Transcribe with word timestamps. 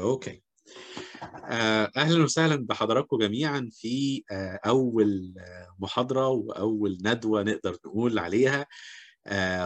Okay. 0.00 0.42
آه، 1.44 1.90
أهلا 1.96 2.24
وسهلا 2.24 2.56
بحضراتكم 2.56 3.18
جميعا 3.18 3.68
في 3.72 4.24
آه، 4.30 4.60
أول 4.66 5.34
آه، 5.38 5.76
محاضرة 5.78 6.28
وأول 6.28 6.98
ندوة 7.02 7.42
نقدر 7.42 7.76
نقول 7.86 8.18
عليها 8.18 8.66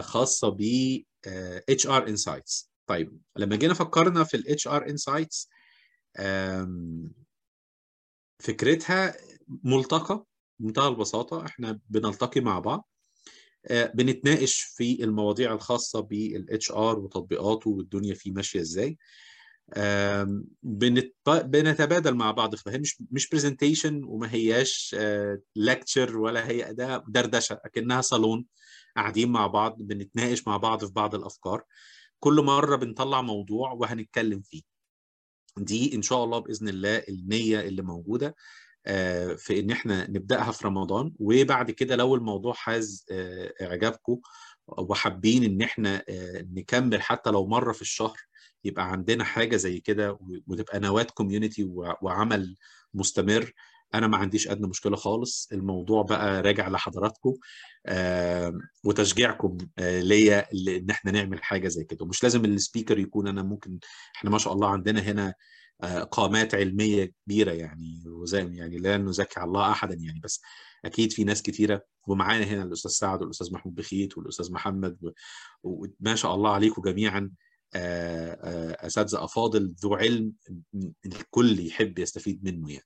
خاصة 0.01 0.49
ب 0.49 0.61
HR 1.69 2.07
Insights 2.07 2.71
طيب 2.87 3.21
لما 3.35 3.55
جينا 3.55 3.73
فكرنا 3.73 4.23
في 4.23 4.37
ال 4.37 4.67
HR 4.67 4.89
Insights 4.89 5.49
فكرتها 8.39 9.17
ملتقى 9.63 10.25
بمنتهى 10.59 10.87
البساطة 10.87 11.45
إحنا 11.45 11.79
بنلتقي 11.89 12.41
مع 12.41 12.59
بعض 12.59 12.89
بنتناقش 13.71 14.61
في 14.61 15.03
المواضيع 15.03 15.53
الخاصة 15.53 15.99
بال 15.99 16.71
HR 16.71 16.99
وتطبيقاته 16.99 17.69
والدنيا 17.69 18.13
فيه 18.13 18.31
ماشية 18.31 18.61
إزاي. 18.61 18.97
بنت- 20.63 21.13
بنتبادل 21.27 22.13
مع 22.15 22.31
بعض. 22.31 22.55
فهي 22.55 22.77
مش 22.77 23.03
مش 23.11 23.29
برزنتيشن 23.29 24.03
وما 24.03 24.33
هياش 24.33 24.95
لكتشر 25.55 26.17
ولا 26.17 26.47
هي 26.47 26.69
اداه 26.69 27.03
دردشة 27.07 27.59
أكنها 27.65 28.01
صالون 28.01 28.45
قاعدين 28.95 29.31
مع 29.31 29.47
بعض 29.47 29.75
بنتناقش 29.79 30.47
مع 30.47 30.57
بعض 30.57 30.85
في 30.85 30.91
بعض 30.91 31.15
الأفكار. 31.15 31.63
كل 32.19 32.41
مرة 32.41 32.75
بنطلع 32.75 33.21
موضوع 33.21 33.71
وهنتكلم 33.71 34.41
فيه. 34.41 34.61
دي 35.57 35.95
إن 35.95 36.01
شاء 36.01 36.23
الله 36.23 36.39
بإذن 36.39 36.69
الله 36.69 36.97
النية 37.09 37.59
اللي 37.59 37.81
موجودة 37.81 38.35
آه، 38.87 39.33
في 39.33 39.59
إن 39.59 39.71
إحنا 39.71 40.09
نبدأها 40.11 40.51
في 40.51 40.67
رمضان. 40.67 41.13
وبعد 41.19 41.71
كده 41.71 41.95
لو 41.95 42.15
الموضوع 42.15 42.53
حاز 42.53 43.05
آه، 43.11 43.53
إعجابكم 43.61 44.19
وحابين 44.67 45.43
إن 45.43 45.61
إحنا 45.61 46.03
آه، 46.09 46.45
نكمل 46.53 47.01
حتى 47.01 47.29
لو 47.29 47.47
مرة 47.47 47.71
في 47.71 47.81
الشهر 47.81 48.17
يبقى 48.65 48.91
عندنا 48.91 49.23
حاجة 49.23 49.55
زي 49.55 49.79
كده 49.79 50.19
وتبقى 50.47 50.79
نواه 50.79 51.03
community 51.03 51.63
وعمل 52.01 52.55
مستمر 52.93 53.53
أنا 53.93 54.07
ما 54.07 54.17
عنديش 54.17 54.47
أدنى 54.47 54.67
مشكلة 54.67 54.95
خالص. 54.95 55.49
الموضوع 55.51 56.01
بقى 56.03 56.41
راجع 56.41 56.67
لحضراتكم 56.69 57.33
وتشجيعكم 58.83 59.57
آه، 59.79 60.01
ليا 60.01 60.47
ان 60.53 60.89
إحنا 60.89 61.11
نعمل 61.11 61.43
حاجة 61.43 61.67
زي 61.67 61.83
كده. 61.83 62.05
ومش 62.05 62.23
لازم 62.23 62.45
ال 62.45 62.52
speaker 62.52 62.99
يكون 62.99 63.27
أنا 63.27 63.43
ممكن 63.43 63.79
إحنا 64.15 64.29
ما 64.29 64.37
شاء 64.37 64.53
الله 64.53 64.69
عندنا 64.69 64.99
هنا 65.01 65.33
آه، 65.83 66.03
قامات 66.03 66.55
علمية 66.55 67.13
كبيرة 67.25 67.51
يعني 67.51 68.03
وزي 68.07 68.55
يعني 68.55 68.77
لا 68.77 68.97
نزكي 68.97 69.39
على 69.39 69.47
الله 69.47 69.71
احدا 69.71 69.93
يعني. 69.99 70.19
بس 70.23 70.41
أكيد 70.85 71.11
في 71.13 71.23
ناس 71.23 71.41
كتيرة 71.41 71.81
ومعانا 72.07 72.45
هنا 72.45 72.63
الأستاذ 72.63 72.91
سعد 72.91 73.21
والأستاذ 73.21 73.53
محمود 73.53 73.75
بخيت 73.75 74.17
والأستاذ 74.17 74.51
محمد 74.51 75.13
وما 75.63 76.15
شاء 76.15 76.35
الله 76.35 76.49
عليكم 76.53 76.81
جميعا. 76.81 77.31
أساتذة 77.75 79.23
أفاضل 79.23 79.75
ذو 79.83 79.93
علم 79.95 80.31
الكل 81.05 81.59
يحب 81.67 81.99
يستفيد 81.99 82.43
منه 82.43 82.71
يعني. 82.71 82.85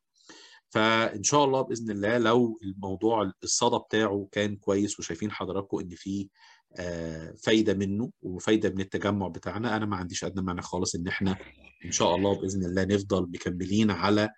فإن 0.70 1.24
شاء 1.24 1.44
الله 1.46 1.62
بإذن 1.62 1.92
الله 1.92 2.18
لو 2.18 2.60
الموضوع 2.64 3.32
الصدى 3.44 3.78
بتاعه 3.78 4.28
كان 4.32 4.56
كويس 4.56 5.00
وشايفين 5.00 5.32
حضراتكم 5.32 5.80
إن 5.80 5.90
في 5.90 6.30
آه، 6.76 7.34
فايدة 7.44 7.74
منه 7.74 8.12
وفايدة 8.22 8.70
من 8.70 8.80
التجمع 8.82 9.28
بتاعنا 9.28 9.76
أنا 9.76 9.86
ما 9.86 9.96
عنديش 9.96 10.24
أدنى 10.24 10.42
مانع 10.42 10.62
خالص 10.62 10.96
إن 10.96 11.08
إحنا 11.08 11.38
إن 11.86 11.92
شاء 11.92 12.16
الله 12.16 12.42
بإذن 12.42 12.66
الله 12.66 12.84
نفضل 12.84 13.22
مكملين 13.22 13.92
على 13.92 14.30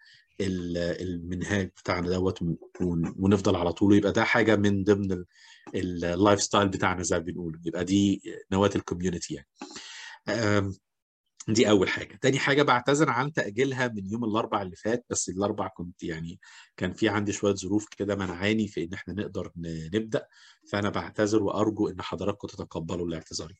ال- 0.42 0.78
المنهاج 0.78 1.68
بتاعنا 1.68 2.10
دوت 2.10 2.42
ون- 2.42 3.16
ونفضل 3.20 3.56
على 3.56 3.74
طول. 3.74 3.96
يبقى 3.98 4.12
ده 4.12 4.24
حاجة 4.24 4.56
من 4.56 4.84
ضمن 4.84 5.24
ال 5.76 6.42
lifestyle 6.42 6.68
بتاعنا 6.70 7.04
زي 7.04 7.18
ما 7.18 7.24
بنقول. 7.24 7.62
يبقى 7.66 7.86
دي 7.86 8.22
نواة 8.52 8.70
ال 8.76 8.81
community 8.81 9.34
يعني. 9.34 9.48
دي 11.48 11.70
أول 11.70 11.90
حاجة 11.90 12.16
تاني 12.22 12.40
حاجة 12.40 12.64
بعتذر 12.64 13.10
عن 13.10 13.34
تأجيلها 13.34 13.88
من 13.88 14.12
يوم 14.12 14.24
الأربع 14.26 14.62
اللي 14.62 14.76
فات 14.76 15.06
بس 15.10 15.30
الأربع 15.30 15.68
كنت 15.68 16.04
يعني 16.04 16.40
كان 16.78 16.94
في 16.94 17.10
عندي 17.10 17.32
شوية 17.32 17.56
ظروف 17.56 17.88
كده 17.98 18.16
منعاني 18.16 18.68
في 18.68 18.84
إن 18.84 18.94
إحنا 18.94 19.14
نقدر 19.14 19.52
نبدأ 19.94 20.28
فأنا 20.72 20.90
بعتذر 20.90 21.44
وأرجو 21.44 21.88
إن 21.88 22.02
حضراتكم 22.02 22.48
تتقبلوا 22.48 23.08
الاعتذار 23.08 23.54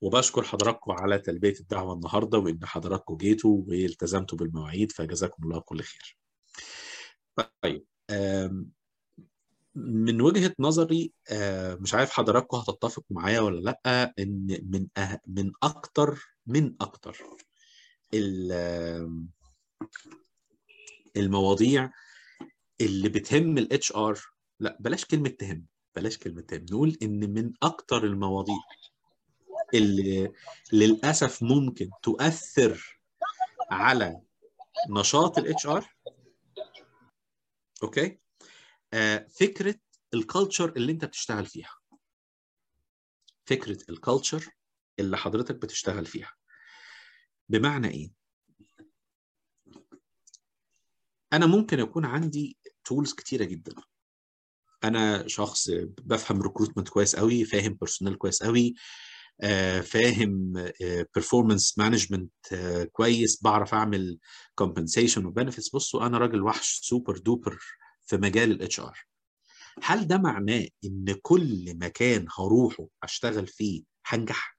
وبشكر 0.00 0.42
حضراتكم 0.42 0.92
على 0.92 1.18
تلبية 1.18 1.54
الدعوة 1.60 1.94
النهارده 1.94 2.38
وإن 2.38 2.66
حضراتكم 2.66 3.16
جيتوا 3.16 3.62
والتزمتوا 3.68 4.38
بالمواعيد 4.38 4.92
فجزاكم 4.92 5.42
الله 5.44 5.60
كل 5.60 5.82
خير. 5.82 6.18
طيب 7.62 7.84
من 9.76 10.20
وجهة 10.20 10.54
نظري 10.58 11.12
آه، 11.30 11.74
مش 11.74 11.94
عارف 11.94 12.10
حضراتكم 12.10 12.56
هتتفقوا 12.56 13.04
معايا 13.10 13.40
ولا 13.40 13.60
لأ 13.60 14.14
إن 14.18 14.46
من 14.70 14.86
أه 14.96 15.20
من 15.26 15.52
أكتر 15.62 16.18
من 16.46 16.74
أكتر 16.80 17.18
المواضيع 21.16 21.90
اللي 22.80 23.08
بتهم 23.08 23.58
ال 23.58 23.92
HR 23.92 24.20
لأ 24.60 24.76
بلاش 24.80 25.04
كلمة 25.04 25.28
تهم 25.28 25.66
بلاش 25.96 26.18
كلمة 26.18 26.40
تهم 26.42 26.62
نقول 26.70 26.96
إن 27.02 27.30
من 27.34 27.52
أكتر 27.62 28.04
المواضيع 28.04 28.56
اللي 29.74 30.32
للأسف 30.72 31.42
ممكن 31.42 31.90
تؤثر 32.02 33.00
على 33.70 34.20
نشاط 34.90 35.38
ال 35.38 35.66
HR 35.66 35.94
okay؟ 37.82 38.18
آه، 38.96 39.26
فكرة 39.40 39.74
ال 40.14 40.21
culture 40.21 40.72
اللي 40.76 40.92
أنت 40.92 41.04
بتشتغل 41.04 41.46
فيها. 41.46 41.74
فكرة 43.44 43.78
ال 43.90 43.97
culture 43.97 44.44
اللي 44.98 45.16
حضرتك 45.16 45.54
بتشتغل 45.54 46.06
فيها. 46.06 46.32
بمعنى 47.48 47.88
إيه؟ 47.88 48.10
أنا 51.32 51.46
ممكن 51.46 51.78
يكون 51.78 52.04
عندي 52.04 52.56
tools 52.84 53.12
كتيرة 53.12 53.44
جدا. 53.44 53.74
أنا 54.84 55.28
شخص 55.28 55.70
بفهم 56.04 56.42
recruitment 56.42 56.88
كويس 56.88 57.16
قوي 57.16 57.44
فاهم 57.44 57.74
personnel 57.74 58.18
كويس 58.18 58.42
قوي 58.42 58.74
آه، 59.40 59.80
فاهم 59.80 60.52
performance 61.14 61.78
management 61.78 62.32
كويس 62.92 63.42
بعرف 63.42 63.74
أعمل 63.74 64.18
compensation 64.54 65.26
و 65.26 65.31
benefits 65.31 65.68
بصوا 65.74 66.06
أنا 66.06 66.18
راجل 66.18 66.42
وحش 66.42 66.80
super 66.82 67.18
duper 67.18 67.58
في 68.06 68.16
مجال 68.16 68.50
ال 68.50 68.80
HR 68.80 68.98
هل 69.82 70.06
ده 70.06 70.18
معناه 70.18 70.68
إن 70.84 71.14
كل 71.22 71.78
مكان 71.78 72.26
هروحه 72.38 72.86
أشتغل 73.02 73.46
فيه 73.46 73.82
هنجح؟ 74.06 74.56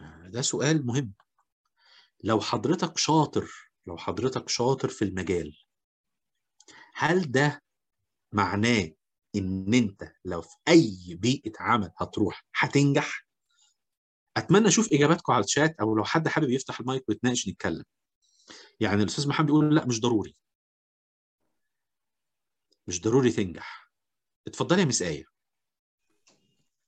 آه، 0.00 0.28
ده 0.28 0.42
سؤال 0.42 0.86
مهم. 0.86 1.12
لو 2.24 2.40
حضرتك 2.40 2.98
شاطر 2.98 3.50
لو 3.86 3.96
حضرتك 3.96 4.48
شاطر 4.48 4.88
في 4.88 5.04
المجال 5.04 5.56
هل 6.94 7.32
ده 7.32 7.62
معناه 8.32 8.90
إن 9.36 9.74
أنت 9.74 10.12
لو 10.24 10.42
في 10.42 10.56
أي 10.68 11.14
بيئة 11.20 11.52
عمل 11.60 11.90
هتروح 11.96 12.44
هتنجح؟ 12.56 13.26
أتمنى 14.36 14.68
أشوف 14.68 14.92
إجاباتكم 14.92 15.32
على 15.32 15.44
الشات 15.44 15.76
أو 15.80 15.96
لو 15.96 16.04
حد 16.04 16.28
حابب 16.28 16.50
يفتح 16.50 16.80
المايك 16.80 17.08
ويتناقش 17.08 17.48
نتكلم. 17.48 17.84
يعني 18.80 19.02
الأستاذ 19.02 19.28
محمد 19.28 19.46
بيقول 19.46 19.74
لا 19.74 19.86
مش 19.86 20.00
ضروري. 20.00 20.36
مش 22.86 23.02
ضروري 23.02 23.30
تنجح. 23.30 23.90
اتفضلي 24.46 24.80
يا 24.80 24.86
مس 24.86 25.02
آية. 25.02 25.24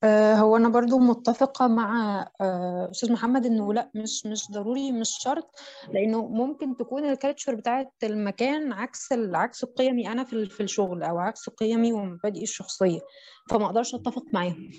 آه، 0.04 0.34
هو 0.34 0.56
أنا 0.56 0.68
برضو 0.68 0.98
متفقة 0.98 1.66
مع 1.66 2.20
آه، 2.40 2.90
أستاذ 2.90 3.12
محمد 3.12 3.46
إنه 3.46 3.74
لأ 3.74 3.90
مش 3.94 4.26
مش 4.26 4.50
ضروري 4.50 4.92
مش 4.92 5.10
شرط 5.20 5.50
لأنه 5.92 6.26
ممكن 6.26 6.76
تكون 6.76 7.04
ال 7.04 7.10
culture 7.11 7.54
بتاعت 7.54 7.92
المكان 8.02 8.72
عكس 8.72 9.12
عكس 9.12 9.64
قيمي 9.64 10.12
أنا 10.12 10.24
في 10.24 10.46
في 10.46 10.62
الشغل 10.62 11.02
أو 11.02 11.18
عكس 11.18 11.48
قيمي 11.48 11.92
ومبادئي 11.92 12.42
الشخصية 12.42 13.00
فما 13.50 13.66
أقدرش 13.66 13.94
أتفق 13.94 14.24
معاهم. 14.32 14.70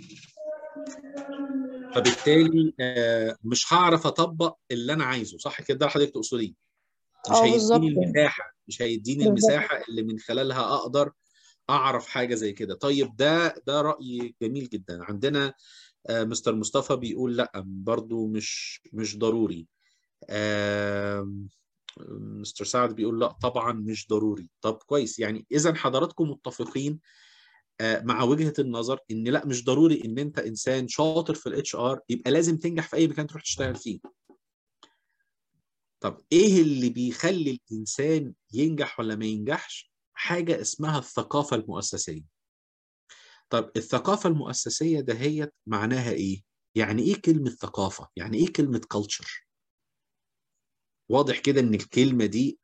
فبالتالي 1.95 2.73
آه، 2.79 3.35
مش 3.43 3.73
هعرف 3.73 4.07
أطبق 4.07 4.55
اللي 4.71 4.93
أنا 4.93 5.03
عايزه 5.03 5.37
صح 5.37 5.61
كده؟ 5.61 5.87
حضرتك 5.87 6.13
تقصديه. 6.13 6.66
مش 7.31 7.51
بالظبط 7.51 7.81
هيديني 7.81 8.03
المساحة 8.05 8.53
مش 8.67 8.81
هيديني 8.81 9.27
المساحة 9.27 9.83
اللي 9.89 10.03
من 10.03 10.19
خلالها 10.19 10.75
أقدر 10.75 11.11
أعرف 11.69 12.07
حاجة 12.07 12.35
زي 12.35 12.53
كده. 12.53 12.75
طيب 12.75 13.15
ده 13.15 13.55
ده 13.67 13.81
رأي 13.81 14.35
جميل 14.41 14.69
جدا. 14.69 15.03
عندنا 15.03 15.53
آه، 16.09 16.23
مستر 16.23 16.55
مصطفى 16.55 16.95
بيقول 16.95 17.37
لأ 17.37 17.51
برضو 17.65 18.27
مش 18.27 18.81
مش 18.93 19.17
ضروري. 19.17 19.67
آم، 20.29 21.47
مستر 22.19 22.65
سعد 22.65 22.95
بيقول 22.95 23.19
لأ 23.19 23.27
طبعا 23.27 23.73
مش 23.73 24.07
ضروري. 24.09 24.49
طب 24.61 24.73
كويس. 24.73 25.19
يعني 25.19 25.45
اذا 25.51 25.73
حضراتكم 25.73 26.29
متفقين 26.29 26.99
آه، 27.81 28.01
مع 28.01 28.23
وجهة 28.23 28.53
النظر 28.59 28.99
إن 29.11 29.23
لأ 29.27 29.45
مش 29.45 29.63
ضروري 29.65 30.01
إن 30.05 30.19
أنت 30.19 30.39
إنسان 30.39 30.87
شاطر 30.87 31.33
في 31.33 31.49
ال 31.49 31.75
HR 31.75 31.99
يبقى 32.09 32.31
لازم 32.31 32.57
تنجح 32.57 32.87
في 32.87 32.95
أي 32.95 33.07
مكان 33.07 33.27
تروح 33.27 33.41
تشتغل 33.43 33.75
فيه. 33.75 33.99
طب 36.07 36.21
إيه 36.31 36.61
اللي 36.61 36.89
بيخلي 36.89 37.59
الإنسان 37.71 38.33
ينجح 38.53 38.99
ولا 38.99 39.15
ما 39.15 39.25
ينجحش؟ 39.25 39.91
حاجة 40.13 40.61
اسمها 40.61 40.99
الثقافة 40.99 41.55
المؤسسية. 41.55 42.23
طب 43.49 43.71
الثقافة 43.75 44.29
المؤسسية 44.29 44.99
دهيت 44.99 45.53
معناها 45.67 46.11
إيه؟ 46.11 46.41
يعني 46.75 47.01
إيه 47.03 47.21
كلمة 47.21 47.49
ثقافة؟ 47.49 48.07
يعني 48.15 48.37
إيه 48.37 48.53
كلمة 48.53 48.81
culture 48.93 49.45
واضح 51.09 51.39
كده 51.39 51.61
إن 51.61 51.73
الكلمة 51.73 52.25
دي 52.25 52.59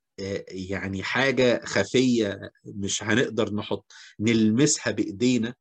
يعني 0.47 1.03
حاجة 1.03 1.65
خفية 1.65 2.51
مش 2.65 3.03
هنقدر 3.03 3.53
نحط 3.53 3.91
نلمسها 4.19 4.91
بإيدينا. 4.91 5.55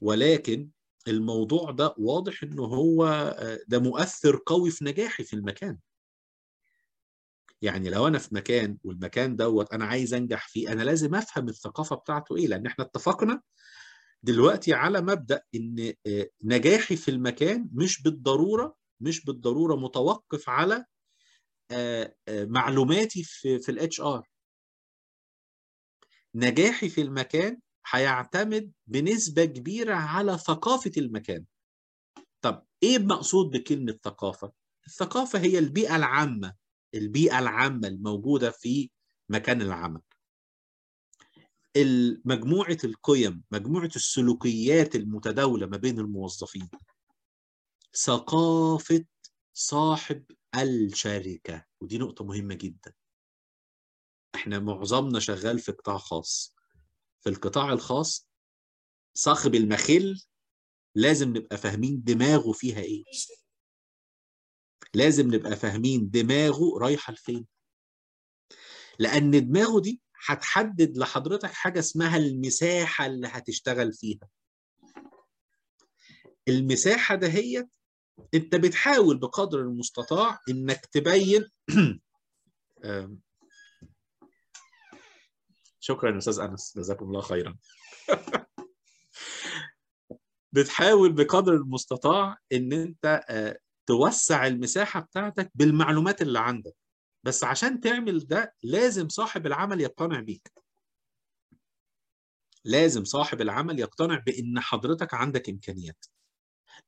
ولكن 0.00 0.70
الموضوع 1.08 1.70
ده 1.70 1.94
واضح 1.98 2.42
إنه 2.42 2.64
هو 2.64 3.06
ده 3.68 3.78
مؤثر 3.78 4.40
قوي 4.46 4.70
في 4.70 4.84
نجاحي 4.84 5.24
في 5.24 5.36
المكان. 5.36 5.78
يعني 7.62 7.90
لو 7.90 8.06
أنا 8.08 8.18
في 8.18 8.34
مكان 8.34 8.78
والمكان 8.84 9.36
دوت 9.36 9.72
أنا 9.72 9.84
عايز 9.84 10.14
أنجح 10.14 10.48
فيه 10.48 10.72
أنا 10.72 10.82
لازم 10.82 11.14
أفهم 11.14 11.48
الثقافة 11.48 11.96
بتاعته 11.96 12.36
إيه 12.36 12.46
لأن 12.46 12.66
إحنا 12.66 12.84
اتفقنا 12.84 13.42
دلوقتي 14.22 14.74
على 14.74 15.00
مبدأ 15.00 15.42
إن 15.54 15.92
نجاحي 16.42 16.96
في 16.96 17.10
المكان 17.10 17.68
مش 17.72 18.02
بالضرورة 18.02 18.76
مش 19.00 19.24
بالضرورة 19.24 19.76
متوقف 19.76 20.48
على 20.48 20.84
معلوماتي 22.30 23.22
في 23.24 23.58
في 23.58 23.68
الاتش 23.68 24.00
ار 24.00 24.28
نجاحي 26.34 26.88
في 26.88 27.00
المكان 27.00 27.60
هيعتمد 27.90 28.72
بنسبة 28.86 29.44
كبيرة 29.44 29.94
على 29.94 30.38
ثقافة 30.38 30.92
المكان. 30.96 31.44
طب 32.40 32.66
إيه 32.82 32.96
المقصود 32.96 33.50
بكلمة 33.56 33.98
ثقافة؟ 34.04 34.52
الثقافة 34.86 35.38
هي 35.38 35.58
البيئة 35.58 35.96
العامة. 35.96 36.54
البيئة 36.96 37.38
العامة 37.38 37.88
الموجودة 37.88 38.50
في 38.50 38.90
مكان 39.28 39.62
العمل. 39.62 40.00
مجموعة 42.24 42.78
القيم 42.84 43.44
مجموعة 43.50 43.90
السلوكيات 43.96 44.96
المتداولة 44.96 45.66
ما 45.66 45.76
بين 45.76 45.98
الموظفين. 45.98 46.68
ثقافة 47.94 49.04
صاحب 49.54 50.24
الشركة. 50.54 51.64
ودي 51.80 51.98
نقطة 51.98 52.24
مهمة 52.24 52.54
جدا. 52.54 52.94
إحنا 54.34 54.58
معظمنا 54.58 55.20
شغال 55.20 55.58
في 55.58 55.72
قطاع 55.72 55.98
خاص. 55.98 56.54
في 57.20 57.28
القطاع 57.28 57.72
الخاص 57.72 58.28
صاحب 59.14 59.54
المخل 59.54 60.22
لازم 60.94 61.36
نبقى 61.36 61.56
فاهمين 61.56 62.02
دماغه 62.04 62.52
فيها 62.52 62.80
إيه. 62.80 63.04
لازم 64.96 65.34
نبقى 65.34 65.56
فاهمين 65.56 66.10
دماغه 66.10 66.78
رايحة 66.78 67.12
لفين. 67.12 67.46
لأن 68.98 69.30
دماغه 69.48 69.80
دي 69.80 70.00
هتحدد 70.26 70.98
لحضرتك 70.98 71.50
حاجة 71.50 71.78
اسمها 71.78 72.16
المساحة 72.16 73.06
اللي 73.06 73.28
هتشتغل 73.28 73.92
فيها. 73.92 74.28
المساحة 76.48 77.14
دهيت 77.14 77.68
أنت 78.34 78.54
بتحاول 78.54 79.18
بقدر 79.18 79.60
المستطاع 79.60 80.38
إنك 80.48 80.86
تبين 80.86 81.44
شكرا 85.80 86.18
أستاذ 86.18 86.40
أنس 86.40 86.78
جزاكم 86.78 87.04
الله 87.04 87.20
خيرا. 87.20 87.56
بتحاول 90.52 91.12
بقدر 91.12 91.52
المستطاع 91.52 92.38
إن 92.52 92.72
أنت 92.72 93.24
توسع 93.86 94.46
المساحة 94.46 95.00
بتاعتك 95.00 95.50
بالمعلومات 95.54 96.22
اللي 96.22 96.38
عندك. 96.38 96.74
بس 97.24 97.44
عشان 97.44 97.80
تعمل 97.80 98.26
ده 98.26 98.54
لازم 98.62 99.08
صاحب 99.08 99.46
العمل 99.46 99.80
يقتنع 99.80 100.20
بيك. 100.20 100.52
لازم 102.64 103.04
صاحب 103.04 103.40
العمل 103.40 103.78
يقتنع 103.80 104.22
بإن 104.26 104.60
حضرتك 104.60 105.14
عندك 105.14 105.48
إمكانيات 105.48 106.04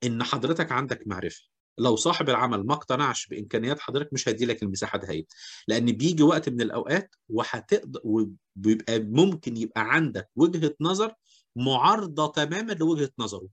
إن 0.04 0.22
حضرتك 0.22 0.72
عندك 0.72 1.06
معرفة. 1.06 1.42
لو 1.78 1.96
صاحب 1.96 2.28
العمل 2.28 2.66
ما 2.66 2.74
اقتنعش 2.74 3.26
بإمكانيات 3.26 3.80
حضرتك 3.80 4.12
مش 4.12 4.28
هيدي 4.28 4.46
لك 4.46 4.62
المساحة 4.62 4.98
دهيت 4.98 5.32
لأن 5.68 5.86
بيجي 5.92 6.22
وقت 6.22 6.48
من 6.48 6.60
الأوقات 6.60 7.14
وهتقدر 7.28 8.00
وبيبقى 8.04 8.98
ممكن 8.98 9.56
يبقى 9.56 9.94
عندك 9.94 10.30
وجهة 10.36 10.74
نظر 10.80 11.14
معارضة 11.56 12.32
تماما 12.32 12.72
لوجهة 12.72 13.10
نظره. 13.18 13.48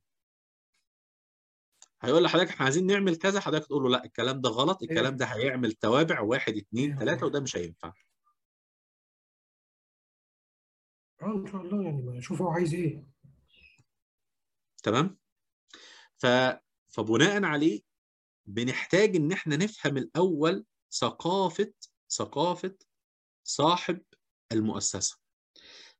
هيقول 2.05 2.23
لحضرتك 2.23 2.49
إحنا 2.49 2.65
عايزين 2.65 2.85
نعمل 2.85 3.15
كذا 3.15 3.39
حضرتك 3.39 3.65
تقول 3.65 3.83
له 3.83 3.89
لا 3.89 4.05
الكلام 4.05 4.41
ده 4.41 4.49
غلط 4.49 4.83
الكلام 4.83 5.17
ده 5.17 5.25
هيعمل 5.25 5.71
توابع 5.71 6.19
واحد 6.21 6.53
اثنين 6.57 6.99
ثلاثة 6.99 7.25
وده 7.25 7.39
مش 7.39 7.57
هينفع. 7.57 7.93
آه 11.21 11.25
إن 11.35 11.47
شاء 11.47 11.61
الله 11.61 11.83
يعني 11.83 12.21
شوف 12.21 12.41
هو 12.41 12.49
عايز 12.49 12.73
إيه. 12.73 13.07
تمام؟ 14.83 15.17
ف 16.17 16.25
فبناء 16.87 17.43
عليه 17.43 17.81
بنحتاج 18.45 19.15
إن 19.15 19.31
إحنا 19.31 19.55
نفهم 19.57 19.97
الأول 19.97 20.65
ثقافة 20.91 21.73
ثقافة 22.09 22.75
صاحب 23.43 24.01
المؤسسة. 24.51 25.17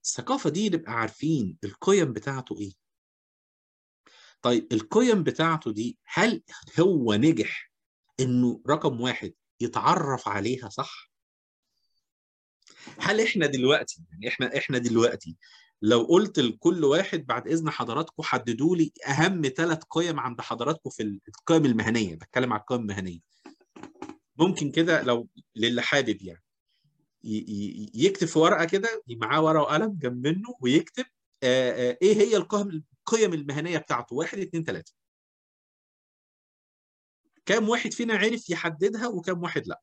الثقافة 0.03 0.49
دي 0.49 0.69
نبقى 0.69 0.91
عارفين 0.91 1.57
القيم 1.63 2.13
بتاعته 2.13 2.59
إيه. 2.59 2.84
طيب 4.41 4.67
القيم 4.73 5.23
بتاعته 5.23 5.71
دي 5.71 5.97
هل 6.05 6.43
هو 6.79 7.13
نجح 7.13 7.71
إنه 8.19 8.61
رقم 8.69 9.01
واحد 9.01 9.33
يتعرف 9.59 10.27
عليها 10.27 10.69
صح؟ 10.69 11.11
هل 12.99 13.21
إحنا 13.21 13.45
دلوقتي 13.45 14.03
يعني 14.11 14.27
إحنا 14.27 14.57
إحنا 14.57 14.77
دلوقتي 14.77 15.37
لو 15.81 16.01
قلت 16.03 16.39
لكل 16.39 16.83
واحد 16.83 17.25
بعد 17.25 17.47
إذن 17.47 17.69
حضراتكم 17.69 18.23
حددوا 18.23 18.75
لي 18.75 18.91
أهم 19.07 19.41
ثلاث 19.57 19.83
قيم 19.89 20.19
عند 20.19 20.41
حضراتكم 20.41 20.89
في 20.89 21.19
القيم 21.27 21.65
المهنية 21.65 22.15
بتكلم 22.15 22.53
على 22.53 22.59
القيم 22.61 22.81
المهنية. 22.81 23.19
ممكن 24.37 24.71
كده 24.71 25.01
لو 25.01 25.27
للي 25.55 25.81
حابب 25.81 26.21
يعني 26.21 26.43
يكتب 27.95 28.27
في 28.27 28.39
ورقة 28.39 28.65
كده 28.65 29.03
معاه 29.09 29.41
ورقة 29.43 29.61
وقلم 29.61 29.97
جنب 30.01 30.27
منه 30.27 30.55
ويكتب 30.61 31.05
إيه 31.43 32.15
هي 32.15 32.37
القيم 32.37 32.83
القيم 33.07 33.33
المهنية 33.33 33.77
بتاعته. 33.77 34.15
واحد 34.15 34.37
اثنين 34.39 34.63
ثلاثة 34.63 34.93
كام 37.45 37.69
واحد 37.69 37.93
فينا 37.93 38.13
عرف 38.17 38.49
يحددها 38.49 39.07
وكام 39.07 39.43
واحد 39.43 39.67
لا؟ 39.67 39.81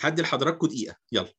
هدي 0.00 0.22
لحضراتكم 0.22 0.66
دقيقة. 0.66 0.96
يلا. 1.12 1.32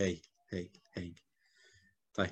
هايل 0.00 0.22
هايل 0.52 0.80
هايل 0.96 1.20
طيب. 2.14 2.30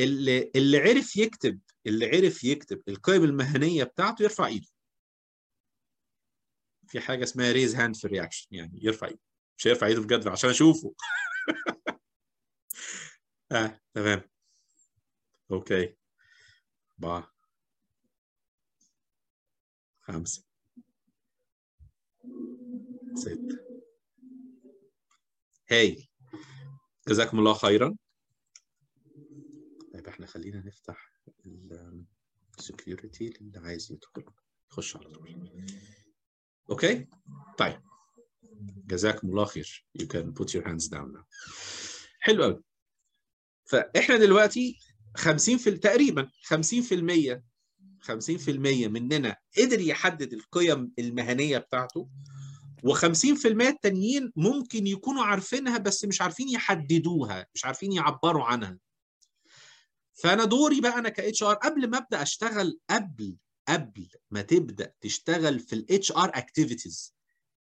اللي 0.00 0.50
اللي 0.56 0.78
عرف 0.78 1.16
يكتب 1.16 1.60
اللي 1.86 2.06
عرف 2.06 2.44
يكتب 2.44 2.82
القيم 2.88 3.24
المهنية 3.24 3.84
بتاعته 3.84 4.22
يرفع 4.22 4.46
إيده. 4.46 4.66
في 6.88 7.00
حاجة 7.00 7.22
اسمها 7.24 7.52
raise 7.52 7.74
hand 7.74 7.96
في 7.96 8.04
ال 8.04 8.09
reaction 8.09 8.46
يعني 8.50 8.80
يرفع 8.82 9.06
إيده. 9.06 9.20
مش 9.58 9.66
هيرفع 9.66 9.86
إيده 9.86 10.00
بجد 10.02 10.28
عشان 10.28 10.50
أشوفه. 10.50 10.94
آه 13.52 13.80
تمام. 13.94 14.20
okay. 15.50 15.96
أربعة. 16.98 17.32
خمسة. 20.00 20.44
ستة. 23.14 23.56
هايل 25.70 26.05
جزاكم 27.08 27.38
الله 27.38 27.54
خيرا. 27.54 27.96
طيب 29.94 30.06
إحنا 30.08 30.26
خلينا 30.26 30.62
نفتح 30.66 31.12
ال 32.58 32.66
security 32.66 33.28
اللي 33.40 33.58
عايز 33.58 33.92
يدخل. 33.92 34.32
يخش 34.70 34.96
على 34.96 35.10
طول. 35.10 35.50
okay 36.70 37.06
طيب. 37.58 37.80
جزاكم 38.86 39.28
الله 39.28 39.44
خير. 39.44 39.86
You 39.98 40.04
can 40.04 40.32
put 40.32 40.46
your 40.46 40.64
hands 40.66 40.88
down 40.88 41.12
now. 41.16 41.24
حلو 42.20 42.42
قوي 42.42 42.62
فإحنا 43.64 44.16
دلوقتي 44.16 44.78
50 45.16 45.58
في 45.58 45.70
تقريبا 45.70 46.30
50% 46.42 47.42
50% 48.00 48.48
مننا 48.88 49.36
قدر 49.58 49.80
يحدد 49.80 50.32
القيم 50.32 50.92
المهنية 50.98 51.58
بتاعته. 51.58 52.10
و50% 52.86 53.46
التانيين 53.46 54.32
ممكن 54.36 54.86
يكونوا 54.86 55.24
عارفينها 55.24 55.78
بس 55.78 56.04
مش 56.04 56.22
عارفين 56.22 56.48
يحددوها 56.48 57.46
مش 57.54 57.64
عارفين 57.64 57.92
يعبروا 57.92 58.44
عنها. 58.44 58.78
فأنا 60.14 60.44
دوري 60.44 60.80
بقى 60.80 60.98
أنا 60.98 61.08
ك 61.08 61.42
HR 61.42 61.54
قبل 61.54 61.90
ما 61.90 61.98
أبدأ 61.98 62.22
أشتغل 62.22 62.80
قبل 62.90 63.36
قبل 63.68 64.08
ما 64.30 64.42
تبدأ 64.42 64.92
تشتغل 65.00 65.58
في 65.60 65.72
ال 65.72 66.12
HR 66.12 66.30
activities 66.34 67.14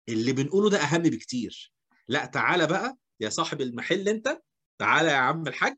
اللي 0.08 0.32
بنقوله 0.32 0.70
ده 0.70 0.78
أهم 0.78 1.02
بكتير. 1.02 1.72
لا 2.08 2.24
تعالى 2.26 2.66
بقى 2.66 2.96
يا 3.20 3.28
صاحب 3.28 3.60
المحل 3.60 4.08
أنت 4.08 4.42
تعالى 4.78 5.08
يا 5.08 5.16
عم 5.16 5.46
الحاج. 5.48 5.76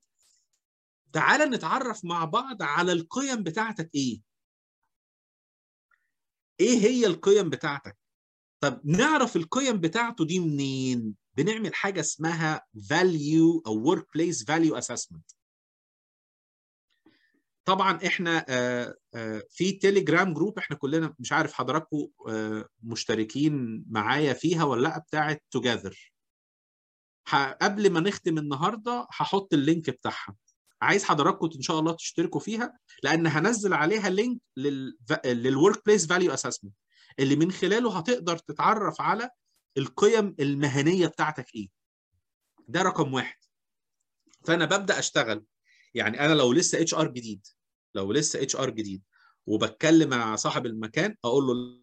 تعالى 1.13 1.45
نتعرف 1.45 2.05
مع 2.05 2.25
بعض 2.25 2.63
على 2.63 2.93
القيم 2.93 3.43
بتاعتك 3.43 3.91
إيه. 3.95 4.21
إيه 6.61 6.79
هي 6.79 7.07
القيم 7.07 7.51
بتاعتك؟ 7.51 7.97
طب 8.67 8.81
نعرف 8.85 9.37
القيم 9.37 9.81
بتاعته 9.81 10.25
دي 10.25 10.41
منين؟ 10.41 11.15
بنعمل 11.37 11.75
حاجة 11.75 12.01
اسمها 12.01 12.63
value 12.77 13.63
أو 13.67 13.97
workplace 13.97 14.45
value 14.45 14.81
assessment. 14.81 15.37
طبعا 17.65 17.99
إحنا 18.07 18.45
آه، 18.49 18.95
آه، 19.15 19.43
في 19.51 19.73
تيليجرام 19.73 20.35
group 20.35 20.59
إحنا 20.59 20.77
كلنا 20.77 21.15
مش 21.19 21.33
عارف 21.33 21.53
حضراتكم 21.53 22.09
آه، 22.29 22.69
مشتركين 22.83 23.85
معايا 23.89 24.33
فيها 24.33 24.65
ولا 24.65 24.83
لأ 24.83 24.99
بتاعه 24.99 25.39
together 25.51 26.13
قبل 27.63 27.91
ما 27.91 28.01
نختم 28.01 28.39
النهارده 28.39 29.07
هحط 29.11 29.55
ال 29.55 29.62
link 29.62 29.91
بتاعها. 29.91 30.37
عايز 30.83 31.05
حضراتكم 31.05 31.49
إن 31.57 31.63
شاء 31.63 31.79
الله 31.81 31.93
تشتركوا 31.93 32.41
فيها 32.41 32.79
لأن 33.03 33.27
هنزل 33.27 33.75
عليها 33.75 34.11
link 34.11 34.41
لل 35.25 35.87
workplace 35.87 36.07
value 36.07 36.35
assessment 36.35 36.75
اللي 37.19 37.37
من 37.37 37.53
خلاله 37.53 37.99
هتقدر 37.99 38.39
تتعرف 38.39 39.01
على 39.01 39.31
القيم 39.79 40.37
المهنية 40.41 41.07
بتاعتك 41.07 41.55
إيه. 41.55 41.69
ده 42.69 42.83
رقم 42.83 43.15
واحد. 43.15 43.37
فأنا 44.45 44.65
ببدأ 44.65 44.99
أشتغل. 44.99 45.45
يعني 45.95 46.21
أنا 46.21 46.35
لو 46.35 46.53
لسه 46.53 46.81
HR 46.81 47.09
جديد 47.09 47.47
لو 47.95 48.13
لسه 48.13 48.43
HR 48.43 48.71
جديد 48.71 49.03
وبتكلم 49.47 50.11
مع 50.11 50.37
صاحب 50.37 50.67
المكان 50.67 51.17
أقول 51.25 51.45
له 51.45 51.81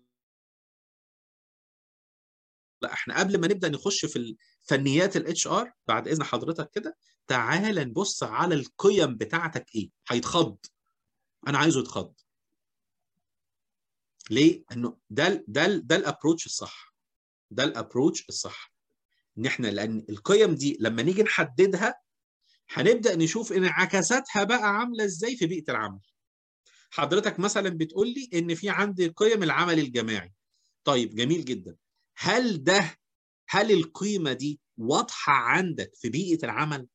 لا 2.82 2.94
إحنا 2.94 3.20
قبل 3.20 3.40
ما 3.42 3.48
نبدأ 3.48 3.70
نخش 3.70 4.06
في 4.06 4.36
فنيات 4.62 5.18
ال 5.18 5.48
HR 5.48 5.74
بعد 5.88 6.08
إذن 6.08 6.24
حضرتك 6.24 6.70
كده 6.70 6.98
تعال 7.28 7.76
نبص 7.76 8.24
على 8.24 8.56
القيم 8.56 9.18
بتاعتك 9.18 9.76
إيه. 9.76 9.90
هيتخض. 10.10 10.58
أنا 11.48 11.58
عايزه 11.58 11.80
يتخض. 11.80 12.14
ليه؟ 14.30 14.64
إنه 14.72 14.98
ده 15.10 15.44
ده 15.48 15.68
ده 15.68 15.96
ال 15.96 16.01
approach 16.01 16.46
الصح. 16.46 16.94
ده 17.52 17.64
ال 17.64 17.71
approach 17.71 18.26
الصح. 18.30 18.74
إن 19.38 19.46
إحنا 19.46 19.68
لأن 19.68 20.06
القيم 20.10 20.56
دي 20.56 20.78
لما 20.80 21.02
نيجي 21.04 21.24
نحددها 21.24 21.96
هنبدأ 22.70 23.16
نشوف 23.16 23.54
انعكاساتها 23.54 24.44
بقى 24.44 24.78
عاملة 24.78 25.06
إزاي 25.06 25.38
في 25.38 25.46
بيئة 25.46 25.72
العمل. 25.72 26.00
حضرتك 26.92 27.40
مثلا 27.40 27.70
بتقول 27.70 28.08
لي 28.14 28.30
إن 28.34 28.56
في 28.56 28.70
عندي 28.70 29.08
قيم 29.08 29.44
العمل 29.44 29.80
الجماعي. 29.80 30.34
طيب 30.84 31.16
جميل 31.16 31.46
جدا. 31.46 31.76
هل 32.18 32.64
ده 32.64 32.98
هل 33.50 33.72
القيمة 33.72 34.34
دي 34.34 34.60
واضحة 34.78 35.34
عندك 35.34 35.92
في 35.96 36.10
بيئة 36.10 36.46
العمل؟ 36.46 36.88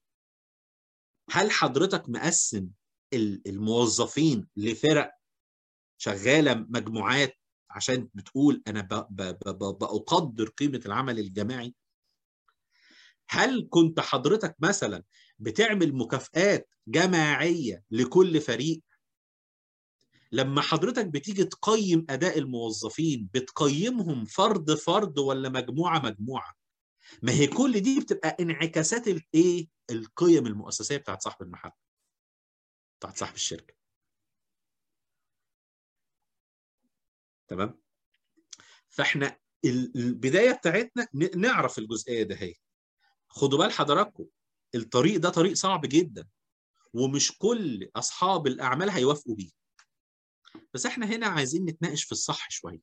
هل 1.30 1.50
حضرتك 1.50 2.08
مقسم 2.08 2.68
الموظفين 3.46 4.48
لفرق 4.56 5.10
شغاله 5.98 6.54
مجموعات 6.54 7.34
عشان 7.70 8.08
بتقول 8.14 8.62
أنا 8.66 8.80
بقدر 9.50 10.48
قيمة 10.48 10.80
العمل 10.86 11.18
الجماعي. 11.18 11.74
هل 13.30 13.68
كنت 13.70 14.00
حضرتك 14.00 14.56
مثلا 14.60 15.04
بتعمل 15.38 15.94
مكافآت 15.94 16.68
جماعية 16.88 17.84
لكل 17.90 18.40
فريق؟ 18.40 18.82
لما 20.32 20.60
حضرتك 20.60 21.06
بتيجي 21.06 21.44
تقيم 21.44 22.06
أداء 22.10 22.38
الموظفين 22.38 23.28
بتقيمهم 23.34 24.24
فرد 24.24 24.74
فرد 24.74 25.18
ولا 25.18 25.48
مجموعة 25.48 25.98
مجموعة؟ 25.98 26.54
ما 27.22 27.32
هي 27.32 27.46
كل 27.46 27.80
دي 27.80 28.00
بتبقى 28.00 28.36
انعكاسات 28.40 29.08
الايه 29.08 29.68
القيم 29.90 30.46
المؤسسية 30.46 30.96
بتاعت 30.96 31.22
صاحب 31.22 31.42
المحل 31.42 31.70
بتاعت 33.00 33.16
صاحب 33.16 33.34
الشركة. 33.34 33.77
تمام؟ 37.48 37.80
فاحنا 38.88 39.38
البداية 39.64 40.52
بتاعتنا 40.52 41.08
نعرف 41.36 41.78
الجزئية 41.78 42.22
ده 42.22 42.34
هي 42.36 42.54
خدوا 43.28 43.58
بال 43.58 43.72
حضراتكم 43.72 44.26
الطريق 44.74 45.16
ده 45.20 45.30
طريق 45.30 45.52
صعب 45.52 45.80
جدا 45.86 46.28
ومش 46.92 47.38
كل 47.38 47.90
أصحاب 47.96 48.46
الأعمال 48.46 48.90
هيوافقوا 48.90 49.34
بيه. 49.34 49.50
بس 50.74 50.86
إحنا 50.86 51.06
هنا 51.06 51.26
عايزين 51.26 51.64
نتناقش 51.64 52.04
في 52.04 52.12
الصح 52.12 52.50
شوية. 52.50 52.80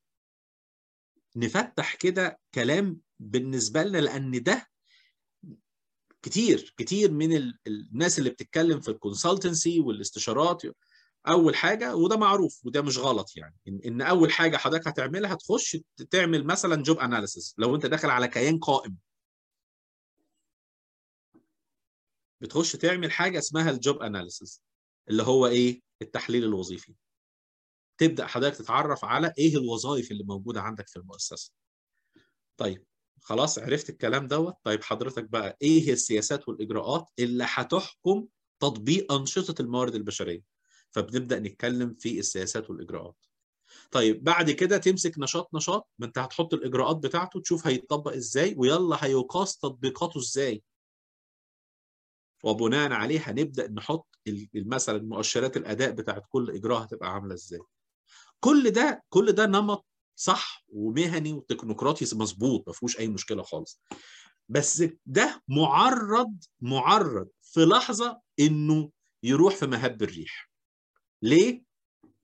نفتح 1.36 1.96
كده 1.96 2.40
كلام 2.54 3.02
بالنسبة 3.20 3.84
لنا 3.84 3.98
لأن 3.98 4.44
ده 4.44 4.68
كتير 6.22 6.74
كتير 6.78 7.12
من 7.12 7.54
الناس 7.68 8.20
اللي 8.20 8.30
بتتكلم 8.30 8.82
في 8.82 8.92
ال 8.92 8.99
consultancy 8.99 9.80
والاستشارات 9.80 10.62
أول 11.28 11.56
حاجة 11.56 11.96
وده 11.96 12.18
معروف 12.18 12.62
وده 12.66 12.82
مش 12.82 12.98
غلط 12.98 13.32
يعني. 13.38 13.56
إن, 13.68 13.80
إن 13.86 14.02
أول 14.02 14.32
حاجة 14.32 14.58
حضرتك 14.58 14.88
هتعملها 14.88 15.34
هتخش 15.34 15.78
تعمل 16.12 16.44
مثلا 16.46 16.84
job 16.84 17.00
analysis 17.00 17.56
لو 17.58 17.76
أنت 17.76 17.86
داخل 17.86 18.10
على 18.10 18.28
كيان 18.28 18.60
قائم. 18.60 18.98
بتخش 22.42 22.72
تعمل 22.76 23.12
حاجة 23.12 23.40
اسمها 23.40 23.72
الجوب 23.72 24.02
اناليسيس 24.02 24.62
اللي 25.10 25.24
هو 25.24 25.48
إيه؟ 25.48 25.82
التحليل 26.02 26.44
الوظيفي. 26.44 26.96
تبدأ 27.98 28.28
حضرتك 28.28 28.58
تتعرف 28.58 29.06
على 29.06 29.34
إيه 29.38 29.56
الوظائف 29.58 30.12
اللي 30.12 30.24
موجودة 30.24 30.62
عندك 30.62 30.88
في 30.88 30.96
المؤسسة. 31.00 31.54
طيب 32.58 32.86
خلاص 33.22 33.60
عرفت 33.60 33.90
الكلام 33.90 34.28
دوت. 34.28 34.54
طيب 34.64 34.84
حضرتك 34.84 35.24
بقى 35.24 35.58
إيه 35.62 35.94
السياسات 35.94 36.50
والإجراءات 36.50 37.10
اللي 37.20 37.46
هتحكم 37.48 38.28
تطبيق 38.60 39.12
أنشطة 39.12 39.62
الموارد 39.62 39.96
البشرية؟ 39.96 40.55
فبنبدأ 40.96 41.40
نتكلم 41.40 41.94
في 41.94 42.20
السياسات 42.20 42.70
والإجراءات. 42.70 43.16
طيب 43.92 44.24
بعد 44.24 44.52
كده 44.52 44.78
تمسك 44.78 45.20
نشاط 45.20 45.50
نشاط 45.54 45.90
ما 46.00 46.06
انت 46.06 46.18
هتحط 46.18 46.54
الإجراءات 46.54 46.98
بتاعته 46.98 47.40
تشوف 47.40 47.68
هيتطبق 47.68 48.14
إزاي 48.14 48.56
ويلا 48.58 49.06
هيقاس 49.06 49.58
تطبيقاته 49.58 50.20
إزاي. 50.20 50.64
وبناء 52.44 52.92
عليه 52.92 53.20
هنبدا 53.20 53.72
نحط 53.72 54.20
مثلا 54.56 55.04
مؤشرات 55.04 55.58
الأداء 55.58 55.92
بتاعت 55.92 56.24
كل 56.30 56.52
إجراء 56.52 56.84
هتبقى 56.84 57.14
عاملة 57.14 57.34
إزاي. 57.34 57.60
كل 58.40 58.72
ده 58.72 59.04
كل 59.10 59.32
ده 59.32 59.46
نمط 59.46 59.86
صح 60.16 60.66
ومهني 60.70 61.34
وتكنوقراطي 61.34 62.16
مظبوط 62.16 62.68
ما 62.68 62.74
فيهوش 62.74 63.00
أي 63.00 63.08
مشكلة 63.08 63.44
خالص. 63.44 63.82
بس 64.50 64.84
ده 65.06 65.44
معرض 65.48 66.44
معرض 66.62 67.28
في 67.42 67.60
لحظة 67.66 68.22
إنه 68.40 68.92
يروح 69.24 69.56
في 69.56 69.66
مهب 69.68 70.04
الريح. 70.04 70.55
ليه؟ 71.22 71.64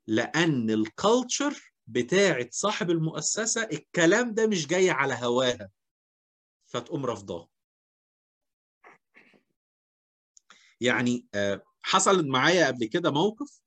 لأن 0.07 0.69
الكالتشر 0.69 1.73
بتاعه 1.87 2.47
صاحب 2.51 2.89
المؤسسة 2.89 3.63
الكلام 3.63 4.33
ده 4.33 4.47
مش 4.47 4.67
جاي 4.67 4.89
على 4.89 5.13
هواها. 5.21 5.69
فتقوم 6.65 7.05
رفضاه 7.05 7.49
يعني 10.81 11.25
حصل 11.81 12.27
معايا 12.27 12.67
قبل 12.67 12.85
كده 12.85 13.11
موقف 13.11 13.61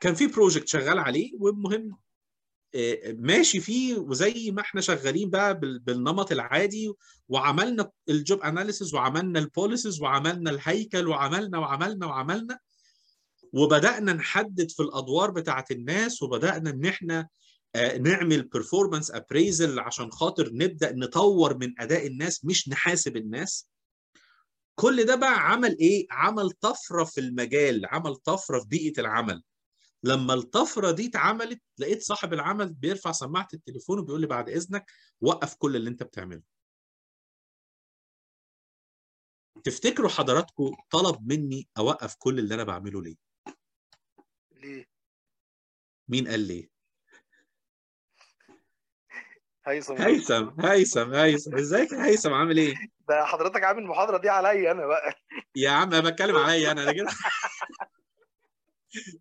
كان 0.00 0.14
في 0.14 0.26
project 0.26 0.68
شغال 0.68 0.98
عليه 0.98 1.32
والمهم 1.38 1.98
ماشي 3.06 3.60
فيه 3.60 3.96
وزي 3.96 4.50
ما 4.50 4.60
إحنا 4.62 4.80
شغالين 4.80 5.30
بقى 5.30 5.58
بالنمط 5.60 6.32
العادي 6.32 6.92
وعملنا 7.28 7.90
ال 8.08 8.16
job 8.16 8.40
analysis 8.40 8.94
وعملنا 8.94 9.38
ال 9.38 9.45
policies 9.45 10.00
وعملنا 10.00 10.50
الهيكل 10.50 11.08
وعملنا 11.08 11.58
وعملنا 11.58 12.06
وعملنا. 12.06 12.58
وبدأنا 13.52 14.12
نحدد 14.12 14.70
في 14.70 14.82
الأدوار 14.82 15.30
بتاعت 15.30 15.70
الناس 15.70 16.22
وبدأنا 16.22 16.70
إن 16.70 16.84
إحنا 16.86 17.28
نعمل 18.00 18.42
performance 18.42 19.10
appraisal 19.10 19.78
عشان 19.78 20.10
خاطر 20.12 20.50
نبدأ 20.52 20.92
نطور 20.92 21.56
من 21.56 21.80
أداء 21.80 22.06
الناس 22.06 22.44
مش 22.44 22.68
نحاسب 22.68 23.16
الناس. 23.16 23.68
كل 24.74 25.04
ده 25.04 25.14
بقى 25.14 25.50
عمل 25.50 25.78
إيه؟ 25.78 26.06
عمل 26.10 26.50
طفرة 26.50 27.04
في 27.04 27.20
المجال 27.20 27.86
عمل 27.86 28.16
طفرة 28.16 28.60
في 28.60 28.66
بيئة 28.68 29.00
العمل. 29.00 29.42
لما 30.02 30.34
الطفرة 30.34 30.90
دي 30.90 31.06
اتعملت 31.06 31.60
لقيت 31.78 32.02
صاحب 32.02 32.32
العمل 32.32 32.72
بيرفع 32.74 33.12
سماعة 33.12 33.48
التليفون 33.54 33.98
وبيقول 33.98 34.20
لي 34.20 34.26
بعد 34.26 34.48
إذنك 34.48 34.90
وقف 35.20 35.54
كل 35.54 35.76
اللي 35.76 35.90
أنت 35.90 36.02
بتعمله. 36.02 36.42
تفتكروا 39.64 40.08
حضراتكم 40.08 40.70
طلب 40.90 41.32
مني 41.32 41.68
أوقف 41.78 42.14
كل 42.18 42.38
اللي 42.38 42.54
أنا 42.54 42.64
بعمله 42.64 43.02
ليه؟ 43.02 43.27
مين 46.08 46.28
قال 46.28 46.40
ليه؟ 46.40 46.68
هيثم. 49.66 49.94
هيثم 50.02 50.60
هيثم 50.60 51.14
هيثم. 51.14 51.56
ازيك 51.56 51.92
يا 51.92 52.04
هيثم؟ 52.04 52.32
عامل 52.32 52.58
إيه؟ 52.58 52.74
ده 53.08 53.24
حضرتك 53.24 53.64
عامل 53.64 53.82
المحاضره 53.82 54.18
دي 54.18 54.28
عليا 54.28 54.70
أنا 54.72 54.86
بقى. 54.86 55.14
يا 55.56 55.70
عم 55.70 55.94
أنا 55.94 56.10
بتكلم 56.10 56.36
عليا 56.36 56.72
أنا 56.72 56.82
أنا 56.82 56.92
كده. 56.92 57.08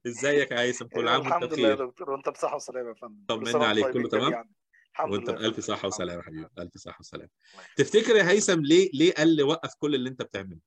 إزيك 0.08 0.52
يا 0.52 0.60
هيثم؟ 0.62 0.86
كل 0.88 1.08
عام 1.08 1.20
وأنت 1.22 1.28
الحمد 1.28 1.54
لله 1.54 1.70
يا 1.70 1.74
بخير. 1.76 1.88
دكتور 1.90 2.10
وأنت 2.12 2.30
بصحة 2.30 2.56
وسلامة 2.56 2.90
يا 2.90 2.94
فندم. 2.94 3.26
طمنا 3.28 3.66
عليك 3.66 3.90
كله 3.90 4.10
تمام. 4.10 4.50
الحمد 4.94 5.12
وأنت 5.14 5.30
لله. 5.30 5.40
بألف 5.40 5.60
صحة 5.60 5.88
وسلامة 5.88 6.22
حبيبي 6.22 6.48
ألف 6.60 6.78
صحة 6.78 6.98
وسلامة. 7.00 7.30
تفتكر 7.78 8.16
يا 8.16 8.30
هيثم 8.30 8.60
ليه 8.62 8.90
ليه 8.94 9.14
قال 9.14 9.36
لي 9.36 9.44
وقف 9.44 9.74
كل 9.80 9.96
اللي 9.96 10.10
أنت 10.10 10.22
بتعمله؟ 10.22 10.60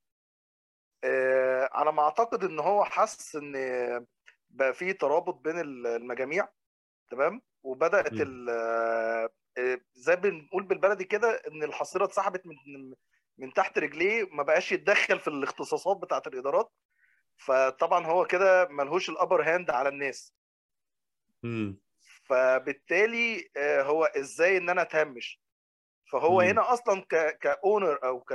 آه، 1.04 1.68
على 1.72 1.92
ما 1.92 2.02
أعتقد 2.02 2.44
إن 2.44 2.58
هو 2.58 2.84
حس 2.84 3.36
إن 3.36 3.52
بقى 4.50 4.74
في 4.74 4.92
ترابط 4.92 5.34
بين 5.34 5.58
ال- 5.60 5.86
المجاميع 5.86 6.48
تمام؟ 7.10 7.42
وبدأت 7.62 8.12
آه، 9.58 9.80
زي 9.94 10.16
بنقول 10.16 10.62
بالبلدي 10.62 11.04
كده 11.04 11.42
إن 11.48 11.62
الحصيرة 11.62 12.04
اتسحبت 12.04 12.42
من 12.46 12.94
من 13.38 13.52
تحت 13.52 13.78
رجليه 13.78 14.24
ما 14.32 14.42
بقاش 14.42 14.72
يتدخل 14.72 15.20
في 15.20 15.28
الاختصاصات 15.28 15.96
بتاعت 15.96 16.26
الإدارات. 16.26 16.72
فطبعا 17.36 18.06
هو 18.06 18.24
كده 18.26 18.68
ملهوش 18.68 19.10
ال 19.10 19.16
upper 19.16 19.42
hand 19.42 19.70
على 19.70 19.88
الناس. 19.88 20.34
امم 21.44 21.80
فبالتالي 22.24 23.50
آه، 23.56 23.82
هو 23.82 24.04
إزاي 24.04 24.56
إن 24.56 24.70
أنا 24.70 24.82
أتهمش؟ 24.82 25.40
فهو 26.12 26.40
مم. 26.40 26.46
هنا 26.46 26.72
أصلا 26.72 27.00
ك 27.00 27.38
ك 27.38 27.48
owner 27.48 27.98
أو 28.04 28.20
ك 28.20 28.34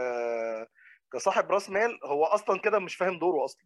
كصاحب 1.14 1.52
رأس 1.52 1.70
مال 1.70 2.00
هو 2.04 2.26
أصلا 2.26 2.60
كده 2.60 2.80
مش 2.80 2.96
فاهم 2.96 3.20
دوره 3.20 3.46
أصلا. 3.46 3.66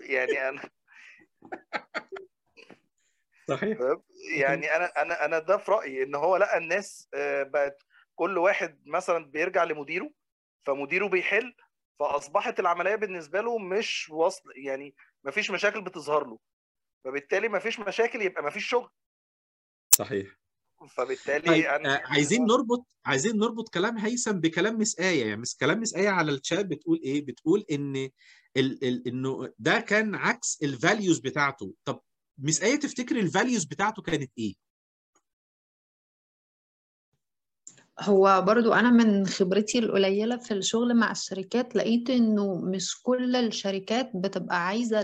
يعني 0.00 0.48
أنا 0.48 0.62
صحيح؟ 3.48 3.78
يعني 4.38 4.76
أنا 4.76 5.02
أنا 5.02 5.24
أنا 5.24 5.38
ده 5.38 5.56
في 5.56 5.70
رأيي 5.70 6.02
إن 6.02 6.14
هو 6.14 6.36
لقى 6.36 6.58
الناس 6.58 7.08
آه، 7.14 7.42
بقت 7.42 7.82
كل 8.14 8.38
واحد 8.38 8.82
مثلا 8.86 9.24
بيرجع 9.30 9.64
لمديره 9.64 10.10
فمديره 10.66 11.08
بيحل 11.08 11.54
فأصبحت 11.98 12.60
العملية 12.60 12.94
بالنسبة 12.94 13.40
له 13.40 13.58
مش 13.58 14.10
وصل 14.10 14.42
يعني 14.56 14.94
مفيش 15.24 15.50
مشاكل 15.50 15.80
بتظهر 15.80 16.26
له 16.26 16.38
فبالتالي 17.04 17.48
مفيش 17.48 17.80
مشاكل 17.80 18.22
يبقى 18.22 18.42
مفيش 18.42 18.68
شغل. 18.68 18.90
صحيح. 19.94 20.41
فبالتالي 20.86 21.68
آه، 21.68 21.76
أنا 21.76 22.02
عايزين 22.04 22.46
نربط 22.46 22.86
عايزين 23.04 23.38
نربط 23.38 23.68
كلام 23.68 23.98
هيثم 23.98 24.32
بكلام 24.32 24.78
مس 24.78 25.00
آية. 25.00 25.24
يعني 25.24 25.40
مس 25.40 25.54
كلام 25.54 25.80
مس 25.80 25.94
آية 25.94 26.08
على 26.08 26.32
الشات 26.32 26.66
بتقول 26.66 27.00
إيه؟ 27.04 27.26
بتقول 27.26 27.64
إن 27.70 27.96
ال 28.56 28.84
ال 28.84 29.08
إنه 29.08 29.52
ده 29.58 29.80
كان 29.80 30.14
عكس 30.14 30.58
ال 30.62 30.70
values 30.70 31.18
بتاعته. 31.18 31.74
طب 31.84 32.00
مس 32.38 32.62
آية 32.62 32.76
تفتكر 32.76 33.16
ال 33.16 33.23
values 33.23 33.64
بتاعته 33.64 34.02
كانت 34.02 34.30
إيه؟ 34.38 34.54
هو 38.02 38.42
برضو 38.46 38.72
أنا 38.72 38.90
من 38.90 39.26
خبرتي 39.26 39.78
القليلة 39.78 40.36
في 40.36 40.54
الشغل 40.54 40.94
مع 40.94 41.10
الشركات 41.10 41.76
لقيت 41.76 42.10
إنه 42.10 42.54
مش 42.60 43.02
كل 43.02 43.36
الشركات 43.36 44.10
بتبقى 44.14 44.66
عايزة 44.66 45.00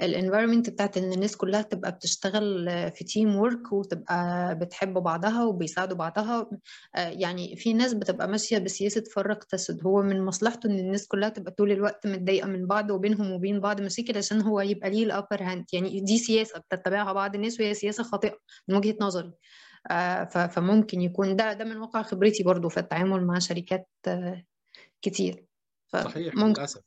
ال 0.00 0.06
environment 0.06 0.70
بتاعت 0.70 0.96
إن 0.96 1.12
الناس 1.12 1.36
كلها 1.36 1.62
تبقى 1.62 1.92
بتشتغل 1.92 2.66
في 2.96 3.04
teamwork 3.04 3.72
وتبقى 3.72 4.54
بتحب 4.58 4.94
بعضها 4.94 5.44
وبيساعدوا 5.44 5.96
بعضها. 5.96 6.50
آه، 6.94 7.08
يعني 7.08 7.56
في 7.56 7.72
ناس 7.72 7.94
بتبقى 7.94 8.28
ماشية 8.28 8.58
بسياسة 8.58 9.04
فرق 9.14 9.44
تسد. 9.44 9.86
هو 9.86 10.02
من 10.02 10.24
مصلحته 10.24 10.66
إن 10.66 10.78
الناس 10.78 11.06
كلها 11.08 11.28
تبقى 11.28 11.52
طول 11.52 11.72
الوقت 11.72 12.06
متضايقة 12.06 12.46
من 12.48 12.66
بعض 12.66 12.90
وبينهم 12.90 13.32
وبين 13.32 13.60
بعض 13.60 13.80
مشاكل 13.80 14.18
عشان 14.18 14.42
هو 14.42 14.60
يبقى 14.60 14.90
ليه 14.90 15.04
ال 15.04 15.10
upper 15.10 15.42
hand 15.42 15.64
يعني 15.72 16.00
دي 16.00 16.18
سياسة 16.18 16.58
بتتبعها 16.60 17.12
بعض 17.12 17.34
الناس 17.34 17.60
وهي 17.60 17.74
سياسة 17.74 18.02
خاطئة 18.04 18.36
من 18.68 18.76
وجهة 18.76 18.96
نظري. 19.00 19.32
فممكن 20.54 21.00
يكون 21.00 21.36
ده 21.36 21.52
ده 21.52 21.64
من 21.64 21.76
واقع 21.76 22.02
خبرتي 22.02 22.42
برضو 22.42 22.68
في 22.68 22.80
التعامل 22.80 23.26
مع 23.26 23.38
شركات 23.38 23.90
آه، 24.06 24.44
كتير. 25.02 25.46
صحيح 25.92 26.34
فممكن 26.34 26.60
للأسف. 26.60 26.82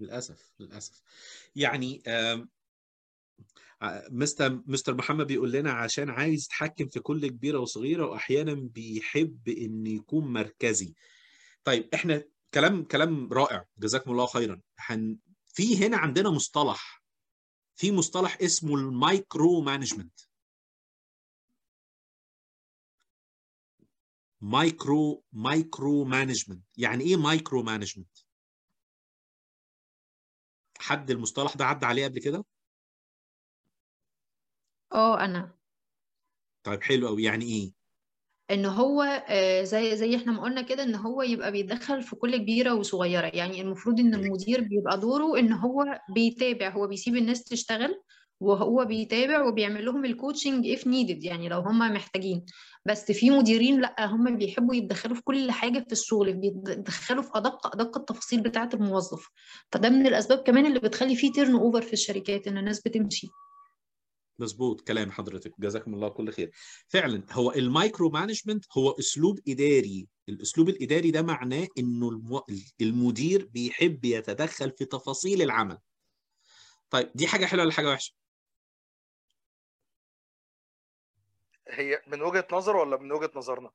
للأسف 0.00 0.52
للأسف. 0.60 1.02
يعني 1.56 2.02
ع- 3.82 4.02
مستر 4.10 4.62
مستر 4.66 4.94
محمد 4.94 5.26
بيقول 5.26 5.52
لنا 5.52 5.72
عشان 5.72 6.10
عايز 6.10 6.44
يتحكم 6.44 6.88
في 6.88 7.00
كل 7.00 7.26
كبيرة 7.26 7.58
وصغيرة 7.58 8.06
وأحيانا 8.06 8.54
بيحب 8.54 9.48
إن 9.48 9.86
يكون 9.86 10.32
مركزي. 10.32 10.94
طيب 11.64 11.88
إحنا 11.94 12.24
كلام 12.54 12.84
كلام 12.84 13.32
رائع. 13.32 13.64
جزاكم 13.78 14.10
الله 14.10 14.26
خيرا. 14.26 14.60
هن 14.78 15.18
في 15.46 15.86
هنا 15.86 15.96
عندنا 15.96 16.30
مصطلح. 16.30 17.02
في 17.74 17.92
مصطلح 17.92 18.38
اسمه 18.42 18.74
ال 18.74 19.60
micromanagement. 19.60 20.20
micro 24.40 25.24
micromanagement. 25.32 26.64
يعني 26.78 27.04
إيه 27.04 27.16
micromanagement؟ 27.16 28.18
حد 30.78 31.10
المصطلح 31.10 31.56
ده 31.56 31.64
عدى 31.64 31.86
عليه 31.86 32.04
قبل 32.04 32.18
كده؟ 32.20 32.44
آه 34.92 35.24
أنا. 35.24 35.58
طيب 36.64 36.82
حلو 36.82 37.08
قوي 37.08 37.22
يعني 37.22 37.44
إيه؟ 37.44 37.72
إن 38.50 38.66
هو 38.66 39.02
آه، 39.28 39.62
زي 39.62 39.96
زي 39.96 40.16
إحنا 40.16 40.32
ما 40.32 40.42
قلنا 40.42 40.62
كده 40.62 40.82
إن 40.82 40.94
هو 40.94 41.22
يبقى 41.22 41.52
بيتدخل 41.52 42.02
في 42.02 42.16
كل 42.16 42.36
كبيرة 42.36 42.74
وصغيرة. 42.74 43.26
يعني 43.26 43.60
المفروض 43.60 44.00
إن 44.00 44.14
المدير 44.14 44.60
بيبقى 44.60 45.00
دوره 45.00 45.38
إن 45.38 45.52
هو 45.52 46.00
بيتابع 46.14 46.68
هو 46.68 46.86
بيسيب 46.86 47.16
الناس 47.16 47.44
تشتغل 47.44 48.02
وهو 48.40 48.84
بيتابع 48.84 49.48
وبيعمل 49.48 49.84
لهم 49.84 50.04
ال 50.04 50.11
coaching 50.11 50.66
if 50.76 50.80
needed 50.80 51.24
يعني 51.24 51.48
لو 51.48 51.60
هم 51.60 51.78
محتاجين. 51.78 52.44
بس 52.86 53.12
في 53.12 53.30
مديرين 53.30 53.80
لأ 53.80 54.06
هم 54.06 54.36
بيحبوا 54.38 54.74
يتدخلوا 54.74 55.16
في 55.16 55.22
كل 55.22 55.50
حاجة 55.50 55.84
في 55.86 55.92
الشغل 55.92 56.32
بيتدخلوا 56.32 57.22
في 57.22 57.30
أدق 57.34 57.66
أدق 57.66 57.98
التفاصيل 57.98 58.40
بتاعة 58.40 58.70
الموظف. 58.74 59.28
فده 59.72 59.88
من 59.88 60.06
الأسباب 60.06 60.38
كمان 60.38 60.66
اللي 60.66 60.80
بتخلي 60.80 61.16
فيه 61.16 61.32
turnover 61.32 61.82
في 61.82 61.92
الشركات 61.92 62.46
إن 62.46 62.58
الناس 62.58 62.80
بتمشي. 62.80 63.28
مظبوط 64.38 64.80
كلام 64.80 65.10
حضرتك. 65.10 65.54
جزاكم 65.58 65.94
الله 65.94 66.08
كل 66.08 66.32
خير. 66.32 66.50
فعلا 66.88 67.22
هو 67.30 67.52
ال 67.52 68.10
micromanagement 68.10 68.64
هو 68.78 68.90
أسلوب 68.90 69.38
إداري. 69.48 70.08
الأسلوب 70.28 70.68
الإداري 70.68 71.10
ده 71.10 71.22
معناه 71.22 71.68
إنه. 71.78 72.42
المدير 72.80 73.48
بيحب 73.52 74.04
يتدخل 74.04 74.70
في 74.70 74.84
تفاصيل 74.84 75.42
العمل. 75.42 75.78
طيب 76.90 77.10
دي 77.14 77.26
حاجة 77.26 77.46
حلوة 77.46 77.64
ولا 77.64 77.72
حاجة 77.72 77.88
وحشة؟ 77.88 78.12
هي 81.70 82.02
من 82.06 82.22
وجهة 82.22 82.46
نظر 82.52 82.76
ولا 82.76 82.96
من 82.96 83.12
وجهة 83.12 83.30
نظرنا؟ 83.34 83.70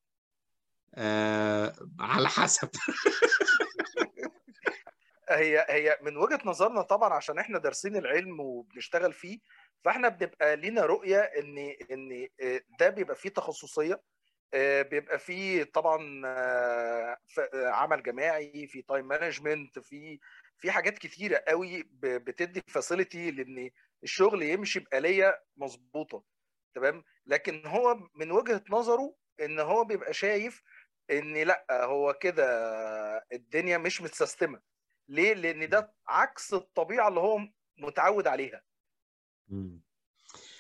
آه... 0.95 1.75
على 1.99 2.27
حسب. 2.27 2.69
هي 5.29 5.65
هي 5.69 5.97
من 6.01 6.17
وجهة 6.17 6.39
نظرنا 6.45 6.81
طبعا 6.81 7.13
عشان 7.13 7.39
إحنا 7.39 7.59
دارسين 7.59 7.95
العلم 7.95 8.39
وبنشتغل 8.39 9.13
فيه 9.13 9.39
فإحنا 9.85 10.09
بنبقى 10.09 10.55
لينا 10.55 10.85
رؤية 10.85 11.19
إن 11.19 11.57
إن 11.91 12.27
ده 12.79 12.89
بيبقى 12.89 13.15
فيه 13.15 13.29
تخصصية 13.29 14.01
آه، 14.53 14.81
بيبقى 14.81 15.19
فيه 15.19 15.63
طبعا 15.63 16.21
آه، 16.25 17.17
آه، 17.53 17.67
عمل 17.67 18.03
جماعي 18.03 18.67
في 18.67 18.81
time 18.81 19.07
management 19.07 19.79
في 19.79 20.19
في 20.57 20.71
حاجات 20.71 20.97
كتيرة 20.97 21.43
قوي 21.47 21.89
بتدي 22.01 22.63
facility 22.67 23.31
لإن 23.31 23.69
الشغل 24.03 24.43
يمشي 24.43 24.79
بآلية 24.79 25.41
مظبوطة. 25.57 26.23
تمام؟ 26.75 27.03
لكن 27.25 27.65
هو 27.65 27.99
من 28.15 28.31
وجهة 28.31 28.63
نظره 28.69 29.15
إن 29.41 29.59
هو 29.59 29.83
بيبقى 29.83 30.13
شايف 30.13 30.63
إن 31.11 31.33
لأ 31.37 31.65
هو 31.71 32.13
كده 32.13 32.45
الدنيا 33.33 33.77
مش 33.77 34.01
مت 34.01 34.13
systemة. 34.13 34.61
ليه؟ 35.09 35.33
لأن 35.33 35.69
ده 35.69 35.93
عكس 36.07 36.53
الطبيعة 36.53 37.07
اللي 37.07 37.19
هو 37.19 37.39
متعود 37.77 38.27
عليها. 38.27 38.61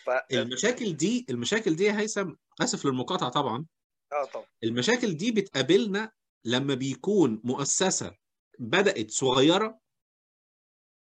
ف 0.05 0.09
المشاكل 0.31 0.93
دي 0.97 1.25
المشاكل 1.29 1.75
دي 1.75 1.83
يا 1.83 1.99
هيثم 1.99 2.33
آسف 2.61 2.85
للمقاطعة 2.85 3.29
طبعا. 3.29 3.65
آه 4.13 4.25
طبعا. 4.25 4.45
المشاكل 4.63 5.17
دي 5.17 5.31
بتقابلنا 5.31 6.11
لما 6.45 6.73
بيكون 6.73 7.41
مؤسسة 7.43 8.15
بدأت 8.59 9.11
صغيرة 9.11 9.79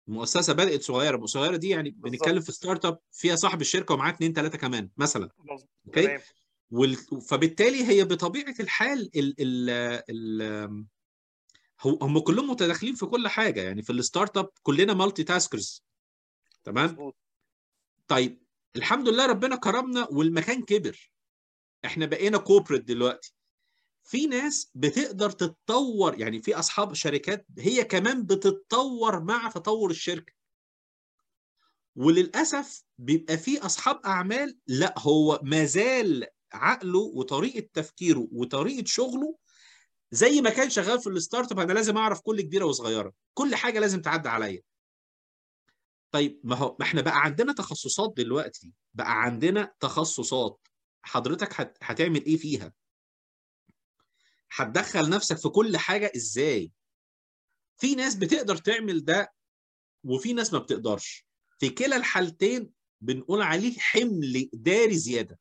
مؤسسة 0.06 0.52
بدأت 0.52 0.82
صغيرة 0.82 1.26
صغيرة 1.26 1.56
دي 1.56 1.68
يعني 1.68 1.90
بالظبط. 1.90 2.12
بنتكلم 2.12 2.40
في 2.40 2.52
startup 2.52 2.98
فيها 3.12 3.36
صاحب 3.36 3.60
الشركة 3.60 3.94
ومعاه 3.94 4.12
اثنين 4.12 4.32
ثلاثة 4.32 4.58
كمان 4.58 4.90
مثلا. 4.96 5.28
okay؟ 5.87 6.18
وال... 6.70 6.96
فبالتالي 7.28 7.88
هي 7.88 8.04
بطبيعة 8.04 8.54
الحال 8.60 9.10
ال... 9.16 9.34
ال... 9.40 9.70
ال... 10.10 10.86
هو 11.80 11.98
هم 12.02 12.18
كلهم 12.18 12.50
متداخلين 12.50 12.94
في 12.94 13.06
كل 13.06 13.28
حاجة 13.28 13.62
يعني 13.62 13.82
في 13.82 13.92
ال 13.92 14.37
startup 14.37 14.50
كلنا 14.62 14.94
multitaskers 14.94 15.85
تمام؟ 16.64 16.84
مظبوط. 16.84 17.16
طيب 18.08 18.42
الحمد 18.76 19.08
لله 19.08 19.26
ربنا 19.26 19.56
كرمنا 19.56 20.08
والمكان 20.10 20.62
كبر. 20.62 21.10
إحنا 21.84 22.06
بقينا 22.06 22.38
corporate 22.38 22.85
دلوقتي. 22.84 23.34
في 24.04 24.26
ناس 24.26 24.70
بتقدر 24.74 25.30
تتطور 25.30 26.20
يعني 26.20 26.42
في 26.42 26.54
أصحاب 26.54 26.94
شركات 26.94 27.46
هي 27.58 27.84
كمان 27.84 28.22
بتتطور 28.26 29.20
مع 29.22 29.50
تطور 29.50 29.90
الشركة. 29.90 30.32
وللأسف 31.96 32.84
بيبقى 32.98 33.38
في 33.38 33.58
أصحاب 33.66 34.00
أعمال 34.06 34.58
لا 34.66 34.94
هو 34.98 35.40
مازال 35.42 36.26
عقله 36.52 36.98
وطريقة 36.98 37.68
تفكيره 37.72 38.28
وطريقة 38.32 38.84
شغله 38.86 39.36
زي 40.10 40.40
ما 40.40 40.50
كان 40.50 40.70
شغال 40.70 41.00
في 41.00 41.08
ال 41.09 41.52
startup 41.52 41.59
أنا 41.58 41.72
لازم 41.72 41.96
أعرف 41.96 42.20
كل 42.20 42.40
كبيرة 42.40 42.64
وصغيرة 42.64 43.12
كل 43.34 43.54
حاجة 43.54 43.80
لازم 43.80 44.02
تعدي 44.02 44.28
عليا. 44.28 44.62
طيب 46.10 46.40
ما 46.44 46.56
هو 46.56 46.76
ما 46.80 46.86
إحنا 46.86 47.00
بقى 47.00 47.22
عندنا 47.22 47.52
تخصصات 47.52 48.12
دلوقتي 48.16 48.72
بقى 48.94 49.22
عندنا 49.22 49.74
تخصصات 49.80 50.60
حضرتك 51.02 51.60
هت... 51.60 51.78
هتعمل 51.82 52.24
إيه 52.24 52.36
فيها؟ 52.36 52.72
هتدخل 54.56 55.10
نفسك 55.10 55.36
في 55.38 55.48
كل 55.48 55.76
حاجة 55.76 56.12
إزاي؟ 56.16 56.72
في 57.80 57.94
ناس 57.94 58.14
بتقدر 58.14 58.56
تعمل 58.56 59.04
ده 59.04 59.32
وفي 60.04 60.32
ناس 60.32 60.52
ما 60.52 60.58
بتقدرش. 60.58 61.26
في 61.58 61.70
كلا 61.70 61.96
الحالتين 61.96 62.72
بنقول 63.00 63.42
عليه 63.42 63.78
حمل 63.78 64.50
إداري 64.54 64.94
زيادة. 64.96 65.38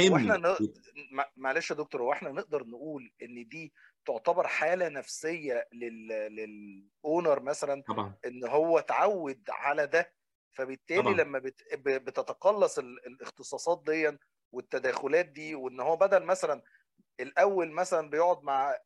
وإحنا 0.00 0.34
حمل 0.34 0.42
ن... 0.42 0.72
مع- 1.12 1.32
معلش 1.36 1.70
يا 1.70 1.76
دكتور 1.76 2.02
هو 2.02 2.12
إحنا 2.12 2.30
نقدر 2.32 2.64
نقول 2.66 3.12
إن 3.22 3.48
دي 3.48 3.72
تعتبر 4.06 4.46
حالة 4.46 4.88
نفسية 4.88 5.68
لل 5.72 6.08
للأونر 6.08 7.42
مثلا 7.42 7.82
طبعا. 7.88 8.14
إن 8.26 8.44
هو 8.48 8.78
اتعود 8.78 9.42
على 9.48 9.86
ده؟ 9.86 10.14
فبالتالي 10.52 11.02
طبعا. 11.02 11.14
لما 11.14 11.38
بت... 11.38 11.62
بتتقلص 11.86 12.78
ال- 12.78 13.06
الاختصاصات 13.06 13.82
دي 13.86 14.18
والتداخلات 14.52 15.26
دي 15.26 15.54
وإن 15.54 15.80
هو 15.80 15.96
بدل 15.96 16.22
مثلا 16.22 16.62
الأول 17.22 17.70
مثلا 17.72 18.10
بيقعد 18.10 18.42
مع 18.42 18.76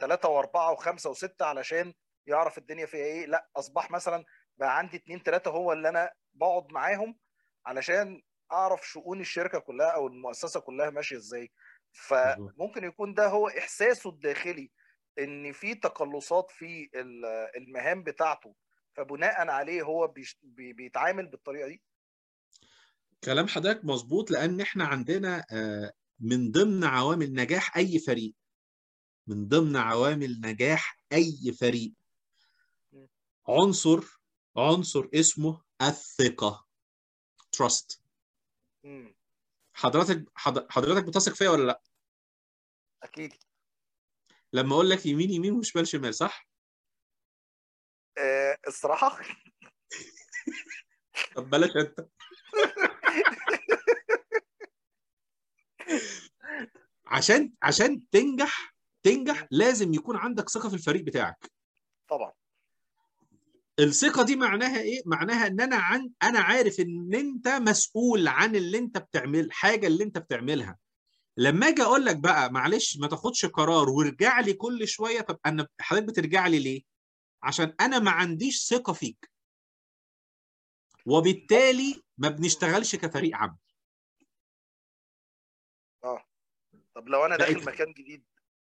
ثلاثة 0.00 0.28
وأربعة 0.28 0.72
وخمسة 0.72 1.10
وستة 1.10 1.44
علشان 1.46 1.94
يعرف 2.26 2.58
الدنيا 2.58 2.86
فيها 2.86 3.04
إيه. 3.04 3.26
لا 3.26 3.48
أصبح 3.56 3.90
مثلا 3.90 4.24
بقى 4.58 4.78
عندي 4.78 4.96
اتنين 4.96 5.22
تلاتة 5.22 5.50
هو 5.50 5.72
اللي 5.72 5.88
أنا 5.88 6.10
بقعد 6.34 6.72
معاهم 6.72 7.18
علشان 7.66 8.22
أعرف 8.52 8.88
شؤون 8.88 9.20
الشركة 9.20 9.58
كلها 9.58 9.88
أو 9.90 10.06
المؤسسة 10.06 10.60
كلها 10.60 10.90
ماشية 10.90 11.16
إزاي. 11.16 11.50
فممكن 11.92 12.84
يكون 12.84 13.14
ده 13.14 13.26
هو 13.28 13.48
إحساسه 13.48 14.10
الداخلي 14.10 14.70
إن 15.18 15.52
في 15.52 15.74
تقلصات 15.74 16.50
في 16.50 16.90
ال- 16.94 17.24
المهام 17.56 18.02
بتاعته 18.02 18.54
فبناء 18.96 19.48
عليه 19.48 19.82
هو 19.82 20.14
بيتعامل 20.76 21.26
بالطريقة 21.26 21.68
دي. 21.68 21.82
كلام 23.24 23.46
حضرتك 23.48 23.84
مظبوط 23.84 24.30
لأن 24.30 24.60
إحنا 24.60 24.84
عندنا 24.84 25.44
آه، 25.52 25.92
من 26.22 26.50
ضمن 26.50 26.84
عوامل 26.84 27.32
نجاح 27.34 27.76
أي 27.76 27.98
فريق. 27.98 28.34
من 29.26 29.48
ضمن 29.48 29.76
عوامل 29.76 30.40
نجاح 30.40 31.04
أي 31.12 31.52
فريق. 31.60 31.92
عنصر 33.48 34.04
عنصر 34.56 35.08
اسمه 35.14 35.62
trust. 37.56 38.00
مم. 38.84 39.14
حضرتك 39.74 40.24
حض- 40.34 40.70
حضرتك 40.70 41.04
بتثق 41.04 41.34
فيا 41.34 41.50
ولا 41.50 41.62
لأ؟ 41.62 41.82
أكيد. 43.02 43.34
لما 44.52 44.74
أقول 44.74 44.90
لك 44.90 45.06
يمين 45.06 45.30
يمين 45.30 45.52
وشمال 45.52 45.88
شمال 45.88 46.14
صح؟ 46.14 46.48
آه، 48.18 48.58
الصراحة؟ 48.68 49.18
طب 51.36 51.50
بلاش 51.50 51.70
أنت. 51.76 52.08
عشان 57.06 57.52
عشان 57.62 58.02
تنجح 58.10 58.74
تنجح 59.02 59.46
لازم 59.50 59.94
يكون 59.94 60.16
عندك 60.16 60.48
ثقة 60.48 60.68
في 60.68 60.74
الفريق 60.74 61.02
بتاعك. 61.02 61.52
طبعا. 62.08 62.32
الثقة 63.78 64.22
دي 64.24 64.36
معناها 64.36 64.80
إيه؟ 64.80 65.02
معناها 65.06 65.46
إن 65.46 65.60
أنا 65.60 65.76
عن 65.76 66.10
أنا 66.22 66.38
عارف 66.40 66.80
إن 66.80 67.14
أنت 67.14 67.48
مسؤول 67.48 68.28
عن 68.28 68.56
اللي 68.56 68.78
أنت 68.78 68.98
بتعمل 68.98 69.52
حاجة 69.52 69.86
اللي 69.86 70.04
أنت 70.04 70.18
بتعملها. 70.18 70.78
لما 71.36 71.68
أجي 71.68 71.82
أقول 71.82 72.04
لك 72.04 72.16
بقى 72.16 72.52
معلش 72.52 72.96
ما 72.96 73.06
تاخدش 73.06 73.46
قرار 73.46 73.88
وارجع 73.90 74.40
لي 74.40 74.52
كل 74.52 74.88
شوية 74.88 75.20
طب 75.20 75.38
أنا 75.46 75.68
حضرتك 75.80 76.06
بترجع 76.06 76.46
لي 76.46 76.58
ليه؟ 76.58 76.82
عشان 77.42 77.74
أنا 77.80 77.98
ما 77.98 78.10
عنديش 78.10 78.66
ثقة 78.68 78.92
فيك. 78.92 79.30
وبالتالي 81.06 82.02
ما 82.18 82.28
بنشتغلش 82.28 82.96
كفريق 82.96 83.36
عمل. 83.36 83.56
طب 86.94 87.08
لو 87.08 87.26
أنا 87.26 87.36
داخل 87.36 87.56
إيه؟ 87.56 87.64
مكان 87.66 87.92
جديد. 87.92 88.24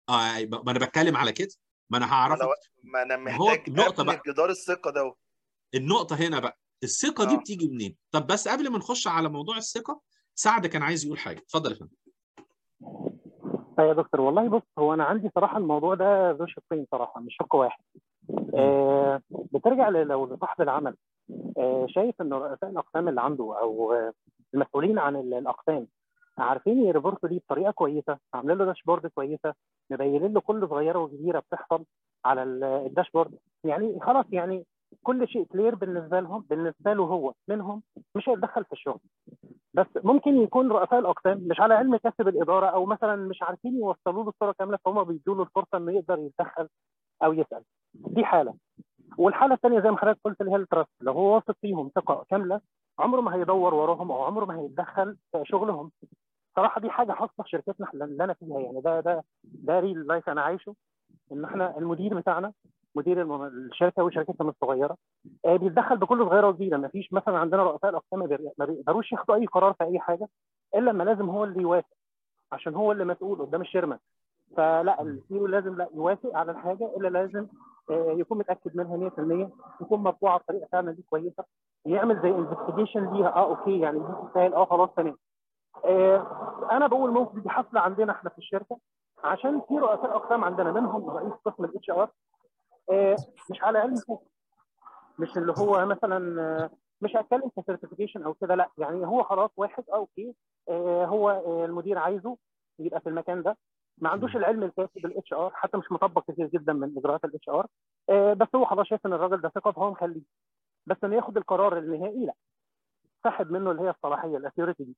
آه 0.10 0.46
ما 0.66 0.72
أنا 0.72 0.80
بتكلم 0.80 1.18
على 1.18 1.32
كده. 1.32 1.50
ما 1.90 1.98
أنا 1.98 2.36
لو 2.36 2.54
ما 2.84 3.02
أنا 3.02 3.18
محتاج 3.18 3.64
النقطة 3.68 4.02
ابني 4.02 4.14
بقى. 4.16 4.22
جدار 4.34 4.50
الثقة 4.50 4.92
ده. 4.92 5.16
النقطة 5.76 6.16
هنا 6.16 6.40
بقى. 6.40 6.58
الثقة 6.84 7.26
دي 7.26 7.36
آه. 7.36 7.38
بتيجي 7.38 7.68
منين؟ 7.70 7.96
طب 8.12 8.28
بس 8.28 8.48
قبل 8.48 8.70
ما 8.72 8.78
نخش 8.78 9.08
على 9.08 9.30
موضوع 9.30 9.58
الثقة 9.58 10.02
سعد 10.36 10.68
كان 10.68 10.84
عايز 10.84 11.06
يقول 11.06 11.20
حاجة. 11.20 11.38
اتفضل 11.40 11.72
يا 11.72 11.76
فندم. 11.78 11.96
طيب 13.78 13.88
يا 13.88 13.94
دكتور 13.94 14.22
والله 14.22 14.48
بص 14.50 14.62
هو 14.80 14.94
أنا 14.94 15.04
عندي 15.04 15.30
صراحة 15.36 15.58
الموضوع 15.58 15.96
ده 15.96 16.32
ذو 16.32 16.46
شقين 16.48 16.88
صراحة 16.92 17.22
مش 17.22 17.36
شق 17.40 17.56
واحد. 17.56 17.84
آه 18.56 19.22
بترجع 19.32 19.90
ل- 19.90 20.08
لو 20.08 20.36
لصاحب 20.36 20.62
العمل. 20.62 20.96
آه 21.58 21.86
شايف 21.90 22.22
ان 22.22 22.34
رؤساء 22.34 22.70
الأقسام 22.70 23.08
اللي 23.10 23.22
عنده 23.22 23.44
أو 23.62 23.94
آه 23.94 24.14
المسؤولين 24.54 25.00
عن 25.00 25.16
ال- 25.16 25.34
الأقسام 25.34 25.88
عارفين 26.38 26.86
يريبورتوا 26.86 27.30
ليه 27.30 27.40
بطريقة 27.40 27.72
كويسة 27.72 28.18
عاملين 28.34 28.58
له 28.58 28.66
داشبورد 28.66 29.08
كويسة 29.08 29.54
مبينين 29.92 30.34
له 30.34 30.40
كل 30.42 30.68
صغيرة 30.70 31.00
وكبيرة 31.00 31.40
بتحصل 31.40 31.86
على 32.26 32.44
ال- 32.44 32.64
الداشبورد 32.64 33.38
يعني 33.64 34.00
خلاص 34.00 34.26
يعني 34.32 34.66
كل 35.04 35.28
شيء 35.28 35.44
كلير 35.46 35.76
بالنسبة 35.76 36.20
لهم 36.20 36.46
بالنسبة 36.50 36.94
له 36.94 37.04
هو 37.04 37.34
منهم 37.48 37.84
مش 38.16 38.30
هيتدخل 38.30 38.66
في 38.66 38.74
الشغل. 38.74 39.00
بس 39.74 39.86
ممكن 40.04 40.36
يكون 40.38 40.72
رؤساء 40.72 41.00
الأقسام 41.00 41.38
مش 41.38 41.60
على 41.60 41.74
علم 41.74 41.98
كسب 41.98 42.28
الإدارة 42.28 42.66
أو 42.66 42.86
مثلا 42.86 43.16
مش 43.16 43.42
عارفين 43.42 43.76
يوصلوا 43.78 44.24
له 44.24 44.30
الصورة 44.30 44.52
كاملة 44.60 44.78
فهم 44.86 45.04
بيدوا 45.04 45.36
له 45.36 45.44
الفرصة 45.44 45.78
إنه 45.78 45.92
يقدر 45.92 46.20
يتدخل 46.20 46.68
أو 47.24 47.34
يسأل. 47.34 47.64
دي 47.94 48.26
حالة. 48.26 48.54
والحالة 49.18 49.54
الثانية 49.56 49.80
زي 49.80 49.92
ما 49.92 49.98
حضرتك 49.98 50.20
قلت 50.24 50.42
اللي 50.42 50.52
هي 50.52 50.56
ال 50.56 50.61
trust. 50.61 50.90
لو 51.02 51.14
هو 51.14 51.36
واثق 51.36 51.56
فيهم 51.62 51.92
ثقة 51.96 52.26
كاملة 52.30 52.62
عمره 53.00 53.22
ما 53.22 53.36
هيدور 53.36 53.74
وراهم 53.74 54.12
أو 54.12 54.24
عمره 54.24 54.46
ما 54.46 54.60
هيتدخل 54.60 55.18
في 55.32 55.42
شغلهم. 55.46 55.92
صراحة 56.56 56.82
دي 56.82 56.90
حاجة 56.90 57.12
حاصله 57.12 57.44
في 57.44 57.50
شركتنا 57.50 57.88
اللي 57.94 58.24
أنا 58.24 58.34
فيها. 58.34 58.60
يعني 58.60 58.82
ده 58.82 59.00
ده 59.00 59.24
ده 59.44 59.80
real 59.80 60.08
life 60.08 60.30
أنا 60.30 60.42
عايشه. 60.42 60.76
إن 61.32 61.46
إحنا 61.46 61.78
المدير 61.78 62.20
بتاعنا 62.20 62.54
مدير 62.96 63.48
الشركة 63.48 64.04
وشركتنا 64.04 64.50
الصغيره 64.50 64.98
آه، 65.46 65.56
بيتدخل 65.56 65.98
بكل 65.98 66.26
صغيرة 66.26 66.48
وكبيرة. 66.48 66.78
ما 66.78 66.88
فيش 66.88 67.14
مثلا 67.14 67.38
عندنا 67.38 67.64
رؤساء 67.64 67.90
الأقسام 67.92 68.20
ما 68.58 68.66
بيقدروش 68.66 69.12
ياخدوا 69.12 69.36
أي 69.36 69.46
قرار 69.46 69.74
في 69.74 69.84
أي 69.84 70.00
حاجة 70.00 70.30
إلا 70.76 70.92
لما 70.92 71.04
لازم 71.04 71.30
هو 71.30 71.44
اللي 71.44 71.62
يوافق 71.62 71.88
عشان 72.52 72.76
هو 72.76 72.92
اللي 72.92 73.06
مسؤول 73.06 73.42
قدام 73.42 73.62
الشركة 73.62 74.00
فلا 74.58 75.02
ال 75.02 75.13
CEO 75.13 75.48
لازم 75.48 75.76
لا 75.78 75.90
يوافق 75.96 76.36
على 76.38 76.52
الحاجة 76.52 76.92
إلا 76.98 77.08
لازم 77.08 77.48
يكون 77.92 78.38
متأكد 78.38 78.76
منها 78.78 79.10
100% 79.10 79.82
يكون 79.82 80.00
مرفوعه 80.00 80.38
بطريقه 80.38 80.68
فعلا 80.72 80.92
دي 80.92 81.02
كويسة 81.10 81.44
يعمل 81.86 82.22
زي 82.22 82.30
investigation 82.30 83.14
ليها. 83.14 83.36
آه 83.36 83.50
okay 83.50 83.80
يعني 83.80 84.00
دي 84.00 84.06
تستاهل. 84.28 84.54
آه 84.54 84.66
خلاص 84.66 84.90
تمام. 84.98 85.18
آه، 85.86 86.68
أنا 86.72 86.88
بقول 86.88 87.12
ممكن 87.12 87.42
دي 87.42 87.50
حاصله 87.50 87.82
عندنا 87.82 88.12
إحنا 88.12 88.30
في 88.30 88.38
الشركة 88.38 88.78
عشان 89.24 89.62
في 89.68 89.74
رؤساء 89.78 90.16
أقسام 90.16 90.44
عندنا 90.44 90.72
منهم 90.72 91.10
رئيس 91.10 91.34
قسم 91.46 91.66
ال 91.66 91.90
HR 91.90 92.10
مش 93.52 93.64
على 93.64 93.80
علم 93.80 93.96
كده. 94.08 94.20
مش 95.20 95.38
اللي 95.38 95.54
هو 95.58 95.86
مثلا 95.86 96.42
آه، 96.42 96.70
مش 97.02 97.16
هتكلم 97.16 97.50
في 97.56 97.62
certification 97.66 98.24
أو 98.24 98.34
كده 98.34 98.56
لا. 98.56 98.70
يعني 98.78 99.08
هو 99.08 99.24
خلاص 99.24 99.50
واحد 99.58 99.84
آه 99.90 99.96
okay 99.96 100.36
آه، 100.70 101.06
هو 101.06 101.30
آه، 101.30 101.66
المدير 101.66 101.98
عايزه 101.98 102.38
يبقى 102.80 103.02
في 103.02 103.10
المكان 103.10 103.44
ده. 103.44 103.58
ما 103.98 104.10
عندوش 104.10 104.36
العلم 104.36 104.64
الكافي 104.64 105.00
بال 105.00 105.34
HR 105.34 105.50
حتى 105.54 105.78
مش 105.78 105.92
مطبق 105.92 106.32
كتير 106.32 106.48
جدا 106.48 106.74
من 106.74 106.98
إجراءات 106.98 107.26
ال 107.26 107.50
HR 107.50 107.68
بس 108.34 108.48
هو 108.56 108.66
خلاص 108.66 108.88
شايف 108.88 109.06
إن 109.06 109.14
الراجل 109.14 109.42
ده 109.42 109.50
ثقة 109.50 109.72
فهو 109.72 109.92
مخليه. 109.92 110.22
بس 110.86 110.98
إنه 111.04 111.16
ياخد 111.16 111.38
القرار 111.38 111.78
النهائي 111.78 112.26
لا. 112.26 112.34
سحب 113.24 113.52
منه 113.52 113.72
اللي 113.72 113.82
هي 113.82 113.90
الصلاحية 113.90 114.38
ال 114.38 114.42
authority 114.42 114.84
دي. 114.84 114.96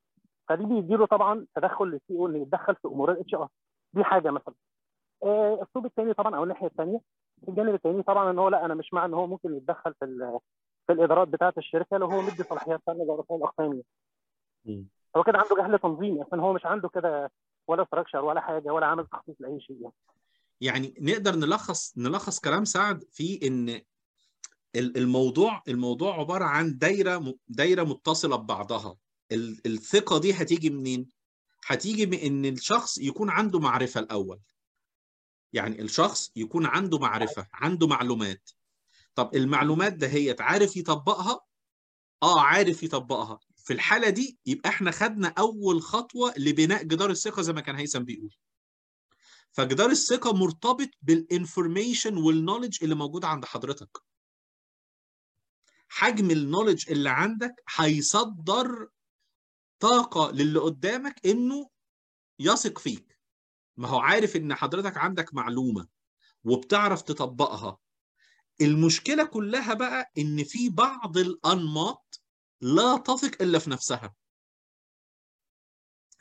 فدي 0.48 0.66
بيديله 0.66 1.06
طبعا 1.06 1.46
تدخل 1.56 1.86
لل 1.86 2.14
CEO 2.20 2.28
إنه 2.28 2.38
يتدخل 2.38 2.76
في 2.76 2.88
أمور 2.88 3.12
ال 3.12 3.34
HR 3.36 3.48
دي 3.94 4.04
حاجة 4.04 4.32
مثلا. 4.32 4.54
آه، 5.24 5.54
الاسلوب 5.54 5.86
الثاني 5.86 6.14
طبعا 6.14 6.36
أو 6.36 6.44
الناحية 6.44 6.68
الثانية 6.68 7.00
الجانب 7.48 7.74
الثاني 7.76 8.04
طبعا 8.04 8.32
إن 8.32 8.40
هو 8.40 8.50
لا 8.50 8.66
أنا 8.66 8.74
مش 8.74 8.94
مع 8.94 9.06
إن 9.06 9.14
هو 9.14 9.28
ممكن 9.28 9.56
يتدخل 9.58 9.94
في 9.94 10.40
في 10.88 10.94
الإدارات 10.94 11.28
بتاعة 11.28 11.54
الشركة 11.58 11.98
لو 11.98 12.08
هو 12.08 12.22
مدي 12.22 12.44
صلاحيات 12.44 12.82
ثانية 12.86 13.04
لرؤساء 13.04 13.38
الاقسام. 13.38 13.82
هو 15.18 15.24
كده 15.24 15.38
عنده 15.40 15.56
جهل 15.56 15.80
تنظيمي 15.80 16.22
أصلا 16.24 16.42
هو 16.42 16.54
مش 16.54 16.66
عنده 16.66 16.90
كده 16.90 17.32
ولا 17.68 17.86
ستراكشر 17.86 18.18
ولا 18.26 18.42
حاجة 18.42 18.72
ولا 18.74 18.86
عامل 18.86 19.08
تخطيط 19.08 19.36
لأي 19.40 19.60
شيء 19.62 19.78
يعني. 19.82 19.94
يعني 20.62 20.94
نقدر 21.02 21.36
نلخص 21.36 21.98
نلخص 21.98 22.40
كلام 22.40 22.66
سعد 22.66 23.04
في 23.12 23.48
إن 23.48 23.70
ال- 24.76 24.98
الموضوع 24.98 25.64
الموضوع 25.68 26.20
عبارة 26.20 26.46
عن 26.46 26.78
دايرة 26.78 27.18
م- 27.18 27.34
دايرة 27.48 27.84
متصلة 27.84 28.36
ببعضها. 28.36 28.98
ال- 29.32 29.62
الثقة 29.68 30.18
دي 30.20 30.34
هتيجي 30.34 30.70
منين؟ 30.70 31.10
هتيجي 31.68 32.06
من 32.06 32.18
إن 32.18 32.46
الشخص 32.46 32.98
يكون 32.98 33.30
عنده 33.30 33.60
معرفة 33.60 34.00
الأول. 34.00 34.40
يعني 35.54 35.82
الشخص 35.82 36.32
يكون 36.36 36.66
عنده 36.66 37.00
معرفة 37.00 37.48
عنده 37.54 37.88
معلومات. 37.88 38.50
طب 39.16 39.36
المعلومات 39.36 39.94
ده 39.94 40.08
هي 40.08 40.36
عارف 40.40 40.78
يطبقها؟ 40.78 41.40
آه 42.24 42.40
عارف 42.42 42.84
يطبقها. 42.84 43.40
في 43.64 43.74
الحالة 43.74 44.10
دي 44.10 44.40
يبقى 44.46 44.70
إحنا 44.70 44.92
خدنا 44.92 45.28
أول 45.38 45.82
خطوة 45.82 46.34
لبناء 46.38 46.84
جدار 46.84 47.10
الثقة 47.10 47.42
زي 47.42 47.54
ما 47.54 47.62
كان 47.62 47.76
هيثم 47.76 48.00
بيقول. 48.00 48.36
فجدار 49.52 49.90
الثقة 49.90 50.34
مرتبط 50.34 50.90
بالانفورميشن 51.02 52.18
والنولج 52.18 52.78
اللي 52.84 52.96
موجودة 52.96 53.28
عند 53.28 53.46
حضرتك. 53.46 53.98
حجم 55.88 56.32
النولج 56.32 56.92
اللي 56.92 57.10
عندك 57.10 57.64
هيصدر 57.76 58.90
طاقة 59.80 60.32
للي 60.32 60.60
قدامك 60.60 61.26
إنه 61.26 61.70
يثق 62.40 62.80
فيك. 62.80 63.20
ما 63.78 63.88
هو 63.88 64.00
عارف 64.00 64.36
إن 64.36 64.56
حضرتك 64.56 64.98
عندك 64.98 65.34
معلومة 65.34 65.88
وبتعرف 66.44 67.02
تطبقها. 67.02 67.78
المشكلة 68.62 69.24
كلها 69.26 69.74
بقى 69.74 70.12
إن 70.18 70.44
في 70.44 70.70
بعض 70.70 71.18
الأنماط 71.18 72.23
لا 72.64 72.98
تثق 72.98 73.42
إلا 73.42 73.60
في 73.60 73.70
نفسها. 73.70 74.16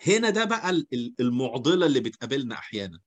هنا 0.06 0.30
ده 0.30 0.44
بقى 0.44 0.84
المعضلة 1.20 1.86
اللي 1.86 2.00
بتقابلنا 2.00 2.54
أحيانا. 2.54 3.00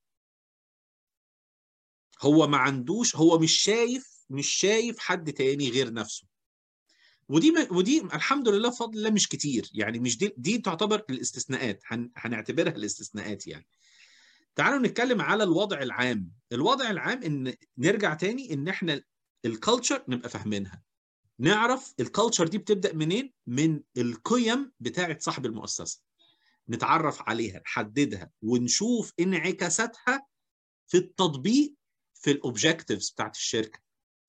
هو 2.22 2.48
ما 2.48 2.58
عندوش 2.58 3.16
هو 3.16 3.40
مش 3.40 3.52
شايف 3.52 4.26
مش 4.30 4.48
شايف 4.48 5.00
حد 5.00 5.34
تاني 5.34 5.70
غير 5.70 5.94
نفسه. 5.94 6.28
ودي 7.30 7.54
ودي 7.72 8.02
الحمد 8.02 8.48
لله 8.48 8.70
بفضل 8.70 8.98
الله 8.98 9.10
مش 9.10 9.28
كتير. 9.28 9.70
يعني 9.74 10.00
مش 10.00 10.18
دي 10.18 10.34
دي 10.38 10.58
تعتبر 10.58 11.04
الاستثناءات. 11.10 11.84
هن 11.86 12.12
هنعتبرها 12.16 12.76
الاستثناءات 12.76 13.48
يعني. 13.48 13.68
تعالوا 14.56 14.88
نتكلم 14.88 15.22
على 15.22 15.44
الوضع 15.44 15.82
العام. 15.82 16.32
الوضع 16.52 16.90
العام 16.90 17.24
إن 17.24 17.54
نرجع 17.78 18.14
تاني 18.14 18.54
إن 18.54 18.68
إحنا 18.68 19.02
ال 19.46 19.53
culture 19.53 20.04
نبقى 20.08 20.30
فاهمينها. 20.30 20.84
نعرف 21.40 21.94
ال 22.00 22.06
culture 22.06 22.48
دي 22.48 22.58
بتبدأ 22.58 22.94
منين؟ 22.94 23.34
من 23.48 23.82
القيم 23.98 24.72
بتاعه 24.80 25.18
صاحب 25.20 25.46
المؤسسة. 25.46 26.02
نتعرف 26.70 27.22
عليها 27.22 27.60
نحددها 27.60 28.32
ونشوف 28.42 29.14
انعكاساتها 29.20 30.28
في 30.88 30.98
التطبيق 30.98 31.76
في 32.14 32.32
ال 32.32 32.39
objectives 32.39 33.10
بتاعت 33.10 33.36
الشركة 33.36 33.80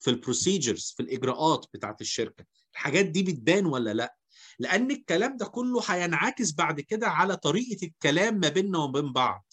في 0.01 0.11
ال 0.11 0.18
procedures 0.18 0.94
في 0.97 1.03
الإجراءات 1.03 1.66
بتاعت 1.75 2.01
الشركة. 2.01 2.45
الحاجات 2.73 3.07
دي 3.07 3.23
بتبان 3.23 3.66
ولا 3.66 3.95
لأ؟ 3.95 4.16
لأن 4.59 4.90
الكلام 4.90 5.37
ده 5.37 5.47
كله 5.47 5.83
هينعكس 5.87 6.53
بعد 6.53 6.81
كده 6.81 7.07
على 7.09 7.37
طريقة 7.37 7.87
الكلام 7.87 8.40
ما 8.40 8.49
بيننا 8.49 8.79
وبين 8.79 9.12
بعض. 9.12 9.47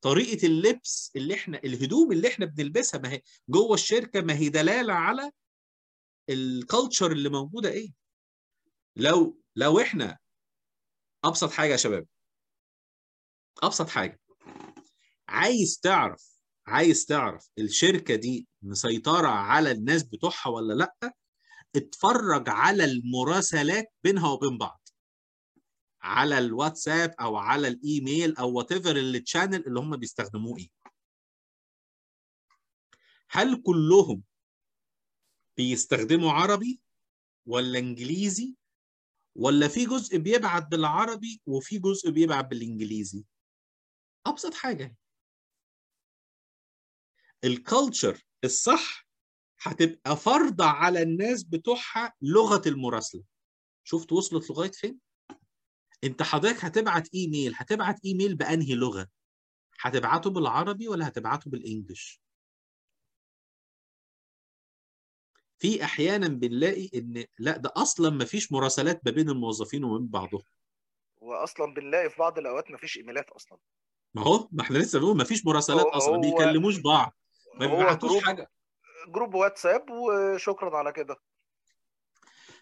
طريقة 0.00 0.46
اللبس 0.46 1.12
اللي 1.16 1.34
إحنا 1.34 1.58
الهدوم 1.64 2.12
اللي 2.12 2.28
إحنا 2.28 2.46
بنلبسها 2.46 3.00
ما 3.00 3.12
هي 3.12 3.22
جوه 3.48 3.74
الشركة 3.74 4.20
ما 4.20 4.34
هي 4.34 4.48
دلالة 4.48 4.92
على 4.92 5.30
ال 6.28 6.38
culture 6.38 7.12
اللي 7.12 7.28
موجودة 7.28 7.68
إيه؟ 7.70 7.92
لو 8.96 9.40
لو 9.56 9.80
إحنا 9.80 10.18
أبسط 11.24 11.50
حاجة 11.50 11.70
يا 11.72 11.76
شباب 11.76 12.06
أبسط 13.62 13.88
حاجة 13.88 14.20
عايز 15.28 15.78
تعرف 15.82 16.36
عايز 16.66 17.04
تعرف 17.04 17.50
الشركة 17.58 18.14
دي 18.14 18.48
مسيطرة 18.62 19.28
على 19.28 19.70
الناس 19.70 20.02
بتوعها 20.02 20.48
ولا 20.48 20.74
لأ؟ 20.74 21.12
اتفرج 21.76 22.48
على 22.48 22.84
المراسلات 22.84 23.92
بينها 24.04 24.28
وبين 24.28 24.58
بعض. 24.58 24.80
على 26.02 26.38
الواتساب 26.38 27.14
أو 27.20 27.36
على 27.36 27.68
الإيميل 27.68 28.36
أو 28.36 28.52
whatever 28.52 28.72
ال 28.72 28.96
channel 28.96 29.66
اللي 29.66 29.80
هم 29.80 29.96
بيستخدموه 29.96 30.58
إيه. 30.58 30.68
هل 33.30 33.62
كلهم 33.62 34.22
بيستخدموا 35.56 36.32
عربي 36.32 36.80
ولا 37.46 37.78
إنجليزي 37.78 38.54
ولا 39.34 39.68
في 39.68 39.86
جزء 39.86 40.18
بيبعت 40.18 40.66
بالعربي 40.66 41.40
وفي 41.46 41.78
جزء 41.78 42.10
بيبعت 42.10 42.44
بالإنجليزي؟ 42.44 43.24
أبسط 44.26 44.54
حاجة. 44.54 44.96
الكالتشر 47.44 48.22
الصح 48.44 49.06
هتبقى 49.60 50.16
فرض 50.16 50.62
على 50.62 51.02
الناس 51.02 51.42
بتوعها 51.42 52.14
لغة 52.22 52.68
المراسلة. 52.68 53.24
شفت 53.84 54.12
وصلت 54.12 54.50
لغاية 54.50 54.70
فين؟ 54.70 54.98
أنت 56.04 56.22
حضرتك 56.22 56.64
هتبعت 56.64 57.08
إيميل 57.14 57.52
هتبعت 57.56 58.04
إيميل 58.04 58.34
بأنهي 58.36 58.74
لغة؟ 58.74 59.08
هتبعته 59.80 60.30
بالعربي 60.30 60.88
ولا 60.88 61.08
هتبعته 61.08 61.50
بالانجلش 61.50 62.20
في 65.58 65.84
أحيانا 65.84 66.28
بنلاقي 66.28 66.90
إن 66.94 67.24
لا 67.38 67.56
ده 67.56 67.72
أصلا 67.76 68.10
ما 68.10 68.24
فيش 68.24 68.52
مراسلات 68.52 69.00
ما 69.04 69.10
بين 69.10 69.30
الموظفين 69.30 69.84
وما 69.84 69.98
بين 69.98 70.06
بعضهم. 70.08 70.42
واصلا 71.16 71.74
بنلاقي 71.74 72.10
في 72.10 72.16
بعض 72.18 72.38
الأوقات 72.38 72.70
ما 72.70 72.76
فيش 72.76 72.96
إيميلات 72.96 73.30
أصلا. 73.30 73.58
ما 74.14 74.22
هو 74.22 74.48
ما 74.52 74.62
إحنا 74.62 74.78
لسه 74.78 74.98
بنقول 74.98 75.16
ما 75.16 75.24
فيش 75.24 75.46
مراسلات 75.46 75.86
أصلا 75.86 76.12
ما 76.14 76.20
بيكلموش 76.20 76.78
بعض 76.78 77.16
ما 77.60 77.66
بيبعتوش 77.66 78.24
حاجة. 78.24 78.50
group 79.08 79.34
واتساب 79.34 79.90
وشكرا 79.90 80.76
على 80.76 80.92
كده. 80.92 81.16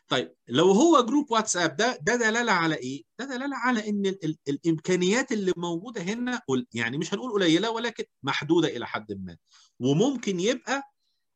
طيب 0.09 0.35
لو 0.49 0.71
هو 0.71 1.01
group 1.01 1.31
واتساب 1.31 1.77
ده 1.77 1.99
ده 2.03 2.17
دلالة 2.17 2.53
على 2.53 2.75
إيه؟ 2.75 3.03
ده 3.19 3.25
دلالة 3.25 3.57
على 3.57 3.89
إن 3.89 4.07
ال 4.07 4.25
ال 4.25 4.39
الإمكانيات 4.49 5.33
اللي 5.33 5.53
موجودة 5.57 6.03
هنا 6.03 6.43
يعني 6.75 6.99
مش 6.99 7.15
هنقول 7.15 7.33
قليلة 7.33 7.71
ولكن 7.71 8.05
محدودة 8.23 8.69
إلى 8.69 8.87
حد 8.87 9.13
ما. 9.13 9.37
وممكن 9.81 10.41
يبقى 10.41 10.83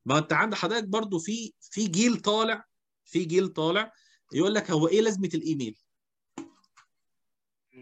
ما 0.08 0.18
انت 0.18 0.32
عند 0.32 0.54
حضرتك 0.54 0.84
برضو 0.88 1.18
في 1.18 1.52
في 1.60 1.86
جيل 1.86 2.16
طالع 2.16 2.64
في 3.04 3.24
جيل 3.24 3.48
طالع 3.48 3.92
يقول 4.32 4.54
لك 4.54 4.70
هو 4.70 4.88
إيه 4.88 5.00
لازمة 5.00 5.30
الايميل؟ 5.34 5.78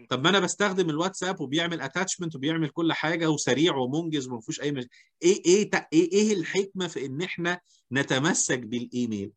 طب 0.09 0.23
ما 0.23 0.29
أنا 0.29 0.39
بستخدم 0.39 0.89
الواتساب 0.89 1.41
وبيعمل 1.41 1.81
attachment 1.81 2.35
وبيعمل 2.35 2.69
كل 2.69 2.93
حاجة 2.93 3.29
وسريع 3.29 3.75
ومنجز 3.75 4.27
وما 4.27 4.39
فيهوش 4.39 4.61
أي 4.61 4.71
مش... 4.71 4.85
إيه 5.23 5.45
إيه 5.45 5.69
إيه 5.93 6.11
إيه 6.11 6.33
الحكمة 6.33 6.87
في 6.87 7.05
إن 7.05 7.21
إحنا 7.21 7.59
نتمسك 7.91 8.59
بالإيميل؟ 8.59 9.31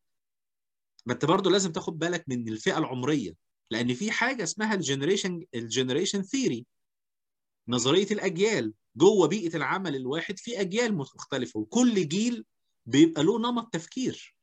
ما 1.06 1.12
انت 1.12 1.24
برضه 1.24 1.50
لازم 1.50 1.72
تاخد 1.72 1.98
بالك 1.98 2.24
من 2.28 2.48
الفئة 2.48 2.78
العمرية 2.78 3.34
لأن 3.70 3.94
في 3.94 4.10
حاجة 4.10 4.42
اسمها 4.42 4.74
ال 4.74 4.81
generation 4.81 5.44
ال 5.54 5.60
generation 5.60 6.22
theory 6.22 6.66
نظرية 7.68 8.06
الأجيال 8.10 8.72
جوه 8.96 9.28
بيئة 9.28 9.56
العمل 9.56 9.96
الواحد 9.96 10.38
في 10.38 10.60
أجيال 10.60 10.96
مختلفة 10.96 11.60
وكل 11.60 12.08
جيل 12.08 12.44
بيبقى 12.90 13.22
له 13.22 13.38
نمط 13.38 13.72
تفكير. 13.72 14.36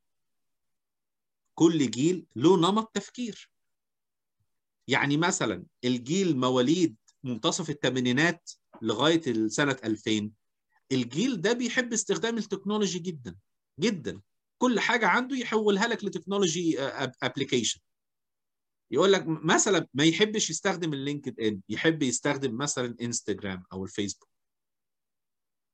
كل 1.55 1.91
جيل 1.91 2.25
له 2.35 2.57
نمط 2.57 2.91
تفكير. 2.93 3.49
يعني 4.87 5.17
مثلا 5.17 5.65
الجيل 5.83 6.37
مواليد 6.37 6.95
منتصف 7.23 7.69
الثمانينات 7.69 8.51
لغاية 8.81 9.47
سنه 9.47 9.77
2000 9.83 10.31
الجيل 10.91 11.41
ده 11.41 11.53
بيحب 11.53 11.93
استخدام 11.93 12.37
ال 12.37 12.43
technology 12.43 12.99
جدا 12.99 13.35
جدا. 13.79 14.21
كل 14.57 14.79
حاجة 14.79 15.07
عنده 15.07 15.35
يحولها 15.35 15.87
لك 15.87 16.03
ل 16.03 16.10
technology 16.10 16.79
application 17.23 17.79
يقول 18.91 19.11
لك 19.13 19.23
مثلا 19.27 19.87
ما 19.93 20.03
يحبش 20.03 20.49
يستخدم 20.49 20.93
اللينكد 20.93 21.39
إن 21.39 21.61
يحب 21.69 22.03
يستخدم 22.03 22.57
مثلا 22.57 22.95
إنستجرام 23.01 23.63
أو 23.73 23.83
الفيسبوك. 23.83 24.29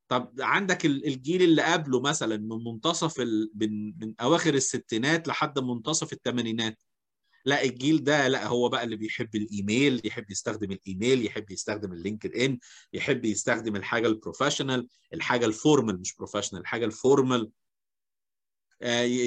طب 0.07 0.33
عندك 0.39 0.85
الجيل 0.85 1.41
اللي 1.41 1.61
قبله 1.61 2.01
مثلا 2.01 2.37
من 2.37 2.63
منتصف 2.63 3.19
ال... 3.21 3.51
من, 3.55 3.99
من 3.99 4.13
أواخر 4.21 4.53
الستينات 4.53 5.27
لحد 5.27 5.59
منتصف 5.59 6.13
الثمانينات. 6.13 6.83
لا 7.45 7.63
الجيل 7.63 8.03
ده 8.03 8.27
لا 8.27 8.47
هو 8.47 8.69
بقى 8.69 8.83
اللي 8.83 8.95
بيحب 8.95 9.35
الإيميل 9.35 10.01
يحب 10.05 10.31
يستخدم 10.31 10.71
الإيميل 10.71 11.25
يحب 11.25 11.51
يستخدم 11.51 11.93
اللينكد 11.93 12.35
ان 12.35 12.59
يحب 12.93 13.25
يستخدم 13.25 13.75
الحاجة 13.75 14.07
ال 14.07 14.14
professional 14.14 14.87
الحاجة 15.13 15.45
ال 15.45 15.53
formal 15.53 15.99
مش 15.99 16.15
professional 16.15 16.61
الحاجة 16.61 16.85
ال 16.85 16.95
formal 16.95 17.51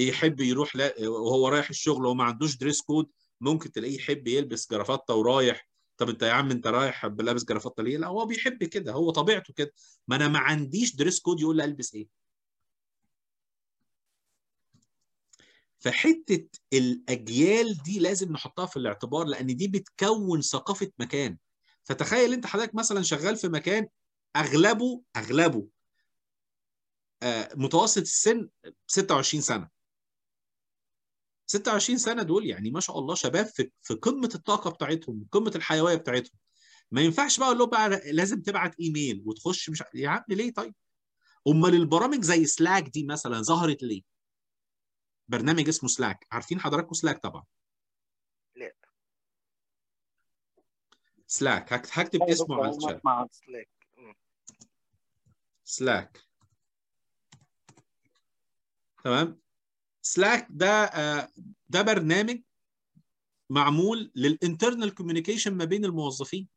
يحب 0.09 0.41
يروح 0.41 0.73
وهو 1.01 1.49
رايح 1.49 1.69
الشغل 1.71 2.07
وما 2.07 2.25
عندوش 2.25 2.57
dress 2.57 2.81
code 2.81 3.11
ممكن 3.41 3.73
تلاقيه 3.73 3.97
يحب 3.97 4.29
يلبس 4.29 4.71
جرافطة 4.71 5.15
ورايح. 5.15 5.69
طب 5.97 6.09
انت 6.09 6.23
يا 6.23 6.33
عم 6.33 6.51
انت 6.51 6.67
رايح 6.67 7.07
بلابس 7.07 7.45
جرافطه 7.45 7.83
ليه؟ 7.83 7.97
لا 7.97 8.07
هو 8.07 8.27
بيحب 8.27 8.65
كده 8.65 8.93
هو 8.93 9.11
طبيعته 9.11 9.53
كده. 9.55 9.73
ما 10.09 10.17
أنا 10.17 10.29
ما 10.29 10.39
عنديش 10.39 10.97
dress 10.97 11.21
code 11.21 11.41
يقول 11.41 11.57
لي 11.57 11.65
البس 11.65 11.95
إيه. 11.95 12.09
فحتة 15.79 16.49
الأجيال 16.73 17.83
دي 17.83 17.99
لازم 17.99 18.33
نحطها 18.33 18.67
في 18.67 18.77
الاعتبار 18.77 19.27
لأن 19.27 19.57
دي 19.57 19.69
بتكون 19.69 20.41
ثقافة 20.43 20.91
مكان. 20.99 21.39
فتخيل 21.85 22.33
انت 22.33 22.47
حضرتك 22.47 22.75
مثلا 22.75 23.03
شغال 23.03 23.37
في 23.37 23.49
مكان 23.49 23.89
أغلبه 24.37 25.03
أغلبه 25.17 25.67
آه 27.23 27.51
متوسط 27.55 27.99
السن 28.03 28.49
26 28.87 29.41
سنة. 29.43 29.76
26 31.47 31.99
سنة 31.99 32.23
دول 32.23 32.47
يعني 32.47 32.71
ما 32.71 32.81
شاء 32.81 32.99
الله 32.99 33.15
شباب 33.15 33.47
في 33.47 33.71
في 33.83 33.95
قمة 33.95 34.31
الطاقة 34.35 34.71
بتاعتهم 34.71 35.27
قمة 35.33 35.53
الحيوية 35.57 35.95
بتاعتهم. 35.95 36.39
ما 36.91 37.01
ينفعش 37.01 37.39
بقى 37.39 37.49
أقول 37.49 37.59
له 37.59 37.67
بقى 37.67 37.89
لازم 38.13 38.43
تبعت 38.43 38.81
إيميل 38.81 39.23
وتخش 39.27 39.71
مش 39.71 39.83
يا 39.95 40.09
عم 40.09 40.25
ليه 40.29 40.53
طيب؟ 40.53 40.75
أمال 41.49 41.75
البرامج 41.75 42.23
زي 42.23 42.45
سلاك 42.45 42.89
دي 42.89 43.05
مثلا 43.05 43.43
ظهرت 43.43 43.83
ليه؟ 43.83 44.03
برنامج 45.29 45.69
اسمه 45.69 45.89
سلاك 45.89 46.27
عارفين 46.33 46.61
حضراتكم 46.61 46.93
سلاك 46.93 47.19
طبعا؟ 47.19 47.45
لا. 48.57 48.73
سلاك 51.27 51.73
هكتب 51.73 52.23
اسمه 52.23 52.57
على 52.65 52.77
الشات. 52.77 53.01
سلاك 53.33 53.71
سلاك 55.65 56.21
تمام؟ 59.05 59.41
سلاك 60.07 60.47
ده 60.51 60.85
آه، 60.85 61.29
ده 61.69 61.83
برنامج 61.83 62.40
معمول 63.51 64.12
لل 64.15 64.31
internal 64.31 64.95
communication 64.95 65.55
ما 65.55 65.64
بين 65.64 65.85
الموظفين. 65.85 66.49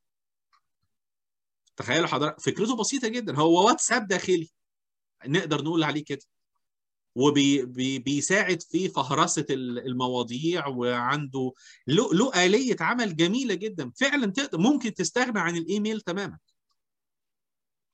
تخيلوا 1.77 2.07
حضرتك 2.07 2.39
فكرته 2.39 2.75
بسيطة 2.75 3.07
جدا. 3.07 3.35
هو 3.35 3.67
واتساب 3.67 4.07
داخلي. 4.07 4.49
نقدر 5.25 5.63
نقول 5.63 5.83
عليه 5.83 6.03
كده. 6.03 6.21
وبيساعد 7.15 8.61
في 8.61 8.89
فهرسة 8.89 9.45
ال- 9.49 9.79
المواضيع 9.87 10.67
وعنده 10.67 11.53
له 11.87 12.13
له 12.13 12.45
آلية 12.45 12.75
عمل 12.79 13.15
جميلة 13.15 13.53
جدا. 13.53 13.91
فعلا 13.95 14.31
تقدر 14.31 14.57
ممكن 14.57 14.93
تستغنى 14.93 15.39
عن 15.39 15.55
الإيميل 15.57 16.01
تماما. 16.01 16.37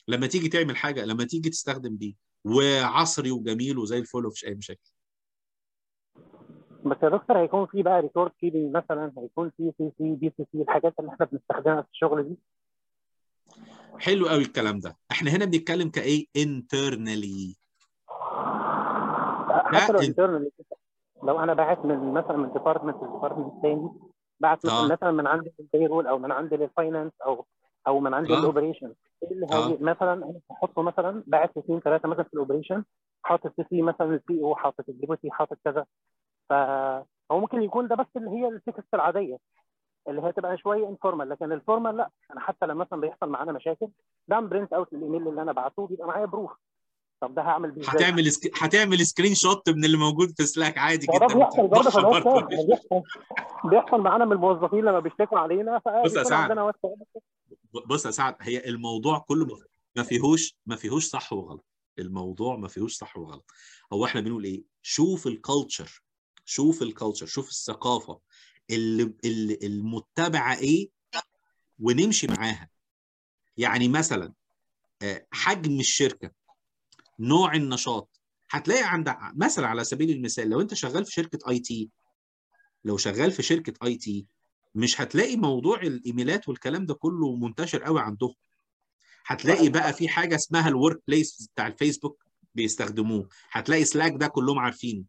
لما 0.07 0.27
تيجي 0.27 0.49
تعمل 0.49 0.77
حاجة 0.77 1.05
لما 1.05 1.23
تيجي 1.23 1.49
تستخدم 1.49 1.95
بيه. 1.97 2.13
وعصري 2.43 3.31
وجميل 3.31 3.77
وزي 3.77 3.97
الفل 3.97 4.25
ومفيش 4.25 4.45
أي 4.45 4.55
مشاكل. 4.55 4.94
بس 6.85 6.97
يا 7.03 7.09
دكتور 7.09 7.37
هيكون 7.37 7.65
في 7.65 7.83
بقى 7.83 8.01
record 8.01 8.31
keeping 8.39 8.75
مثلا 8.75 9.11
هيكون 9.17 9.51
في 9.57 9.71
سي 9.77 9.91
سي 9.97 10.15
بي 10.15 10.33
سي 10.37 10.45
سي 10.51 10.61
الحاجات 10.61 10.93
اللي 10.99 11.11
إحنا 11.11 11.25
بنستخدمها 11.25 11.81
في 11.81 11.87
الشغل 11.91 12.23
دي. 12.23 12.37
حلو 13.99 14.27
قوي 14.27 14.41
الكلام 14.41 14.79
ده. 14.79 14.95
إحنا 15.11 15.31
هنا 15.31 15.45
بنتكلم 15.45 15.89
كإيه؟ 15.89 16.25
internally. 16.37 17.55
حتى 19.65 20.13
لو 21.23 21.39
أنا 21.39 21.53
باعت 21.53 21.85
من 21.85 22.13
مثلا 22.13 22.37
من 22.37 22.53
department 22.53 22.95
ل 22.95 23.01
department 23.01 23.61
تاني 23.61 23.89
بعت 24.39 24.65
آه. 24.65 24.87
مثلا 24.87 25.11
من 25.11 25.27
عندي 25.27 25.53
لل 25.59 25.70
payroll 25.70 26.07
أو 26.07 26.17
من 26.17 26.31
عندي 26.31 26.55
لل 26.55 26.68
finance 26.68 27.11
أو 27.25 27.45
أو 27.87 27.99
من 27.99 28.13
عندي 28.13 28.33
آه. 28.33 28.37
لل 28.39 28.49
operation 28.49 28.93
إيه 29.23 29.31
اللي 29.31 29.45
آه. 29.51 29.67
هي 29.67 29.77
مثلا 29.81 30.13
أنا 30.13 30.39
هحطه 30.51 30.81
مثلا 30.81 31.23
باعت 31.27 31.57
اثنين 31.57 31.79
ثلاثة 31.79 32.09
مثلا 32.09 32.23
في 32.23 32.33
ال 32.33 32.38
operation 32.38 32.83
حاطط 33.23 33.53
CC 33.57 33.81
مثلا 33.81 34.07
البي 34.07 34.43
أو 34.43 34.55
حاطط 34.55 34.89
ال 34.89 34.95
deputy 34.95 35.31
حاطط 35.31 35.57
كذا. 35.65 35.85
فهو 36.49 37.39
ممكن 37.39 37.62
يكون 37.62 37.88
ده 37.88 37.95
بس 37.95 38.08
اللي 38.15 38.29
هي 38.29 38.47
ال 38.47 38.57
text 38.57 38.93
العادية 38.93 39.38
اللي 40.10 40.21
هي 40.21 40.31
تبقى 40.31 40.58
شوية 40.58 40.89
informal 40.89 41.29
لكن 41.29 41.51
ال 41.51 41.58
formal 41.58 41.97
لأ. 41.97 42.10
أنا 42.31 42.39
حتى 42.39 42.65
لما 42.65 42.84
مثلا 42.86 43.01
بيحصل 43.01 43.29
معانا 43.29 43.51
مشاكل 43.51 43.88
بعمل 44.27 44.47
print 44.47 44.73
out 44.73 44.93
الايميل 44.93 45.27
اللي 45.27 45.41
أنا 45.41 45.51
بعته 45.51 45.88
بيبقى 45.88 46.08
معايا 46.08 46.25
proof 46.25 46.51
طب 47.21 47.36
ده 47.36 47.41
هعمل 47.41 47.71
بيه؟ 47.71 47.89
هتعمل 47.89 48.31
سك... 48.31 48.63
هتعمل 48.63 49.05
screenshot 49.05 49.69
من 49.69 49.86
اللي 49.86 49.97
موجود 49.97 50.29
في 50.38 50.45
سلاك 50.45 50.77
عادي 50.77 51.08
جدا. 51.08 51.27
بيحصل 51.27 51.67
برضه. 52.03 52.41
بيحصل. 52.41 53.01
بيحصل 53.63 54.01
معانا 54.01 54.25
من 54.25 54.31
الموظفين 54.31 54.79
لما 54.79 54.99
بيشتكوا 54.99 55.39
علينا 55.39 55.81
بص 56.05 56.15
يا 56.15 56.23
سعد. 56.23 56.73
بص 57.88 58.05
يا 58.05 58.12
سعد 58.12 58.36
هي 58.41 58.69
الموضوع 58.69 59.19
كله 59.19 59.47
ما 59.95 60.03
فيهوش 60.03 60.58
ما 60.65 60.75
فيهوش 60.75 61.05
صح 61.05 61.34
وغلط. 61.34 61.65
الموضوع 61.99 62.55
ما 62.55 62.67
فيهوش 62.67 62.93
صح 62.95 63.17
وغلط. 63.17 63.45
هو 63.93 64.05
إحنا 64.05 64.21
بنقول 64.21 64.43
إيه؟ 64.43 64.63
شوف 64.81 65.27
ال 65.27 65.37
culture 65.37 66.01
شوف 66.45 66.81
ال 66.81 66.87
culture 66.87 67.25
شوف 67.25 67.49
الثقافة. 67.49 68.19
اللي, 68.69 69.13
المتبعة 69.63 70.58
إيه؟ 70.58 70.89
ونمشي 71.79 72.27
معاها. 72.27 72.69
يعني 73.58 73.88
مثلا 73.88 74.34
آه، 75.01 75.27
حجم 75.31 75.79
الشركة 75.79 76.31
نوع 77.19 77.55
النشاط. 77.55 78.21
هتلاقي 78.49 78.84
عند 78.84 79.15
مثلا 79.36 79.67
على 79.67 79.84
سبيل 79.84 80.10
المثال 80.12 80.49
لو 80.49 80.62
أنت 80.62 80.73
شغال 80.73 81.05
في 81.05 81.12
شركة 81.12 81.49
IT 81.49 81.89
لو 82.86 82.97
شغال 82.97 83.31
في 83.31 83.43
شركة 83.43 83.86
آي 83.86 83.95
تي 83.95 84.25
مش 84.75 85.01
هتلاقي 85.01 85.36
موضوع 85.36 85.81
الإيميلات 85.81 86.49
والكلام 86.49 86.86
ده 86.86 86.93
كله 86.93 87.36
منتشر 87.36 87.84
قوي 87.84 88.01
عندهم. 88.01 88.34
هتلاقي 89.25 89.69
بقى 89.69 89.93
في 89.93 90.08
حاجة 90.08 90.36
اسمها 90.36 90.67
ال 90.67 90.99
Workplace 91.07 91.49
بتاع 91.53 91.67
الفيسبوك 91.67 92.23
بيستخدموه. 92.55 93.29
هتلاقي 93.51 93.86
سلاك 93.86 94.12
ده 94.15 94.27
كلهم 94.27 94.60
عارفينه. 94.60 95.03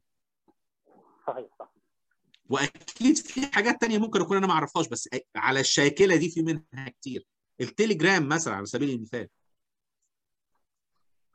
صحيح 1.26 1.46
صح 1.58 1.72
وأكيد 2.50 3.16
في 3.16 3.46
حاجات 3.46 3.80
تانية 3.80 3.98
ممكن 3.98 4.20
أكون 4.20 4.36
أنا 4.36 4.46
ما 4.46 4.52
أعرفهاش 4.52 4.88
بس 4.88 5.08
على 5.36 5.60
الشاكلة 5.60 6.16
دي 6.16 6.30
في 6.30 6.42
منها 6.42 6.88
كتير. 6.88 7.26
التليجرام 7.60 8.28
مثلا 8.28 8.54
على 8.54 8.66
سبيل 8.66 8.90
المثال. 8.90 9.28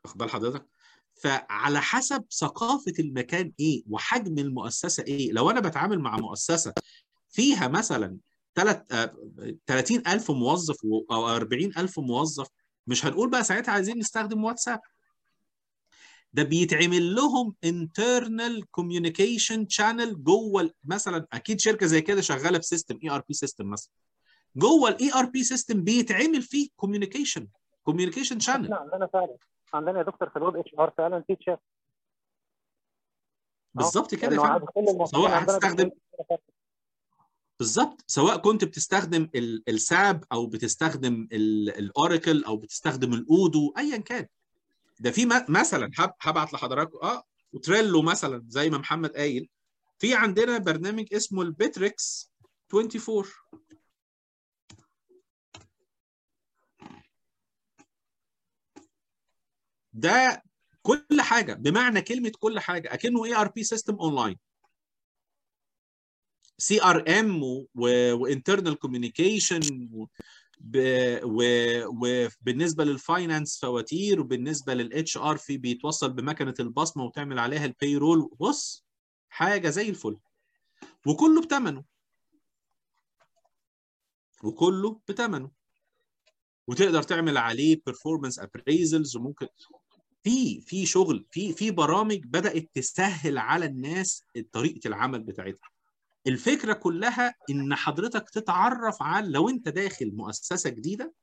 واخد 0.04 0.18
بال 0.18 0.30
حضرتك؟ 0.30 0.66
فعلى 1.14 1.80
حسب 1.80 2.24
ثقافة 2.40 2.92
المكان 2.98 3.52
إيه 3.60 3.82
وحجم 3.90 4.38
المؤسسة 4.38 5.02
إيه 5.02 5.32
لو 5.32 5.50
أنا 5.50 5.60
بتعامل 5.60 5.98
مع 5.98 6.16
مؤسسة 6.16 6.72
فيها 7.28 7.68
مثلا 7.68 8.16
تلت- 8.54 8.92
آه، 8.92 9.16
30000 9.66 10.30
موظف 10.30 10.76
أو 11.10 11.28
40000 11.28 11.98
موظف 11.98 12.46
مش 12.86 13.06
هنقول 13.06 13.30
بقى 13.30 13.44
ساعتها 13.44 13.72
عايزين 13.72 13.98
نستخدم 13.98 14.44
واتساب. 14.44 14.80
ده 16.34 16.42
بيتعمل 16.42 17.14
لهم 17.14 17.54
internal 17.66 18.62
communication 18.80 19.66
channel 19.76 20.14
جوه 20.16 20.70
مثلا 20.84 21.26
أكيد 21.32 21.60
شركة 21.60 21.86
زي 21.86 22.00
كده 22.00 22.20
شغالة 22.20 22.58
ب 22.58 22.64
system 22.64 22.98
ERP 23.04 23.34
system 23.34 23.70
مثلا. 23.70 23.90
جوه 24.56 24.88
ال 24.88 25.12
ERP 25.14 25.42
system 25.44 25.84
بيتعمل 25.84 26.42
فيه 26.42 26.68
communication 26.86 27.42
communication 27.90 28.36
channel. 28.46 28.48
إحنا 28.48 28.76
عندنا 28.76 29.06
فعلا. 29.12 29.36
عندنا 29.74 29.98
يا 29.98 30.02
دكتور 30.04 30.28
في 30.28 30.36
ال 30.36 30.56
web 30.56 30.74
HR 30.78 30.92
فعلا 30.98 31.24
في 31.26 31.34
تشات 31.36 31.60
بالظبط 33.74 34.14
كده 34.14 34.28
الموظفين 34.76 35.06
سواء 35.06 35.42
هتستخدم 35.44 35.90
بالظبط. 37.58 38.04
سواء 38.06 38.36
كنت 38.36 38.64
بتستخدم 38.64 39.28
ال- 39.34 39.62
الساب 39.68 40.24
أو 40.32 40.46
بتستخدم 40.46 41.28
ال- 41.32 41.78
الاوراكل 41.78 42.44
أو 42.44 42.56
بتستخدم 42.56 43.14
الاودو 43.14 43.74
ايا 43.78 43.96
كان. 43.96 44.26
ده 45.02 45.10
في 45.10 45.26
مثلا 45.48 45.90
هب- 45.98 46.14
هبعت 46.20 46.52
لحضراتكم 46.52 46.98
آه 47.02 47.22
وتريلو 47.52 48.02
مثلا 48.02 48.44
زي 48.48 48.70
ما 48.70 48.78
محمد 48.78 49.10
قايل 49.10 49.48
في 49.98 50.14
عندنا 50.14 50.58
برنامج 50.58 51.14
اسمه 51.14 51.42
Bitrix 51.42 52.32
24 52.74 53.24
ده 59.92 60.42
كل 60.82 61.20
حاجة 61.20 61.54
بمعنى 61.54 62.02
كلمة 62.02 62.32
كل 62.38 62.60
حاجة 62.60 62.94
أكنه 62.94 63.24
ERP 63.24 63.64
system 63.64 63.94
online 63.94 64.36
CRM 66.58 67.40
و 68.14 68.21
internal 68.21 68.78
communication 68.78 69.60
وبالنسبه 71.24 72.84
لل 72.84 73.01
finance 73.01 73.60
فواتير 73.60 74.20
وبالنسبة 74.20 74.74
لل 74.74 75.16
HR 75.16 75.36
في 75.36 75.56
بيتوصل 75.56 76.12
بمكنة 76.12 76.54
البصمة 76.60 77.04
وتعمل 77.04 77.38
عليها 77.38 77.64
ال 77.64 77.96
payroll 77.96 78.30
بص 78.40 78.84
حاجة 79.28 79.68
زي 79.68 79.88
الفل. 79.88 80.16
وكله 81.06 81.40
بثمنه 81.42 81.84
وكله 84.44 85.00
بثمنه 85.08 85.50
وتقدر 86.66 87.02
تعمل 87.02 87.36
عليه 87.36 87.76
performance 87.90 88.42
appraisals 88.42 89.16
وممكن 89.16 89.46
في 90.22 90.60
في 90.60 90.86
شغل 90.86 91.26
في 91.30 91.52
في 91.52 91.70
برامج 91.70 92.20
بدأت 92.24 92.70
تسهل 92.74 93.38
على 93.38 93.64
الناس 93.66 94.24
طريقة 94.52 94.88
العمل 94.88 95.22
بتاعتها. 95.22 95.71
الفكرة 96.26 96.72
كلها 96.72 97.34
إن 97.50 97.74
حضرتك 97.74 98.30
تتعرف 98.30 99.02
على 99.02 99.28
لو 99.28 99.48
أنت 99.48 99.68
داخل 99.68 100.12
مؤسسة 100.14 100.70
جديدة 100.70 101.14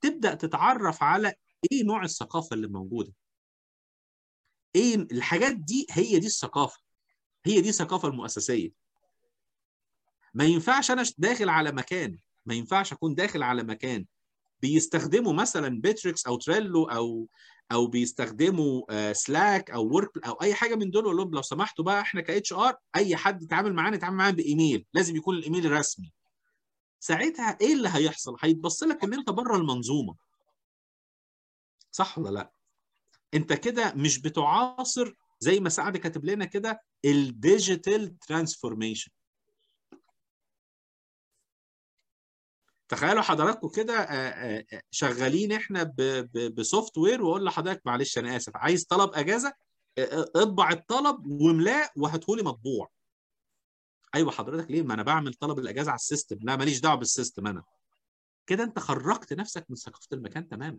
تبدأ 0.00 0.34
تتعرف 0.34 1.02
على 1.02 1.34
إيه 1.72 1.84
نوع 1.84 2.02
الثقافة 2.02 2.54
اللي 2.54 2.68
موجودة. 2.68 3.12
إيه 4.74 4.94
الحاجات 4.94 5.56
دي 5.56 5.86
هي 5.90 6.18
دي 6.18 6.26
الثقافة. 6.26 6.80
هي 7.44 7.60
دي 7.60 7.68
الثقافة 7.68 8.08
المؤسسية. 8.08 8.70
ما 10.34 10.44
ينفعش 10.44 10.90
أنا 10.90 11.04
داخل 11.18 11.48
على 11.48 11.72
مكان 11.72 12.18
ما 12.46 12.54
ينفعش 12.54 12.92
أكون 12.92 13.14
داخل 13.14 13.42
على 13.42 13.62
مكان. 13.62 14.06
بيستخدموا 14.62 15.32
مثلا 15.32 15.80
Bitrix 15.80 16.26
أو 16.26 16.36
Trello 16.36 16.84
أو 16.84 17.28
أو 17.72 17.86
بيستخدموا 17.86 19.12
Slack 19.12 19.70
أو 19.70 19.94
ورك 19.94 20.26
أو 20.26 20.32
أي 20.32 20.54
حاجة 20.54 20.74
من 20.74 20.90
دول 20.90 21.04
أقول 21.04 21.16
لهم 21.16 21.30
لو 21.34 21.42
سمحتوا 21.42 21.84
بقى 21.84 22.00
إحنا 22.00 22.20
ك 22.20 22.52
HR 22.52 22.76
أي 22.96 23.16
حد 23.16 23.42
يتعامل 23.42 23.72
معانا 23.74 23.96
يتعامل 23.96 24.16
معانا 24.16 24.36
بإيميل 24.36 24.86
لازم 24.94 25.16
يكون 25.16 25.36
الإيميل 25.36 25.72
رسمي 25.72 26.12
ساعتها 27.00 27.58
إيه 27.60 27.72
اللي 27.72 27.88
هيحصل؟ 27.92 28.36
هيتبص 28.40 28.82
لك 28.82 29.04
إن 29.04 29.14
أنت 29.14 29.30
بره 29.30 29.56
المنظومة. 29.56 30.16
صح 31.92 32.18
ولا 32.18 32.30
لأ؟ 32.30 32.52
أنت 33.34 33.52
كده 33.52 33.92
مش 33.96 34.18
بتعاصر 34.18 35.14
زي 35.40 35.60
ما 35.60 35.68
سعد 35.68 35.96
كاتب 35.96 36.24
لنا 36.24 36.44
كده 36.44 36.82
ال 37.04 37.18
digital 37.18 38.18
transformation 38.18 39.10
تخيلوا 42.88 43.22
حضراتكم 43.22 43.68
كده 43.68 44.08
شغالين 44.90 45.52
إحنا 45.52 45.94
ب 46.34 46.98
software 46.98 47.22
وأقول 47.22 47.44
لحضرتك 47.44 47.82
معلش 47.86 48.18
أنا 48.18 48.36
آسف 48.36 48.56
عايز 48.56 48.84
طلب 48.84 49.10
أجازة 49.14 49.52
اطبع 50.36 50.70
الطلب 50.70 51.26
واملاه 51.26 51.90
وهاتهولي 51.96 52.42
مطبوع. 52.42 52.90
أيوه 54.14 54.30
حضرتك 54.30 54.70
ليه؟ 54.70 54.82
ما 54.82 54.94
أنا 54.94 55.02
بعمل 55.02 55.34
طلب 55.34 55.58
الأجازة 55.58 55.90
على 55.90 55.98
ال 55.98 56.04
system 56.04 56.38
لا 56.42 56.56
ماليش 56.56 56.80
دعوة 56.80 56.94
بال 56.94 57.07
system 57.07 57.46
أنا. 57.46 57.64
كده 58.46 58.64
أنت 58.64 58.78
خرجت 58.78 59.32
نفسك 59.32 59.66
من 59.68 59.76
ثقافة 59.76 60.08
المكان 60.12 60.48
تماما. 60.48 60.78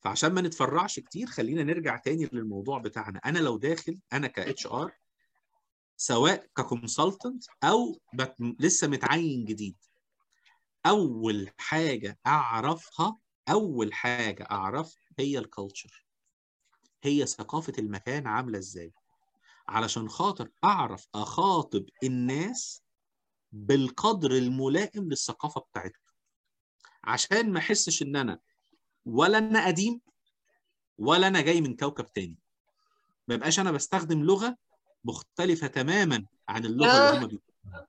فعشان 0.00 0.32
ما 0.32 0.40
نتفرعش 0.40 1.00
كتير 1.00 1.26
خلينا 1.26 1.62
نرجع 1.62 1.96
تاني 1.96 2.28
للموضوع 2.32 2.78
بتاعنا. 2.78 3.20
أنا 3.24 3.38
لو 3.38 3.58
داخل 3.58 4.00
أنا 4.12 4.26
ك 4.26 4.38
HR 4.38 4.92
سواء 5.96 6.46
ك 6.56 6.64
consultant 6.64 7.44
أو 7.64 8.00
بت... 8.14 8.34
لسه 8.60 8.88
متعين 8.88 9.44
جديد. 9.44 9.76
أول 10.86 11.50
حاجة 11.58 12.18
أعرفها 12.26 13.18
أول 13.48 13.94
حاجة 13.94 14.46
أعرفها 14.50 15.02
هي 15.18 15.38
ال 15.38 15.47
culture 15.47 16.06
هي 17.02 17.26
ثقافة 17.26 17.72
المكان 17.78 18.26
عاملة 18.26 18.58
إزاي. 18.58 18.92
علشان 19.68 20.08
خاطر 20.08 20.50
أعرف 20.64 21.08
أخاطب 21.14 21.86
الناس 22.02 22.82
بالقدر 23.52 24.30
الملائم 24.30 25.08
للثقافة 25.08 25.60
بتاعتهم. 25.60 26.02
عشان 27.04 27.52
ما 27.52 27.58
أحسش 27.58 28.02
إن 28.02 28.16
أنا 28.16 28.40
ولا 29.06 29.38
أنا 29.38 29.66
قديم 29.66 30.00
ولا 30.98 31.26
أنا 31.26 31.40
جاي 31.40 31.60
من 31.60 31.76
كوكب 31.76 32.12
تاني. 32.12 32.38
ما 33.28 33.34
يبقاش 33.34 33.60
أنا 33.60 33.70
بستخدم 33.72 34.22
لغة 34.22 34.56
مختلفة 35.04 35.66
تماما 35.66 36.26
عن 36.48 36.64
اللغة 36.64 36.86
اللي 36.88 37.18
هم 37.18 37.26
بيقولوها. 37.26 37.88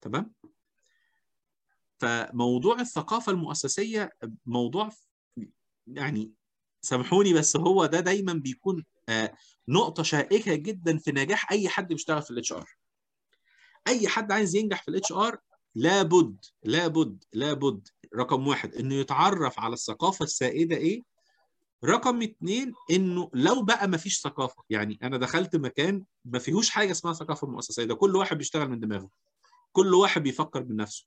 تمام؟ 0.00 0.34
فموضوع 1.98 2.80
الثقافة 2.80 3.32
المؤسسية 3.32 4.12
موضوع 4.46 4.90
يعني 5.86 6.32
سامحوني 6.82 7.34
بس 7.34 7.56
هو 7.56 7.86
ده 7.86 8.00
دايما 8.00 8.32
بيكون 8.32 8.84
آه 9.08 9.34
نقطة 9.68 10.02
شائكة 10.02 10.54
جدا 10.54 10.98
في 10.98 11.12
نجاح 11.12 11.52
أي 11.52 11.68
حد 11.68 11.88
بيشتغل 11.88 12.22
في 12.22 12.30
ال 12.30 12.52
HR. 12.52 12.76
أي 13.88 14.08
حد 14.08 14.32
عايز 14.32 14.56
ينجح 14.56 14.82
في 14.82 14.88
ال 14.88 15.12
HR 15.12 15.38
لابد 15.74 16.44
لابد 16.62 17.24
لابد 17.32 17.88
رقم 18.16 18.46
واحد 18.46 18.74
إنه 18.74 18.94
يتعرف 18.94 19.60
على 19.60 19.72
الثقافة 19.72 20.22
السائدة 20.24 20.76
إيه؟ 20.76 21.02
رقم 21.84 22.22
اتنين 22.22 22.72
إنه 22.90 23.30
لو 23.34 23.62
بقى 23.62 23.88
ما 23.88 23.96
فيش 23.96 24.20
ثقافة 24.20 24.62
يعني 24.70 24.98
أنا 25.02 25.16
دخلت 25.16 25.56
مكان 25.56 26.02
ما 26.24 26.38
فيهوش 26.38 26.70
حاجة 26.70 26.90
اسمها 26.90 27.12
ثقافة 27.12 27.46
مؤسسية 27.46 27.84
ده 27.84 27.94
كل 27.94 28.16
واحد 28.16 28.38
بيشتغل 28.38 28.68
من 28.68 28.80
دماغه 28.80 29.08
كل 29.72 29.94
واحد 29.94 30.22
بيفكر 30.22 30.64
من 30.64 30.76
نفسه 30.76 31.04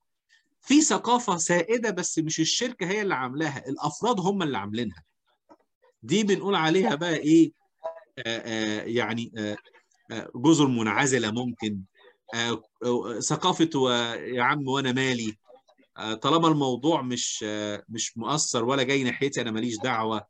في 0.61 0.81
ثقافة 0.81 1.37
سائدة 1.37 1.89
بس 1.89 2.19
مش 2.19 2.39
الشركة 2.39 2.85
هي 2.87 3.01
اللي 3.01 3.15
عاملاها 3.15 3.69
الأفراد 3.69 4.19
هم 4.19 4.41
اللي 4.43 4.57
عاملينها. 4.57 5.03
دي 6.03 6.23
بنقول 6.23 6.55
عليها 6.55 6.95
بقى 6.95 7.15
إيه؟ 7.15 7.51
آآ 8.17 8.41
آآ 8.45 8.83
يعني 8.85 9.31
آآ 9.37 9.57
جزر 10.35 10.67
منعزلة 10.67 11.31
ممكن 11.31 11.81
ثقافة 13.19 13.69
يا 14.15 14.43
عم 14.43 14.67
وأنا 14.67 14.91
مالي 14.91 15.37
طالما 16.21 16.47
الموضوع 16.47 17.01
مش 17.01 17.43
مش 17.89 18.17
مؤثر 18.17 18.63
ولا 18.65 18.83
جاي 18.83 19.03
ناحيتي 19.03 19.41
أنا 19.41 19.51
ماليش 19.51 19.77
دعوة. 19.77 20.27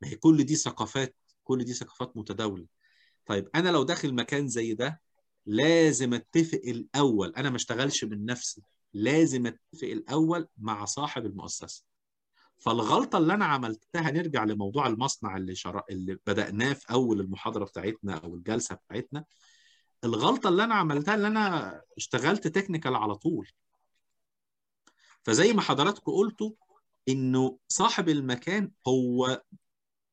ما 0.00 0.08
هي 0.08 0.16
كل 0.16 0.44
دي 0.44 0.56
ثقافات 0.56 1.16
كل 1.44 1.64
دي 1.64 1.74
ثقافات 1.74 2.16
متداولة. 2.16 2.66
طيب 3.26 3.48
أنا 3.54 3.68
لو 3.68 3.82
داخل 3.82 4.14
مكان 4.14 4.48
زي 4.48 4.74
ده 4.74 5.00
لازم 5.46 6.14
أتفق 6.14 6.60
الأول 6.64 7.34
أنا 7.36 7.50
ما 7.50 7.56
اشتغلش 7.56 8.04
من 8.04 8.24
نفسي 8.24 8.62
لازم 8.94 9.46
أتفق 9.46 9.88
الأول 9.88 10.48
مع 10.58 10.84
صاحب 10.84 11.26
المؤسسة. 11.26 11.84
فالغلطة 12.58 13.18
اللي 13.18 13.34
أنا 13.34 13.44
عملتها 13.44 14.10
نرجع 14.10 14.44
لموضوع 14.44 14.86
المصنع 14.86 15.36
اللي 15.36 15.54
شر... 15.54 15.82
اللي 15.90 16.18
بدأناه 16.26 16.72
في 16.72 16.92
أول 16.92 17.20
المحاضرة 17.20 17.64
بتاعتنا 17.64 18.14
أو 18.14 18.34
الجلسة 18.34 18.74
بتاعتنا. 18.74 19.24
الغلطة 20.04 20.48
اللي 20.48 20.64
أنا 20.64 20.74
عملتها 20.74 21.14
اللي 21.14 21.26
أنا 21.26 21.80
اشتغلت 21.96 22.48
technical 22.48 22.94
على 22.94 23.14
طول. 23.14 23.50
فزي 25.22 25.52
ما 25.52 25.62
حضراتكم 25.62 26.12
قلتوا 26.12 26.52
إنه 27.08 27.58
صاحب 27.68 28.08
المكان 28.08 28.70
هو 28.88 29.42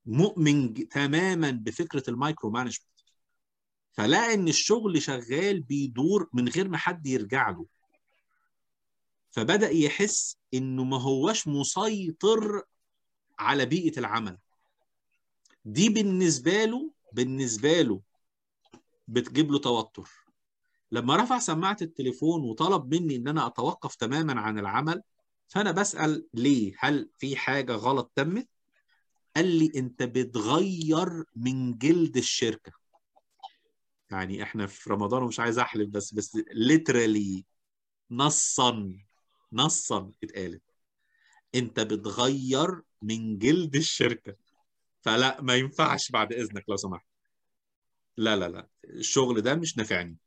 مؤمن 0.06 0.88
تماما 0.89 1.51
بفكرة 1.51 2.03
ال 2.07 2.49
micromanagement. 2.51 2.86
فلقى 3.93 4.34
إن 4.34 4.47
الشغل 4.47 5.01
شغال 5.01 5.62
بيدور 5.62 6.30
من 6.34 6.49
غير 6.49 6.70
ما 6.70 6.78
حد 6.78 7.08
يرجع 7.08 7.49
له. 7.49 7.66
فبدأ 9.32 9.70
يحس 9.70 10.38
إنه 10.53 10.84
ما 10.84 11.01
هوش 11.01 11.47
مسيطر 11.47 12.64
على 13.39 13.66
بيئة 13.66 13.99
العمل. 13.99 14.38
دي 15.66 15.89
بالنسبة 15.89 16.66
له 16.66 16.91
بالنسبة 17.12 17.82
له 17.82 18.01
بتجيب 19.08 19.51
له 19.51 19.60
توتر. 19.60 20.10
لما 20.91 21.16
رفع 21.16 21.39
سماعة 21.39 21.78
التليفون 21.82 22.41
وطلب 22.43 22.93
مني 22.93 23.16
إن 23.16 23.28
أنا 23.28 23.47
أتوقف 23.47 23.95
تماما 23.95 24.41
عن 24.41 24.60
العمل 24.60 25.01
فأنا 25.47 25.72
بسأل 25.72 26.28
ليه؟ 26.34 26.74
هل 26.80 27.10
في 27.18 27.36
حاجة 27.36 27.72
غلط 27.72 28.12
تمت؟ 28.16 28.47
قال 29.36 29.59
لي 29.59 29.71
انت 29.75 30.03
بتغير 30.03 31.23
من 31.36 31.77
جلد 31.77 32.17
الشركة. 32.17 32.71
يعني 34.11 34.43
إحنا 34.43 34.67
في 34.67 34.89
رمضان 34.89 35.23
ومش 35.23 35.39
عايز 35.39 35.59
احلف 35.59 35.89
بس 35.89 36.13
بس 36.13 36.38
literally 36.38 37.43
نصا 38.11 38.93
نصا 39.53 40.11
اتقالت. 40.23 40.63
انت 41.55 41.79
بتغير 41.79 42.81
من 43.01 43.38
جلد 43.38 43.75
الشركة. 43.75 44.36
فلا 45.01 45.41
ما 45.41 45.55
ينفعش 45.55 46.11
بعد 46.11 46.33
إذنك 46.33 46.63
لو 46.69 46.75
سمحت. 46.75 47.05
لا 48.17 48.36
لا 48.36 48.49
لا 48.49 48.69
الشغل 48.83 49.41
ده 49.41 49.55
مش 49.55 49.77
نافعني. 49.77 50.17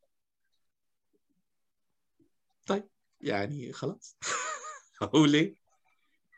طيب 2.66 2.88
يعني 3.20 3.72
خلاص. 3.72 4.16
هقول 5.02 5.34
إيه؟ 5.34 5.54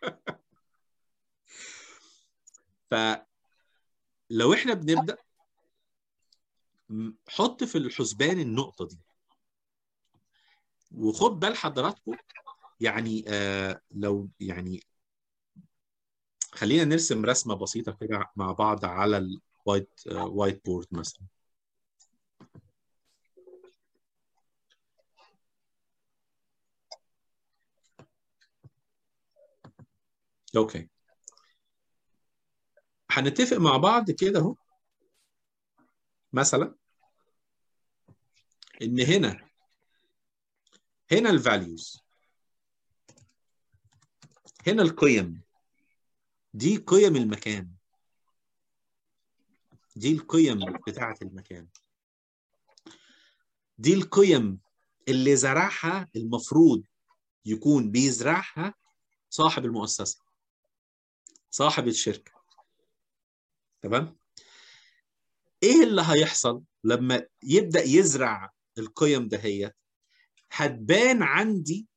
فلو 2.91 3.25
إحنا 4.55 4.75
بنبدأ 4.75 5.17
حط 7.29 7.65
في 7.65 7.79
الحسبان 7.79 8.39
النقطة 8.41 8.87
دي. 8.87 8.99
وخد 10.97 11.41
بال 11.41 11.57
حضراتكم 11.57 12.17
يعني 12.81 13.25
آه 13.29 13.81
لو 13.91 14.29
يعني 14.41 14.81
خلينا 16.53 16.85
نرسم 16.85 17.25
رسمة 17.25 17.55
بسيطة 17.55 17.93
كده 18.01 18.31
مع 18.37 18.53
بعض 18.53 18.85
على 18.85 19.17
ال 19.67 19.91
white 20.07 20.65
whiteboard 20.67 20.87
مثلا. 20.93 21.23
okay 30.57 30.89
هنتفق 33.11 33.57
مع 33.57 33.77
بعض 33.77 34.11
كده 34.11 34.41
اهو. 34.41 34.57
مثلا 36.33 36.75
إن 38.83 39.01
هنا 39.01 39.49
هنا 41.13 41.31
الفاليوز 41.31 42.03
هنا 44.67 44.83
القيم. 44.83 45.43
دي 46.55 46.77
قيم 46.77 47.17
المكان. 47.17 47.71
دي 49.97 50.13
القيم 50.13 50.59
بتاعة 50.87 51.17
المكان. 51.23 51.69
دي 53.79 53.95
القيم 53.95 54.61
اللي 55.09 55.37
زرعها 55.37 56.09
المفروض 56.17 56.85
يكون 57.45 57.91
بيزرعها 57.91 58.75
صاحب 59.31 59.65
المؤسسة 59.65 60.23
صاحب 61.51 61.89
الشركة. 61.89 62.40
تمام؟ 63.83 64.17
إيه 65.63 65.83
اللي 65.85 66.03
هيحصل 66.07 66.63
لما 66.85 67.27
يبدأ 67.43 67.83
يزرع 67.83 68.51
القيم 68.79 69.29
دهيت 69.29 69.77
هتبان 70.53 71.23
عندي 71.23 71.89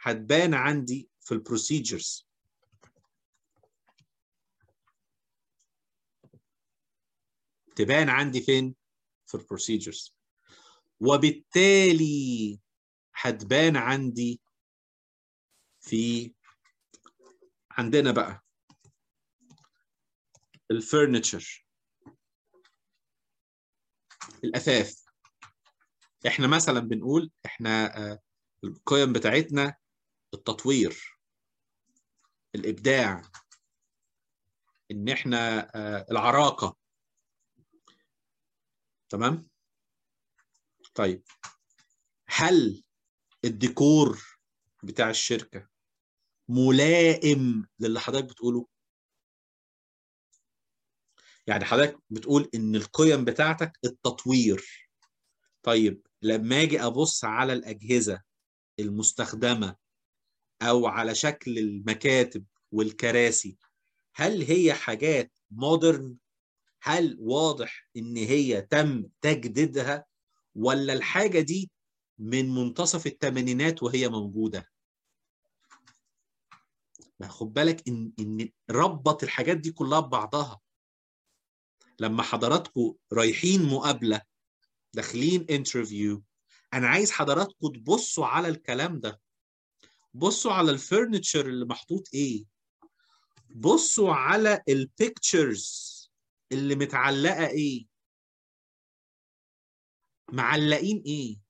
هتبان 0.00 0.54
عندي 0.54 1.08
في 1.20 1.32
ال 1.32 1.41
procedures 1.41 2.28
تبان 7.76 8.08
عندي 8.08 8.40
فين؟ 8.40 8.74
في 9.26 9.34
ال 9.34 9.41
procedures 9.41 10.14
وبالتالي 11.00 12.60
هتبان 13.14 13.76
عندي 13.76 14.40
في 15.80 16.34
عندنا 17.70 18.12
بقى. 18.12 18.43
الفurniture 20.72 21.64
الأثاث. 24.44 25.04
إحنا 26.26 26.46
مثلا 26.46 26.80
بنقول 26.80 27.30
إحنا 27.46 27.94
القيم 28.64 29.12
بتاعتنا 29.12 29.76
التطوير 30.34 31.18
الإبداع 32.54 33.22
إن 34.90 35.08
إحنا 35.08 35.70
العراقة. 36.10 36.76
تمام؟ 39.08 39.48
طيب. 40.94 41.22
هل 42.28 42.84
الديكور 43.44 44.22
بتاع 44.82 45.10
الشركة 45.10 45.68
ملائم 46.48 47.68
للي 47.80 48.00
حضرتك 48.00 48.24
بتقوله؟ 48.24 48.73
يعني 51.46 51.64
حضرتك 51.64 51.98
بتقول 52.10 52.50
إن 52.54 52.76
القيم 52.76 53.24
بتاعتك 53.24 53.78
التطوير. 53.84 54.90
طيب 55.62 56.06
لما 56.22 56.62
أجي 56.62 56.80
أبص 56.80 57.24
على 57.24 57.52
الأجهزة 57.52 58.22
المستخدمة 58.80 59.76
أو 60.62 60.86
على 60.86 61.14
شكل 61.14 61.58
المكاتب 61.58 62.44
والكراسي 62.72 63.58
هل 64.14 64.42
هي 64.42 64.74
حاجات 64.74 65.32
modern 65.50 66.16
هل 66.82 67.16
واضح 67.20 67.88
إن 67.96 68.16
هي 68.16 68.62
تم 68.62 69.04
تجديدها؟ 69.20 70.04
ولا 70.54 70.92
الحاجة 70.92 71.40
دي 71.40 71.70
من 72.18 72.54
منتصف 72.54 73.06
الثمانينات 73.06 73.82
وهي 73.82 74.08
موجودة؟ 74.08 74.70
خد 77.22 77.52
بالك 77.52 77.88
إن 77.88 78.12
إن 78.18 78.50
ربط 78.70 79.22
الحاجات 79.22 79.56
دي 79.56 79.72
كلها 79.72 80.00
ببعضها. 80.00 80.60
لما 82.00 82.22
حضراتكم 82.22 82.94
رايحين 83.12 83.62
مقابلة 83.62 84.22
داخلين 84.94 85.46
interview 85.50 86.22
أنا 86.74 86.88
عايز 86.88 87.10
حضراتكم 87.12 87.68
تبصوا 87.68 88.26
على 88.26 88.48
الكلام 88.48 89.00
ده. 89.00 89.20
بصوا 90.14 90.52
على 90.52 90.78
ال 90.78 90.84
furniture 90.84 91.36
اللي 91.36 91.64
محطوط 91.64 92.08
إيه. 92.14 92.44
بصوا 93.56 94.12
على 94.12 94.62
ال 94.68 94.82
pictures 94.82 95.94
اللي 96.52 96.74
متعلقة 96.74 97.46
إيه. 97.46 97.86
معلقين 100.32 101.02
إيه. 101.06 101.40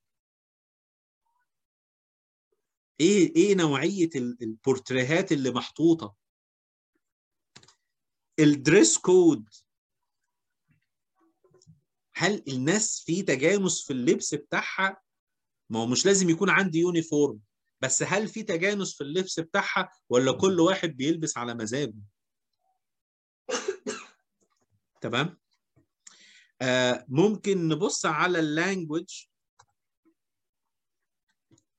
إيه 3.01 3.37
إيه 3.37 3.55
نوعية 3.55 4.11
البورتريهات 4.15 5.33
اللي 5.33 5.51
محطوطة. 5.51 6.15
ال 8.39 8.49
dress 8.49 8.99
code. 8.99 9.49
هل 12.17 12.43
الناس 12.49 13.03
في 13.07 13.23
تجانس 13.23 13.85
في 13.87 13.93
اللبس 13.93 14.35
بتاعها؟ 14.35 15.03
ما 15.71 15.81
هو 15.81 15.87
مش 15.87 16.07
لازم 16.07 16.31
يكون 16.31 16.51
عندي 16.51 16.79
uniform 16.79 17.41
بس 17.81 18.03
هل 18.03 18.29
في 18.29 18.43
تجانس 18.43 18.95
في 18.97 19.05
اللبس 19.05 19.41
بتاعها 19.41 19.89
ولا 20.09 20.33
كل 20.33 20.61
واحد 20.61 20.89
بيلبس 20.89 21.39
على 21.39 21.55
مزاجه؟ 21.55 21.95
تمام؟ 25.01 25.39
آه 26.63 27.05
ممكن 27.09 27.69
نبص 27.69 28.07
على 28.07 28.39
ال 28.39 28.49
language 28.49 29.27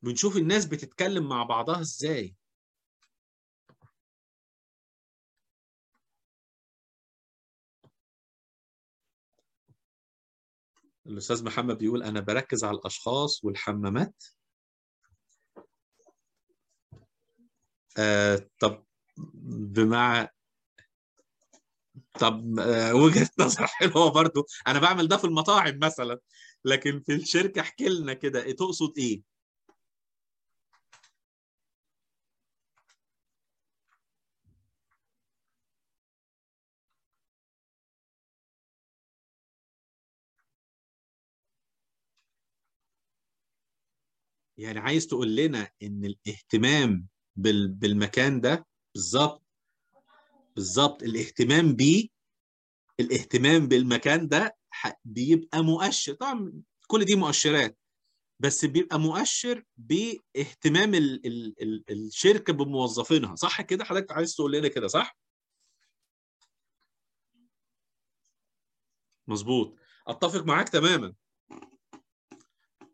بنشوف 0.01 0.37
الناس 0.37 0.65
بتتكلم 0.65 1.29
مع 1.29 1.43
بعضها 1.43 1.81
إزاي. 1.81 2.35
الأستاذ 11.05 11.43
محمد 11.43 11.77
بيقول 11.77 12.03
أنا 12.03 12.19
بركز 12.19 12.63
على 12.63 12.77
الأشخاص 12.77 13.43
والحمامات 13.43 14.23
آه 17.97 18.49
طب 18.59 18.85
بمع 19.73 20.29
طب 22.19 22.59
آه 22.59 22.95
وجهة 22.95 23.29
نظر 23.39 23.67
حلوة 23.67 24.11
برضو 24.11 24.45
أنا 24.67 24.79
بعمل 24.79 25.07
ده 25.07 25.17
في 25.17 25.23
المطاعم 25.25 25.79
مثلا 25.79 26.19
لكن 26.65 26.99
في 27.05 27.15
الشركة 27.15 27.61
احكي 27.61 27.89
لنا 27.89 28.13
كده 28.13 28.43
إيه 28.43 28.55
تقصد 28.55 28.93
إيه؟ 28.97 29.34
يعني 44.57 44.79
عايز 44.79 45.07
تقول 45.07 45.35
لنا 45.35 45.69
إن 45.83 46.05
الاهتمام 46.05 47.07
بال... 47.35 47.67
بالمكان 47.67 48.41
ده 48.41 48.67
بالظبط 48.93 49.43
بالظبط 50.55 51.03
الاهتمام 51.03 51.75
بيه 51.75 52.07
الاهتمام 52.99 53.67
بالمكان 53.67 54.27
ده 54.27 54.57
بيبقى 55.05 55.63
مؤشر. 55.63 56.13
طبعا 56.13 56.53
كل 56.87 57.05
دي 57.05 57.15
مؤشرات 57.15 57.77
بس 58.39 58.65
بيبقى 58.65 58.99
مؤشر 58.99 59.63
باهتمام 59.77 60.95
ال... 60.95 61.27
ال... 61.27 61.61
ال... 61.61 61.83
الشركة 61.89 62.53
بموظفينها. 62.53 63.35
صح 63.35 63.61
كده؟ 63.61 63.83
حضرتك 63.83 64.11
عايز 64.11 64.35
تقول 64.35 64.51
لنا 64.53 64.67
كده 64.67 64.87
صح؟ 64.87 65.17
مظبوط. 69.27 69.75
أتفق 70.07 70.43
معاك 70.43 70.69
تماما. 70.69 71.13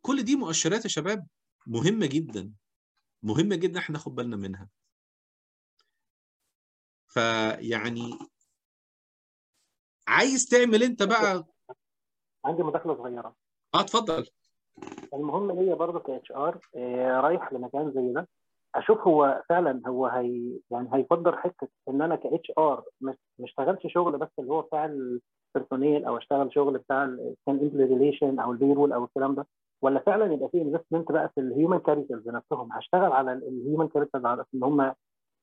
كل 0.02 0.24
دي 0.24 0.36
مؤشرات 0.36 0.84
يا 0.84 0.90
شباب؟ 0.90 1.28
مهمة 1.68 2.06
جدا. 2.06 2.54
مهمة 3.24 3.56
جدا 3.56 3.80
إحنا 3.80 3.94
ناخد 3.94 4.16
بالنا 4.16 4.36
منها. 4.36 4.70
فيعني 7.08 8.20
عايز 10.08 10.46
تعمل 10.46 10.84
أنت 10.84 11.04
بقى 11.04 11.46
عندي 12.46 12.64
مداخله 12.64 12.96
صغيرة. 12.96 13.36
آه 13.76 13.80
اتفضل. 13.82 14.28
المهم 15.14 15.52
ليا 15.52 15.76
برضه 15.76 16.00
ك 16.00 16.10
HR 16.10 16.60
رايح 17.22 17.54
لمكان 17.54 17.92
زي 17.96 18.14
ده. 18.14 18.28
أشوف 18.76 18.98
هو 18.98 19.44
فعلا 19.50 19.82
هو 19.88 20.08
هي 20.08 20.60
يعني 20.72 20.90
هيقدر 20.94 21.38
حتة 21.38 21.68
إن 21.90 22.02
أنا 22.02 22.16
ك 22.16 22.26
HR 22.26 22.84
ما 23.02 23.16
اشتغلش 23.42 23.82
شغل 23.88 24.18
بس 24.18 24.30
اللي 24.40 24.52
هو 24.52 24.62
بتاع 24.62 24.86
ال 24.86 24.98
personnel 24.98 26.06
أو 26.06 26.18
أشتغل 26.18 26.54
شغل 26.54 26.78
بتاع 26.78 27.06
kan 27.46 27.72
relation 27.76 28.40
أو 28.40 28.52
ال 28.52 28.57
payroll 28.57 28.94
أو 28.94 29.04
الكلام 29.04 29.36
ده. 29.36 29.48
ولا 29.82 30.00
فعلا 30.00 30.34
يبقى 30.34 30.50
في 30.50 30.62
investment 30.62 31.12
بقى 31.12 31.30
في 31.36 31.42
ال 31.42 31.48
human 31.48 31.80
capitals 31.80 32.30
نفسهم؟ 32.30 32.70
هشتغل 32.74 33.12
على 33.12 33.34
ال 33.34 33.43
human 33.43 33.88
capitals 33.88 34.26
على 34.26 34.46
إن 34.56 34.64
هم 34.64 34.94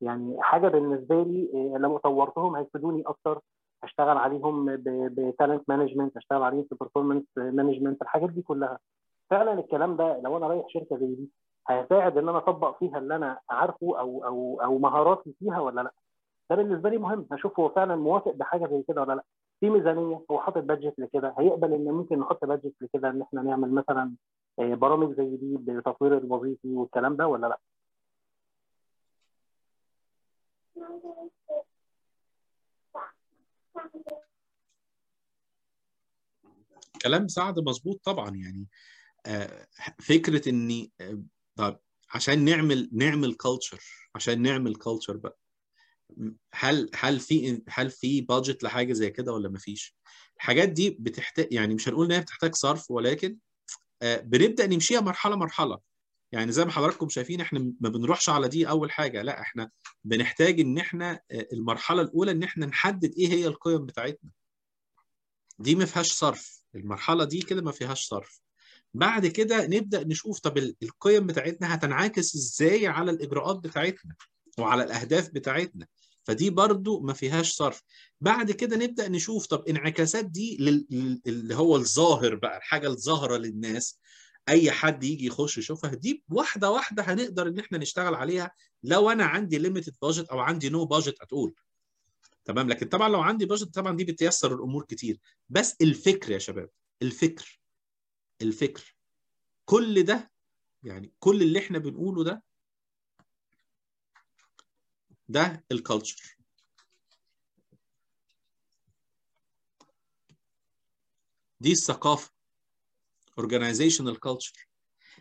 يعني 0.01 0.37
حاجة 0.41 0.69
بالنسبة 0.69 1.23
لي 1.23 1.49
لو 1.79 1.99
طورتهم 1.99 2.57
هيفيدوني 2.57 3.03
أكتر. 3.07 3.41
هشتغل 3.83 4.17
عليهم 4.17 4.67
ب 4.87 4.97
talent 4.97 5.63
management 5.69 6.17
هشتغل 6.17 6.43
عليهم 6.43 6.63
في 6.69 6.75
performance 6.85 7.43
management 7.43 8.03
الحاجات 8.03 8.31
دي 8.31 8.43
كلها. 8.43 8.79
فعلا 9.31 9.53
الكلام 9.53 9.97
ده 9.97 10.21
لو 10.21 10.37
أنا 10.37 10.47
رايح 10.47 10.69
شركة 10.69 10.97
زي 10.99 11.07
دي 11.15 11.31
هيساعد 11.69 12.19
إن 12.19 12.29
أنا 12.29 12.39
أطبق 12.39 12.79
فيها 12.79 12.99
اللي 12.99 13.17
أنا 13.17 13.39
عارفه 13.51 13.99
أو 14.01 14.25
أو 14.25 14.61
أو 14.65 14.79
مهاراتي 14.79 15.35
فيها 15.39 15.61
ولا 15.61 15.81
لأ؟ 15.81 15.93
ده 16.51 16.57
بالنسبة 16.57 16.91
لي 16.91 16.99
مهم. 16.99 17.27
هشوف 17.33 17.61
هو 17.61 17.69
فعلا 17.69 17.97
موافق 17.97 18.33
بحاجة 18.35 18.67
زي 18.67 18.83
كده 18.89 19.01
ولا 19.03 19.13
لأ. 19.13 19.25
في 19.61 19.71
ميزانية 19.71 20.25
هو 20.31 20.41
حاطط 20.41 20.59
بادجت 20.63 20.95
لكده 20.99 21.35
هيقبل 21.39 21.73
إن 21.73 21.85
ممكن 21.85 22.19
نحط 22.19 22.45
بادجت 22.45 22.75
لكده 22.81 23.11
إن 23.11 23.23
إحنا 23.23 23.43
نعمل 23.43 23.71
مثلا 23.75 24.15
برامج 24.59 25.17
زي 25.17 25.37
دي 25.37 25.57
بالتطوير 25.57 26.19
الوظيفي 26.19 26.69
والكلام 26.69 27.17
ده 27.17 27.27
ولا 27.27 27.47
لأ؟ 27.47 27.59
كلام 37.03 37.29
سعد 37.29 37.59
مظبوط 37.59 38.01
طبعا 38.05 38.31
يعني 38.37 38.67
فكرة 39.99 40.49
إني 40.49 40.93
طب 41.57 41.81
عشان 42.15 42.45
نعمل 42.45 42.91
نعمل 42.93 43.35
culture 43.35 43.81
عشان 44.15 44.43
نعمل 44.43 44.75
culture 44.77 45.17
بقى. 45.17 45.39
هل 46.55 46.91
هل 46.95 47.21
في 47.21 47.63
هل 47.69 47.91
في 47.91 48.21
budget 48.21 48.63
لحاجة 48.63 48.93
زي 48.93 49.11
كده 49.11 49.33
ولا 49.33 49.49
ما 49.49 49.59
فيش 49.59 49.97
الحاجات 50.37 50.69
دي 50.69 50.91
بتحتاج 50.91 51.53
يعني 51.53 51.75
مش 51.75 51.89
هنقول 51.89 52.07
إن 52.07 52.13
هي 52.13 52.21
بتحتاج 52.21 52.55
صرف 52.55 52.91
ولكن 52.91 53.37
بنبدأ 54.03 54.67
نمشيها 54.67 55.01
مرحلة 55.01 55.37
مرحلة. 55.37 55.79
يعني 56.33 56.53
زي 56.53 56.65
ما 56.65 56.71
حضراتكم 56.71 57.09
شايفين 57.09 57.41
إحنا 57.41 57.73
ما 57.81 57.89
بنروحش 57.89 58.29
على 58.29 58.49
دي 58.49 58.69
أول 58.69 58.91
حاجة 58.93 59.23
لا 59.23 59.41
إحنا 59.41 59.71
بنحتاج 60.05 60.61
إن 60.61 60.79
إحنا 60.79 61.21
المرحلة 61.53 62.03
الأولى 62.03 62.31
إن 62.31 62.43
إحنا 62.43 62.67
نحدد 62.67 63.15
إيه 63.19 63.29
هي 63.29 63.47
القيم 63.47 63.87
بتاعتنا. 63.87 64.31
دي 65.59 65.75
ما 65.75 65.85
فيهاش 65.85 66.13
صرف. 66.13 66.63
المرحلة 66.75 67.25
دي 67.25 67.43
كده 67.43 67.63
ما 67.63 67.73
فيهاش 67.73 68.07
صرف. 68.07 68.41
بعد 68.95 69.27
كده 69.27 69.67
نبدأ 69.67 70.05
نشوف 70.05 70.39
طب 70.41 70.59
القيم 70.59 71.27
بتاعتنا 71.27 71.75
هتنعكس 71.75 72.35
إزاي 72.35 72.87
على 72.87 73.11
الإجراءات 73.11 73.57
بتاعتنا 73.57 74.15
وعلى 74.59 74.85
الأهداف 74.85 75.31
بتاعتنا. 75.31 75.87
فدي 76.29 76.51
برضو 76.51 77.01
ما 77.01 77.13
فيهاش 77.13 77.53
صرف. 77.53 77.83
بعد 78.21 78.51
كده 78.51 78.77
نبدأ 78.77 79.09
نشوف 79.09 79.47
طب 79.47 79.65
انعكاسات 79.69 80.25
دي 80.25 80.57
اللي 81.27 81.55
هو 81.55 81.77
الظاهر 81.77 82.35
بقى 82.35 82.57
الحاجة 82.57 82.87
الظاهرة 82.89 83.37
للناس 83.37 84.01
أي 84.49 84.71
حد 84.71 85.05
يجي 85.05 85.27
يخش 85.27 85.59
يشوفها 85.59 85.95
دي 85.95 86.25
واحدة 86.29 86.71
واحدة 86.71 87.03
هنقدر 87.03 87.49
إن 87.49 87.59
إحنا 87.59 87.79
نشتغل 87.79 88.15
عليها 88.15 88.51
لو 88.83 89.11
أنا 89.11 89.25
عندي 89.25 89.59
limited 89.59 89.95
budget 90.03 90.29
أو 90.29 90.39
عندي 90.39 90.69
no 90.69 90.85
budget 90.85 91.21
at 91.21 91.34
all 91.34 91.55
تمام؟ 92.45 92.69
لكن 92.69 92.89
طبعا 92.89 93.09
لو 93.09 93.21
عندي 93.21 93.47
budget 93.47 93.75
طبعا 93.75 93.97
دي 93.97 94.05
بتيسر 94.05 94.55
الأمور 94.55 94.85
كتير. 94.85 95.19
بس 95.49 95.77
الفكر 95.81 96.33
يا 96.33 96.39
شباب 96.39 96.71
الفكر 97.03 97.61
الفكر. 98.43 98.97
كل 99.65 100.03
ده 100.03 100.31
يعني 100.83 101.13
كل 101.19 101.43
اللي 101.43 101.59
إحنا 101.59 101.79
بنقوله 101.79 102.25
ده 102.25 102.43
ده 105.29 105.65
ال 105.73 105.81
culture 105.81 106.37
دي 111.61 111.73
الثقافة. 111.73 112.31
Organizational 113.41 114.17
culture. 114.29 114.67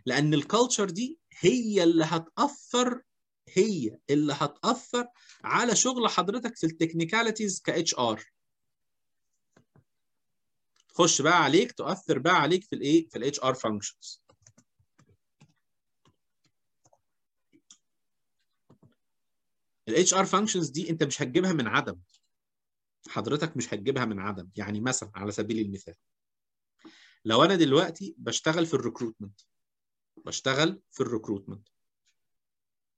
لأن 0.06 0.34
ال 0.34 0.41
culture 0.41 0.90
دي 0.90 1.20
هي 1.40 1.84
اللي 1.84 2.04
هتأثر 2.06 3.02
هي 3.50 4.00
اللي 4.10 4.34
هتأثر 4.34 5.08
على 5.44 5.76
شغل 5.76 6.08
حضرتك 6.10 6.56
في 6.58 6.66
ال 6.66 6.72
technicalities 6.72 7.62
ك 7.62 7.96
HR 8.00 8.24
تخش 10.90 11.22
بقى 11.22 11.44
عليك 11.44 11.72
تؤثر 11.72 12.20
بقى 12.20 12.36
عليك 12.36 12.64
في 12.64 12.76
الإيه؟ 12.76 13.10
في 13.10 13.18
ال 13.18 13.40
HR 13.40 13.54
functions 13.54 14.22
ال 19.88 20.14
HR 20.14 20.26
functions 20.26 20.70
دي 20.70 20.90
انت 20.90 21.04
مش 21.04 21.22
هتجيبها 21.22 21.54
من 21.54 21.68
عدم. 21.68 22.00
حضرتك 23.08 23.58
مش 23.58 23.74
هتجيبها 23.74 24.06
من 24.06 24.20
عدم. 24.20 24.50
يعني 24.56 24.82
مثلا 24.82 25.12
على 25.16 25.32
سبيل 25.32 25.60
المثال. 25.66 25.96
لو 27.26 27.44
أنا 27.44 27.56
دلوقتي 27.56 28.16
بشتغل 28.18 28.66
في 28.66 28.74
ال 28.74 28.80
recruitment 28.80 29.42
بشتغل 30.26 30.82
في 30.92 31.02
ال 31.02 31.07
recruitment 31.07 31.68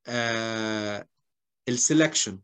آه 0.08 1.08
ال 1.68 1.75
selection 1.75 2.42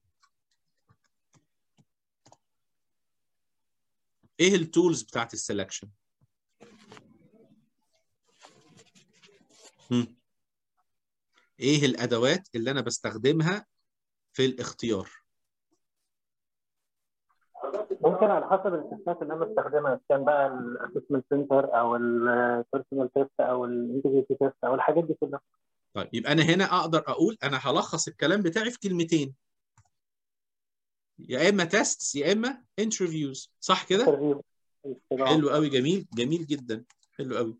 إيه 4.39 4.55
ال 4.55 4.63
tools 4.63 5.01
بتاعت 5.01 5.33
ال 5.33 5.39
selection 5.39 5.89
إيه 11.59 11.85
الأدوات 11.85 12.47
اللي 12.55 12.71
أنا 12.71 12.81
بستخدمها 12.81 13.65
في 14.35 14.45
الاختيار. 14.45 15.09
ممكن 18.01 18.25
على 18.25 18.45
حسب 18.45 18.73
ال 18.73 18.81
test 18.81 19.13
ات 19.13 19.21
اللي 19.21 19.33
أنا 19.33 19.45
بستخدمها 19.45 20.01
كان 20.09 20.25
بقى 20.25 20.47
ال 20.47 20.54
assessment 20.54 21.25
center 21.29 21.79
أو 21.79 21.95
ال 21.95 22.08
personal 22.08 23.13
test 23.13 23.39
أو 23.39 23.65
ال 23.65 23.72
integrity 23.72 24.35
test 24.35 24.63
أو 24.63 24.75
الحاجات 24.75 25.03
دي 25.03 25.13
كلها. 25.13 25.41
طيب 25.93 26.09
يبقى 26.13 26.31
أنا 26.31 26.43
هنا 26.43 26.79
أقدر 26.79 26.99
أقول 26.99 27.37
أنا 27.43 27.57
هلخص 27.57 28.07
الكلام 28.07 28.41
بتاعي 28.41 28.71
في 28.71 28.79
كلمتين. 28.79 29.35
يا 31.19 31.49
إما 31.49 31.63
test 31.63 32.15
يا 32.15 32.31
إما 32.31 32.63
interviews 32.79 33.51
صح 33.59 33.85
كده. 33.87 34.05
حلو 35.11 35.49
قوي 35.49 35.69
جميل 35.69 36.07
جميل 36.13 36.45
جدا. 36.45 36.85
حلو 37.17 37.37
قوي 37.37 37.57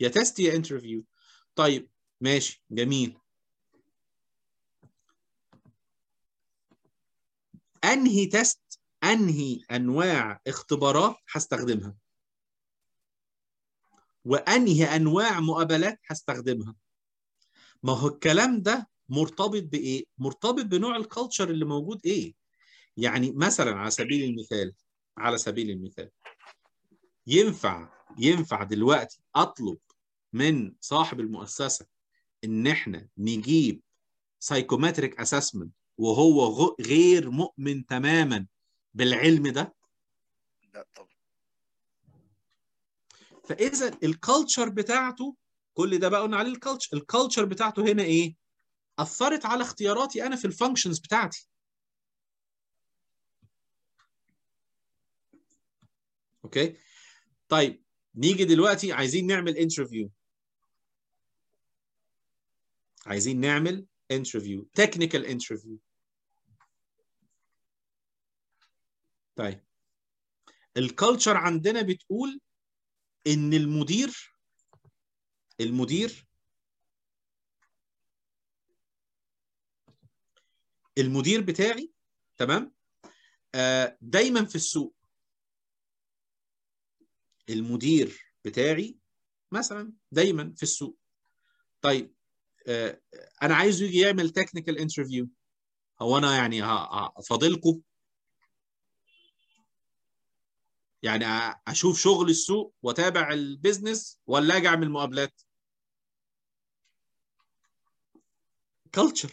يا 0.00 0.08
test 0.08 0.38
يا 0.38 0.56
interview 0.56 1.04
طيب 1.54 1.90
ماشي 2.20 2.64
جميل. 2.70 3.18
أنهي 7.86 8.26
test 8.26 8.80
أنهي 9.04 9.60
أنواع 9.70 10.40
اختبارات 10.46 11.16
هستخدمها؟ 11.32 11.94
وأنهي 14.24 14.84
أنواع 14.96 15.40
مقابلات 15.40 16.00
هستخدمها؟ 16.06 16.74
ما 17.82 17.92
هو 17.92 18.08
الكلام 18.08 18.62
ده 18.62 18.88
مرتبط 19.08 19.62
بإيه؟ 19.62 20.04
مرتبط 20.18 20.64
بنوع 20.64 20.96
ال 20.96 21.03
culture 21.03 21.50
اللي 21.50 21.64
موجود 21.64 22.00
إيه؟ 22.06 22.34
يعني 22.96 23.32
مثلا 23.32 23.76
على 23.78 23.90
سبيل 23.90 24.24
المثال 24.30 24.72
على 25.18 25.38
سبيل 25.38 25.70
المثال 25.70 26.10
ينفع 27.26 27.88
ينفع 28.18 28.62
دلوقتي 28.62 29.20
أطلب 29.34 29.78
من 30.32 30.74
صاحب 30.80 31.20
المؤسسة 31.20 31.86
إن 32.44 32.66
إحنا 32.66 33.08
نجيب 33.18 33.80
psychometric 34.38 35.20
assessment 35.20 35.72
وهو 35.98 36.76
غير 36.80 37.30
مؤمن 37.30 37.86
تماما 37.86 38.46
بالعلم 38.94 39.48
ده. 39.48 39.74
لا 40.74 40.86
طبعا. 40.94 41.16
فإذا 43.48 43.98
ال 44.02 44.10
culture 44.10 44.68
بتاعته 44.68 45.36
كل 45.74 45.98
ده 45.98 46.08
بقى 46.08 46.20
قلنا 46.22 46.36
عليه 46.36 46.50
ال 46.50 46.56
culture 46.56 46.96
ال 46.96 47.02
culture 47.02 47.44
بتاعته 47.44 47.82
هنا 47.92 48.02
إيه؟ 48.02 48.36
أثرت 48.98 49.46
على 49.46 49.62
اختياراتي 49.62 50.26
أنا 50.26 50.36
في 50.36 50.44
ال 50.44 50.49
functions 50.49 50.98
بتاعتي. 50.98 51.48
okay؟ 56.44 56.76
طيب 57.48 57.82
نيجي 58.14 58.44
دلوقتي 58.44 58.92
عايزين 58.92 59.26
نعمل 59.26 59.56
interview 59.56 60.10
عايزين 63.06 63.40
نعمل 63.40 63.86
interview 64.10 64.68
technical 64.74 65.26
interview 65.26 65.78
طيب. 69.36 69.64
ال 70.76 70.84
culture 70.84 71.36
عندنا 71.36 71.82
بتقول 71.82 72.40
إن 73.26 73.54
المدير 73.54 74.32
المدير 75.60 76.28
المدير 80.98 81.40
بتاعي 81.40 81.92
تمام؟ 82.36 82.74
آه 83.54 83.98
دايما 84.00 84.44
في 84.44 84.54
السوق. 84.54 84.94
المدير 87.48 88.34
بتاعي 88.44 88.96
مثلا 89.52 89.92
دايما 90.12 90.54
في 90.56 90.62
السوق. 90.62 90.98
طيب 91.80 92.14
آه 92.66 93.00
أنا 93.42 93.54
عايزه 93.54 93.84
يجي 93.84 93.98
يعمل 93.98 94.30
technical 94.30 94.78
interview 94.78 95.28
هو 96.00 96.18
أنا 96.18 96.36
يعني 96.36 96.62
فاضلكم 97.28 97.80
يعني 101.02 101.24
أشوف 101.68 101.98
شغل 102.00 102.30
السوق 102.30 102.74
وأتابع 102.82 103.32
ال 103.32 103.42
business 103.42 104.20
ولا 104.26 104.56
أجي 104.56 104.68
أعمل 104.68 104.90
مقابلات. 104.90 105.42
culture 108.94 109.32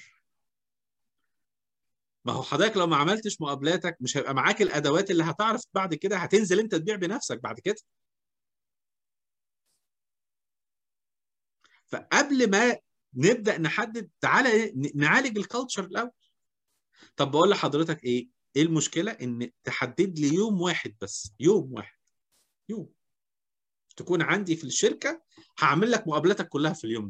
ما 2.26 2.34
هو 2.34 2.44
حضرتك 2.44 2.78
لو 2.78 2.88
ما 2.88 2.98
عملتش 2.98 3.42
مقابلاتك 3.42 3.98
مش 4.02 4.18
هيبقى 4.18 4.34
معاك 4.34 4.62
الأدوات 4.62 5.12
اللي 5.12 5.24
هتعرف 5.24 5.62
بعد 5.74 5.94
كده 5.96 6.18
هتنزل 6.18 6.60
أنت 6.60 6.76
تبيع 6.76 6.96
بنفسك 6.96 7.40
بعد 7.42 7.60
كده. 7.60 7.76
فقبل 11.86 12.50
ما 12.52 12.78
نبدأ 13.14 13.58
نحدد 13.58 14.10
تعالى 14.22 14.74
نعالج 14.96 15.38
ال 15.38 15.43
culture 15.44 15.84
الأول. 15.84 16.12
طب 17.16 17.32
بقول 17.32 17.50
لحضرتك 17.50 18.04
إيه؟ 18.04 18.28
إيه 18.56 18.62
المشكلة؟ 18.62 19.12
إن 19.12 19.52
تحدد 19.64 20.20
لي 20.20 20.28
يوم 20.36 20.62
واحد 20.62 20.96
بس 21.02 21.34
يوم 21.40 21.74
واحد 21.74 21.98
يوم. 22.70 22.94
تكون 23.96 24.22
عندي 24.22 24.56
في 24.56 24.64
الشركة 24.64 25.24
هعمل 25.60 25.92
لك 25.92 26.08
مقابلاتك 26.08 26.48
كلها 26.50 26.74
في 26.74 26.84
اليوم 26.84 27.10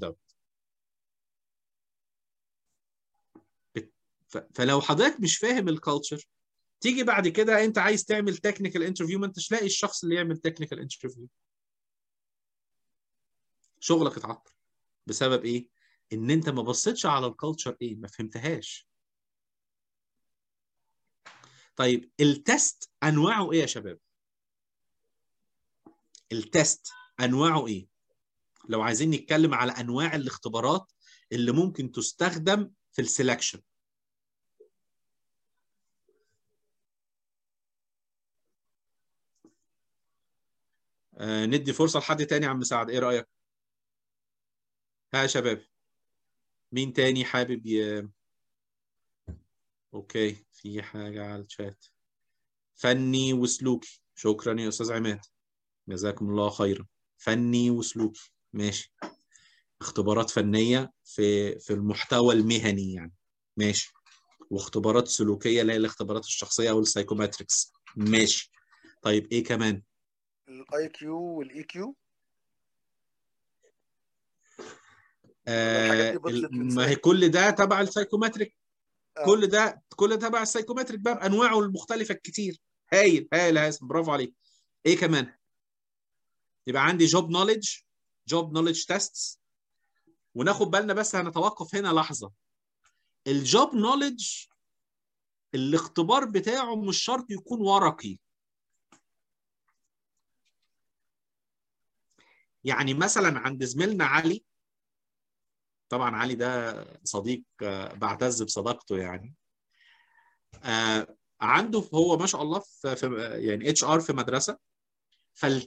ف- 4.27 4.37
فلو 4.55 4.81
حضرتك 4.81 5.19
مش 5.21 5.37
فاهم 5.37 5.69
ال 5.69 5.77
culture 5.77 6.27
تيجي 6.81 7.03
بعد 7.03 7.27
كده 7.27 7.63
أنت 7.65 7.77
عايز 7.77 8.05
تعمل 8.05 8.37
technical 8.37 8.83
interview 8.83 9.19
ما 9.19 9.25
أنتش 9.25 9.51
لاقي 9.51 9.65
الشخص 9.65 10.03
اللي 10.03 10.15
يعمل 10.15 10.37
technical 10.37 10.79
interview 10.79 11.27
شغلك 13.79 14.17
اتعطل. 14.17 14.51
بسبب 15.07 15.45
إيه؟ 15.45 15.67
إن 16.13 16.31
أنت 16.31 16.49
ما 16.49 16.61
بصيتش 16.61 17.05
على 17.05 17.27
ال 17.27 17.34
culture 17.34 17.77
إيه 17.81 17.95
ما 17.95 18.07
فهمتهاش. 18.07 18.87
طيب 21.75 22.11
ال 22.19 22.34
test 22.34 22.91
أنواعه 23.03 23.51
إيه 23.51 23.61
يا 23.61 23.65
شباب؟ 23.65 23.99
ال 26.31 26.43
test 26.43 26.91
أنواعه 27.19 27.67
إيه؟ 27.67 27.87
لو 28.69 28.81
عايزين 28.81 29.09
نتكلم 29.11 29.53
على 29.53 29.71
أنواع 29.71 30.15
الاختبارات 30.15 30.91
اللي 31.31 31.51
ممكن 31.51 31.91
تستخدم 31.91 32.71
في 32.91 33.01
ال 33.01 33.07
selection 33.07 33.59
آه 41.17 41.45
ندي 41.45 41.73
فرصة 41.73 41.99
لحد 41.99 42.25
تاني 42.25 42.45
يا 42.45 42.49
عم 42.49 42.63
سعد 42.63 42.89
إيه 42.89 42.99
رأيك؟ 42.99 43.27
ها 45.13 45.21
يا 45.21 45.27
شباب. 45.27 45.65
مين 46.71 46.93
تاني 46.93 47.25
حابب 47.25 47.65
ي... 47.65 48.07
okay 49.93 50.45
في 50.51 50.81
حاجة 50.81 51.25
على 51.25 51.41
الشات. 51.41 51.85
فني 52.75 53.33
وسلوكي. 53.33 54.01
شكرا 54.15 54.61
يا 54.61 54.67
أستاذ 54.67 54.93
عماد. 54.93 55.21
جزاكم 55.87 56.29
الله 56.29 56.49
خيرا. 56.49 56.85
فني 57.17 57.71
وسلوكي. 57.71 58.31
ماشي. 58.53 58.93
اختبارات 59.81 60.29
فنية 60.29 60.93
في 61.05 61.59
في 61.59 61.73
المحتوى 61.73 62.33
المهني 62.35 62.93
يعني. 62.93 63.13
ماشي. 63.57 63.93
واختبارات 64.49 65.07
سلوكية 65.07 65.61
اللي 65.61 65.73
هي 65.73 65.77
الاختبارات 65.77 66.25
الشخصية 66.25 66.69
أو 66.69 66.79
ال 66.79 66.86
psychometrics 66.86 67.73
ماشي. 67.95 68.51
طيب 69.01 69.27
إيه 69.31 69.43
كمان؟ 69.43 69.81
ال 70.47 70.89
IQ 70.89 71.19
وال 71.19 71.63
IQ 71.63 71.95
آه 75.47 76.19
ما 76.51 76.87
هي. 76.87 76.95
كل 76.95 77.29
ده 77.29 77.49
تبع 77.49 77.81
ال 77.81 77.87
psychometric 77.87 78.55
آه. 79.17 79.25
كل 79.25 79.47
ده 79.47 79.83
كل 79.95 80.09
ده 80.17 80.27
تبع 80.27 80.41
ال 80.41 80.46
psychometric 80.46 80.99
بقى 80.99 81.15
بأنواعه 81.15 81.59
المختلفة 81.59 82.13
الكتير 82.13 82.61
هايل 82.93 83.27
هايل 83.33 83.57
يا 83.57 83.73
برافو 83.81 84.11
عليك. 84.11 84.33
إيه 84.85 84.97
كمان؟ 84.97 85.33
يبقى 86.67 86.85
عندي 86.85 87.05
job 87.05 87.29
knowledge 87.29 87.69
job 88.27 88.53
knowledge 88.53 88.85
tests 88.85 89.39
وناخد 90.35 90.71
بالنا 90.71 90.93
بس 90.93 91.15
هنتوقف 91.15 91.75
هنا 91.75 91.87
لحظة. 91.87 92.31
ال 93.27 93.39
job 93.39 93.75
knowledge 93.75 94.27
الاختبار 95.55 96.25
بتاعه 96.25 96.75
مش 96.75 96.97
شرط 97.03 97.31
يكون 97.31 97.61
ورقي. 97.61 98.17
يعني 102.63 102.93
مثلا 102.93 103.39
عند 103.39 103.63
زميلنا 103.63 104.05
علي 104.05 104.43
طبعا 105.93 106.15
علي 106.15 106.35
ده 106.35 106.85
صديق 107.03 107.43
آه، 107.63 107.93
بعتز 107.93 108.43
بصداقته 108.43 108.97
يعني. 108.97 109.35
آه، 110.63 111.17
عنده 111.41 111.83
هو 111.93 112.17
ما 112.17 112.25
شاء 112.25 112.41
الله 112.41 112.59
في 112.59 113.07
يعني 113.37 113.69
HR 113.69 113.99
في 113.99 114.13
مدرسة. 114.13 114.57
فال 115.33 115.45
job 115.45 115.63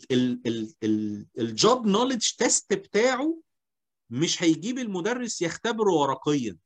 knowledge 1.86 2.30
test 2.38 2.72
بتاعه 2.74 3.42
مش 4.10 4.42
هيجيب 4.42 4.78
المدرس 4.78 5.42
يختبره 5.42 5.92
ورقيا. 5.92 6.58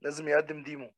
لازم 0.00 0.28
يقدم 0.28 0.62
ديمو. 0.62 0.94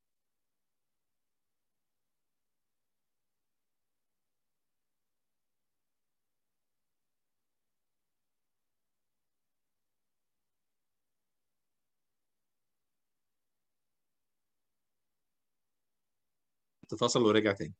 اتصل 16.93 17.22
ورجع 17.22 17.53
تاني. 17.53 17.74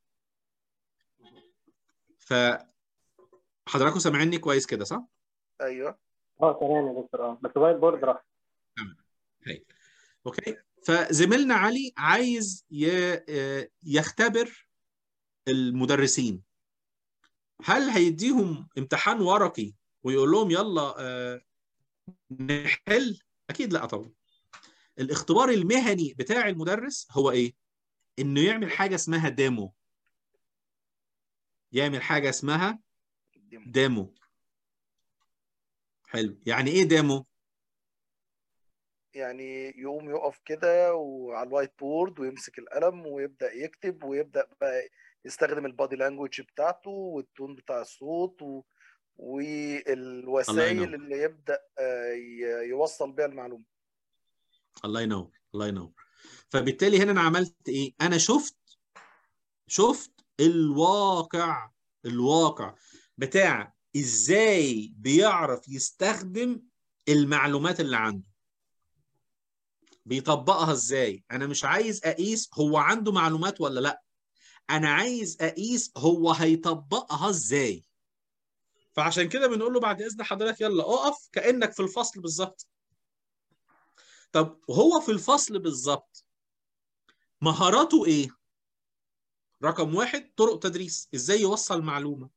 ف 2.19 2.35
حضراتكم 3.69 3.99
سامعيني 3.99 4.39
كويس 4.39 4.67
كده 4.67 4.85
صح؟ 4.85 5.05
أيوه. 5.61 5.99
آه 6.43 6.59
تمام 6.61 6.87
يا 6.97 7.03
دكتور. 7.03 7.25
آه 7.25 7.39
بس 7.43 7.57
white 7.57 7.77
board 7.77 8.05
راح. 8.05 8.25
هاي. 9.47 9.67
Okay. 10.27 10.57
فزميلنا 10.87 11.55
علي 11.55 11.93
عايز 11.97 12.67
ي- 12.71 13.15
آه، 13.29 13.69
يختبر 13.83 14.69
المدرسين. 15.49 16.43
هل 17.65 17.83
هيديهم 17.83 18.69
امتحان 18.79 19.21
ورقي 19.21 19.73
ويقول 20.03 20.31
لهم 20.31 20.51
يلا 20.51 20.95
آه، 20.99 21.41
نحل؟ 22.41 23.21
أكيد 23.51 23.73
لا 23.73 23.87
طبعا. 23.87 24.13
الاختبار 24.99 25.49
المهني 25.49 26.15
بتاع 26.19 26.49
المدرس 26.49 27.09
هو 27.11 27.31
إيه؟ 27.31 27.55
إنه 28.19 28.41
يعمل 28.41 28.71
حاجة 28.71 28.95
اسمها 28.95 29.29
demo 29.29 29.73
يعمل 31.73 32.03
حاجة 32.03 32.29
اسمها 32.29 32.79
demo 33.67 34.15
حلو. 36.09 36.39
يعني 36.47 36.71
إيه 36.71 36.83
demo 36.85 37.27
يعني 39.15 39.69
يقوم 39.77 40.11
يقف 40.11 40.41
كده 40.45 40.95
وعلى 40.95 41.49
ال 41.49 41.53
white 41.53 41.73
board 41.79 42.21
ويمسك 42.21 42.59
القلم 42.59 43.07
ويبدأ 43.07 43.53
يكتب 43.53 44.05
ويبدأ 44.05 44.47
بقى 44.61 44.89
يستخدم 45.25 45.67
ال 45.67 45.73
body 45.73 45.97
language 45.97 46.41
بتاعته 46.41 46.91
وال 46.91 47.12
tone 47.12 47.55
بتاع 47.55 47.81
الصوت 47.81 48.43
و... 48.43 48.63
والوسائل. 49.17 50.95
اللي 50.95 51.23
يبدأ 51.23 51.59
آه، 51.79 52.13
يوصل 52.63 53.13
بيها 53.13 53.27
المعلومة. 53.27 53.65
الله 54.85 55.01
ينور. 55.01 55.31
الله 55.55 55.69
ينور. 55.69 56.08
فبالتالي 56.49 56.99
هنا 56.99 57.13
أنا 57.13 57.21
عملت 57.21 57.69
إيه؟ 57.69 57.95
أنا 58.01 58.19
شفت 58.19 58.57
شفت 59.67 60.13
الواقع 60.41 61.71
الواقع 62.05 62.75
بتاع 63.19 63.75
إزاي 63.97 64.93
بيعرف 64.97 65.69
يستخدم 65.69 66.63
المعلومات 67.09 67.81
اللي 67.81 67.97
عنده. 67.97 68.29
بيطبقها 70.07 70.73
إزاي؟ 70.73 71.25
أنا 71.31 71.47
مش 71.47 71.65
عايز 71.65 72.01
أقيس 72.05 72.51
هو 72.55 72.77
عنده 72.77 73.13
معلومات 73.13 73.61
ولا 73.61 73.81
لأ. 73.81 74.03
أنا 74.71 74.89
عايز 74.89 75.37
أقيس 75.41 75.93
هو 75.97 76.33
هيطبقها 76.33 77.31
إزاي. 77.31 77.85
فعشان 78.93 79.29
كده 79.29 79.47
بنقول 79.47 79.73
له 79.73 79.81
بعد 79.81 80.03
إذن 80.03 80.23
حضرتك 80.23 80.61
يلا 80.61 80.83
اقف 80.83 81.29
كأنك 81.33 81.73
في 81.73 81.81
الفصل 81.83 82.21
بالظبط. 82.21 82.67
طب 84.33 84.61
وهو 84.69 85.01
في 85.01 85.13
الفصل 85.13 85.59
بالظبط 85.59 86.25
مهاراته 87.41 88.07
إيه؟ 88.07 88.29
رقم 89.65 89.95
واحد 89.95 90.33
طرق 90.37 90.59
تدريس 90.59 91.09
إزاي 91.15 91.41
يوصل 91.41 91.83
معلومة. 91.83 92.31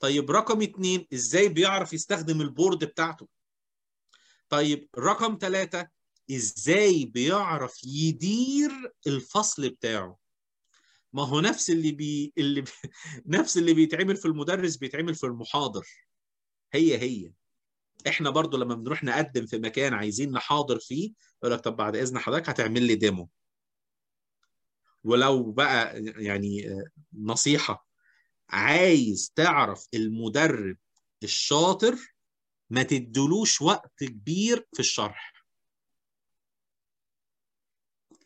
طيب 0.00 0.30
رقم 0.30 0.62
اتنين 0.62 1.06
إزاي 1.14 1.48
بيعرف 1.48 1.92
يستخدم 1.92 2.40
ال 2.40 2.47
board 2.47 2.84
بتاعته. 2.84 3.28
طيب 4.48 4.88
رقم 4.98 5.38
ثلاثة 5.40 5.88
إزاي 6.30 7.04
بيعرف 7.04 7.84
يدير 7.84 8.70
الفصل 9.06 9.68
بتاعه. 9.68 10.18
ما 11.12 11.22
هو 11.22 11.40
نفس 11.40 11.70
اللي 11.70 11.92
بي... 11.92 12.32
اللي 12.38 12.60
بي... 12.60 12.70
نفس 13.38 13.58
اللي 13.58 13.74
بيتعمل 13.74 14.16
في 14.16 14.24
المدرس 14.24 14.76
بيتعمل 14.76 15.14
في 15.14 15.26
المحاضر. 15.26 15.86
هي 16.72 16.98
هي. 16.98 17.32
إحنا 18.08 18.30
برضو 18.30 18.56
لما 18.56 18.74
بنروح 18.74 19.04
نقدم 19.04 19.46
في 19.46 19.58
مكان 19.58 19.94
عايزين 19.94 20.32
نحاضر 20.32 20.78
فيه 20.78 21.12
يقول 21.42 21.52
لك 21.54 21.60
طب 21.60 21.76
بعد 21.76 21.96
إذن 21.96 22.18
حضرتك 22.18 22.48
هتعمل 22.48 22.82
لي 22.82 22.94
ديمو 22.94 23.28
ولو 25.04 25.52
بقى 25.52 26.04
يعني 26.04 26.68
آه، 26.68 26.84
نصيحة 27.12 27.88
عايز 28.50 29.32
تعرف 29.36 29.86
المدرب 29.94 30.76
الشاطر 31.22 31.96
ما 32.70 32.82
تدلوش 32.82 33.62
وقت 33.62 34.04
كبير 34.04 34.66
في 34.72 34.80
الشرح. 34.80 35.34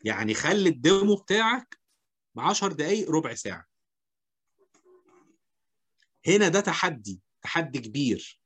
يعني 0.03 0.33
خلي 0.33 0.69
الديمو 0.69 1.15
بتاعك 1.15 1.79
10 2.37 2.73
دقايق 2.73 3.11
ربع 3.11 3.33
ساعة. 3.33 3.65
هنا 6.27 6.47
ده 6.49 6.59
تحدي 6.59 7.21
تحدي 7.41 7.79
كبير. 7.79 8.38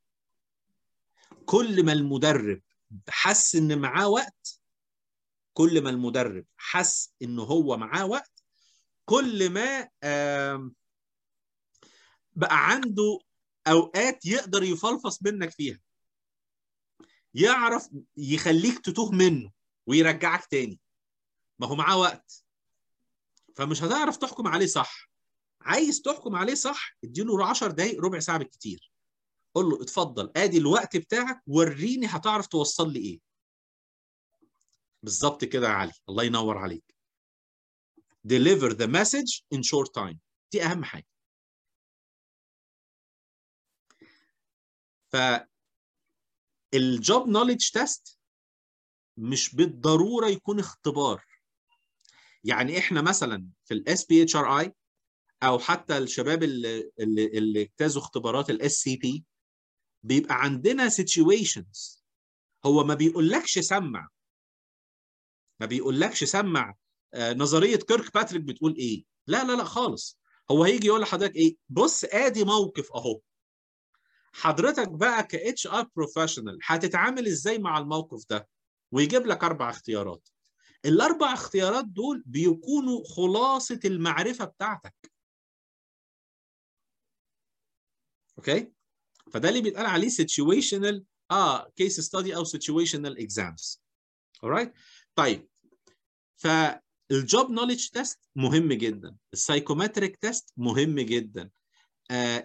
كل 1.45 1.85
ما 1.85 1.93
المدرب 1.93 2.61
حس 3.09 3.55
إن 3.55 3.79
معاه 3.79 4.07
وقت 4.07 4.59
كل 5.53 5.81
ما 5.81 5.89
المدرب 5.89 6.45
حس 6.57 7.13
إن 7.21 7.39
هو 7.39 7.77
معاه 7.77 8.05
وقت 8.05 8.43
كل 9.05 9.49
ما 9.49 9.89
بقى 12.35 12.69
عنده 12.69 13.19
أوقات 13.67 14.25
يقدر 14.25 14.63
يفلفص 14.63 15.23
منك 15.23 15.49
فيها. 15.51 15.79
يعرف 17.33 17.89
يخليك 18.17 18.79
تتوه 18.79 19.11
منه 19.11 19.51
ويرجعك 19.87 20.45
تاني. 20.45 20.79
ما 21.59 21.67
هو 21.67 21.75
معاه 21.75 21.97
وقت. 21.97 22.43
فمش 23.55 23.83
هتعرف 23.83 24.17
تحكم 24.17 24.47
عليه 24.47 24.65
صح. 24.65 25.09
عايز 25.61 26.01
تحكم 26.01 26.35
عليه 26.35 26.55
صح 26.55 26.97
اديله 27.03 27.45
10 27.45 27.71
دقايق 27.71 28.01
ربع 28.01 28.19
ساعة 28.19 28.37
بالكتير. 28.37 28.92
قول 29.53 29.65
له 29.69 29.81
اتفضل 29.81 30.31
آدي 30.35 30.57
الوقت 30.57 30.97
بتاعك 30.97 31.41
وريني 31.47 32.07
هتعرف 32.07 32.47
توصل 32.47 32.93
لي 32.93 32.99
إيه. 32.99 33.19
بالظبط 35.03 35.45
كده 35.45 35.67
يا 35.67 35.73
علي 35.73 35.91
الله 36.09 36.23
ينور 36.23 36.57
عليك. 36.57 36.95
Deliver 38.27 38.73
the 38.73 38.87
message 38.87 39.43
in 39.55 39.59
short 39.61 39.89
time 39.97 40.17
دي 40.51 40.63
أهم 40.63 40.83
حاجة. 40.83 41.07
ف 45.11 45.15
ال 46.73 46.87
job 46.87 47.27
knowledge 47.27 47.69
test 47.69 48.19
مش 49.17 49.55
بالضرورة 49.55 50.27
يكون 50.27 50.59
اختبار. 50.59 51.25
يعني 52.43 52.77
إحنا 52.79 53.01
مثلا 53.01 53.47
في 53.65 53.73
ال 53.73 54.05
SPHRi 54.05 54.73
أو 55.43 55.59
حتى 55.59 55.97
الشباب 55.97 56.43
اللي 56.43 56.91
اللي, 56.99 57.61
اجتازوا 57.61 58.01
اختبارات 58.01 58.49
ال 58.49 58.71
SCP 58.71 59.25
بيبقى 60.03 60.35
عندنا 60.43 60.89
situations. 60.89 61.99
هو 62.65 62.83
ما 62.83 62.93
بيقولكش 62.93 63.59
سمع. 63.59 64.07
ما 65.59 65.65
بيقولكش 65.65 66.23
سمع 66.23 66.75
آه، 67.13 67.33
نظرية 67.33 67.75
كيرك 67.75 68.13
باتريك 68.13 68.41
بتقول 68.41 68.75
إيه. 68.75 69.03
لا 69.27 69.43
لا 69.43 69.51
لا 69.55 69.63
خالص. 69.63 70.19
هو 70.51 70.63
هيجي 70.63 70.87
يقول 70.87 71.01
لحضرتك 71.01 71.35
إيه؟ 71.35 71.55
بص 71.69 72.03
آدي 72.03 72.43
موقف 72.43 72.91
أهو. 72.91 73.21
حضرتك 74.33 74.87
بقى 74.89 75.23
ك 75.23 75.35
HR 75.35 75.87
professional 75.95 76.59
هتتعامل 76.65 77.27
إزاي 77.27 77.57
مع 77.59 77.77
الموقف 77.77 78.25
ده؟ 78.29 78.49
ويجيب 78.91 79.25
لك 79.27 79.43
أربع 79.43 79.69
اختيارات. 79.69 80.29
الأربع 80.85 81.33
اختيارات 81.33 81.85
دول 81.85 82.23
بيكونوا 82.25 83.03
خلاصة 83.15 83.79
المعرفة 83.85 84.45
بتاعتك. 84.45 85.11
Okay؟ 88.37 88.73
فده 89.33 89.49
اللي 89.49 89.61
بيتقال 89.61 89.85
عليه 89.85 90.09
situational 90.09 91.01
آه 91.31 91.69
case 91.69 91.99
study 91.99 92.35
أو 92.35 92.45
situational 92.45 93.17
exams. 93.17 93.77
Alright 94.45 94.69
طيب. 95.15 95.47
فال 96.35 96.82
job 96.82 97.51
knowledge 97.51 97.87
test 97.87 98.19
مهم 98.35 98.73
جدا. 98.73 99.15
ال 99.33 99.40
psychometric 99.40 100.17
test 100.17 100.53
مهم 100.57 100.99
جدا. 100.99 101.49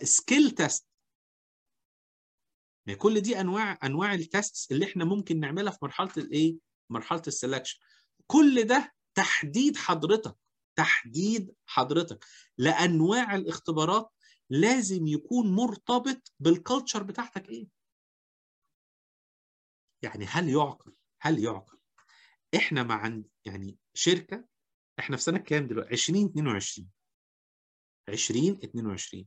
skill 0.02 0.50
test 0.50 0.86
كل 2.98 3.20
دي 3.20 3.40
أنواع 3.40 3.78
أنواع 3.84 4.14
ال 4.14 4.26
test 4.26 4.72
اللي 4.72 4.84
إحنا 4.84 5.04
ممكن 5.04 5.40
نعملها 5.40 5.72
في 5.72 5.78
مرحلة 5.82 6.12
الإيه؟ 6.16 6.56
مرحلة 6.90 7.22
ال 7.26 7.31
selection 7.31 7.78
كل 8.26 8.64
ده 8.64 8.94
تحديد 9.14 9.76
حضرتك 9.76 10.36
تحديد 10.76 11.54
حضرتك 11.66 12.24
لأنواع 12.58 13.34
الاختبارات 13.34 14.10
لازم 14.50 15.06
يكون 15.06 15.54
مرتبط 15.54 16.32
بال 16.40 16.54
culture 16.54 17.02
بتاعتك 17.02 17.48
إيه؟ 17.48 17.68
يعني 20.02 20.24
هل 20.24 20.48
يعقل 20.48 20.92
هل 21.20 21.44
يعقل؟ 21.44 21.78
إحنا 22.56 22.82
مع 22.82 23.22
يعني 23.44 23.78
شركة 23.94 24.48
إحنا 24.98 25.16
في 25.16 25.22
سنة 25.22 25.38
كام 25.38 25.66
دلوقتي؟ 25.66 25.92
2022 25.92 26.90
2022 28.08 29.26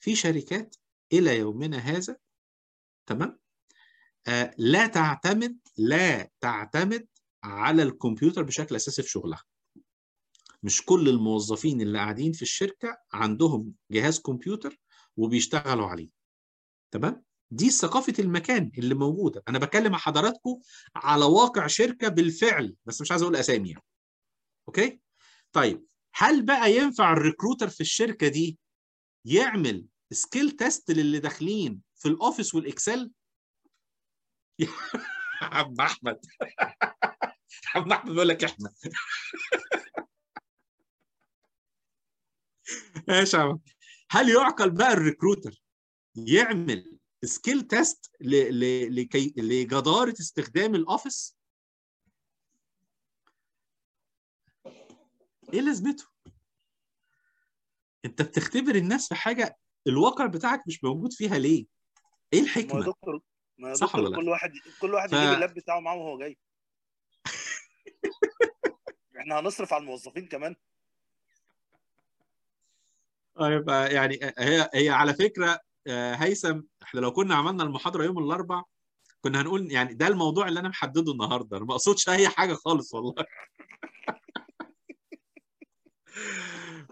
في 0.00 0.16
شركات 0.16 0.76
إلى 1.12 1.38
يومنا 1.38 1.78
هذا 1.78 2.16
تمام؟ 3.06 3.38
آه 4.28 4.54
لا 4.58 4.86
تعتمد 4.86 5.58
لا 5.76 6.30
تعتمد 6.40 7.08
على 7.44 7.82
الكمبيوتر 7.82 8.42
بشكل 8.42 8.76
أساسي 8.76 9.02
في 9.02 9.08
شغلها. 9.08 9.42
مش 10.64 10.84
كل 10.84 11.08
الموظفين 11.08 11.80
اللي 11.80 11.98
قاعدين 11.98 12.32
في 12.32 12.42
الشركة 12.42 12.98
عندهم 13.12 13.72
جهاز 13.90 14.20
كمبيوتر 14.20 14.76
وبيشتغلوا 15.16 15.86
عليه. 15.86 16.08
تمام؟ 16.90 17.22
دي 17.50 17.70
ثقافة 17.70 18.14
المكان 18.18 18.70
اللي 18.78 18.94
موجودة. 18.94 19.42
أنا 19.48 19.58
بكلم 19.58 19.94
حضراتكم 19.96 20.60
على 20.96 21.24
واقع 21.24 21.66
شركة 21.66 22.08
بالفعل 22.08 22.76
بس 22.86 23.00
مش 23.00 23.10
عايز 23.10 23.22
أقول 23.22 23.36
أسامي 23.36 23.68
يعني. 23.70 23.84
Okay؟ 24.68 25.00
طيب 25.52 25.86
هل 26.14 26.42
بقى 26.42 26.72
ينفع 26.76 27.12
ال 27.12 27.18
recruiter 27.18 27.68
في 27.68 27.80
الشركة 27.80 28.28
دي 28.28 28.58
يعمل 29.24 29.86
skill 30.12 30.50
test 30.50 30.90
للي 30.90 31.18
داخلين 31.18 31.80
في 31.94 32.08
ال 32.08 32.15
Office 32.15 32.54
وال 32.54 32.68
Excel؟ 32.68 33.10
يا 34.58 34.68
عم 35.42 35.74
أحمد. 35.80 36.20
عم 37.74 37.92
أحمد 37.92 38.12
بيقول 38.12 38.28
لك 38.28 38.44
إحنا. 38.44 38.72
عم 43.34 43.58
هل 44.10 44.28
يعقل 44.28 44.70
بقى 44.70 44.92
ال 44.92 44.99
recruiter 44.99 45.62
يعمل 46.16 46.98
skill 47.24 47.62
test 47.62 48.10
لكي 48.20 49.34
لجدارة 49.36 50.14
استخدام 50.20 50.74
ال 50.74 50.82
Office؟ 50.82 51.36
إيه 55.54 55.60
لازمته؟ 55.60 56.04
أنت 58.04 58.22
بتختبر 58.22 58.74
الناس 58.74 59.08
في 59.08 59.14
حاجة 59.14 59.56
الواقع 59.86 60.26
بتاعك 60.26 60.62
مش 60.66 60.84
موجود 60.84 61.12
فيها 61.12 61.38
ليه؟ 61.38 61.66
إيه 62.32 62.40
ما 62.40 62.44
الحكمه 62.46 62.80
يا 62.80 62.86
دكتور 62.86 63.20
ما 63.58 63.74
صح 63.74 63.86
دكتور 63.86 64.00
ولا؟ 64.04 64.16
كل 64.16 64.28
واحد 64.28 64.52
كل 64.80 64.94
واحد 64.94 65.08
ف- 65.08 65.12
يجيب 65.12 65.32
اللاب 65.34 65.54
بتاعه 65.54 65.80
معاه 65.80 65.96
وهو 65.96 66.18
جاي. 66.18 66.38
إحنا 69.18 69.38
هنصرف 69.40 69.72
على 69.72 69.80
الموظفين 69.80 70.26
كمان. 70.26 70.56
يبقى 73.40 73.94
يعني 73.94 74.18
هي 74.38 74.70
هي 74.74 74.88
على 74.90 75.14
فكرة 75.14 75.60
آه، 75.86 76.14
هيثم 76.14 76.60
إحنا 76.82 77.00
لو 77.00 77.12
كنا 77.12 77.34
عملنا 77.34 77.62
المحاضرة 77.62 78.04
يوم 78.04 78.18
الأربع 78.18 78.62
كنا 79.20 79.40
هنقول 79.40 79.72
يعني 79.72 79.94
ده 79.94 80.06
الموضوع 80.08 80.48
اللي 80.48 80.60
أنا 80.60 80.68
محدده 80.68 81.12
النهارده. 81.12 81.56
أنا 81.56 81.64
ما 81.64 81.72
أقصدش 81.72 82.08
أي 82.08 82.28
حاجة 82.28 82.54
خالص 82.54 82.94
والله. 82.94 83.14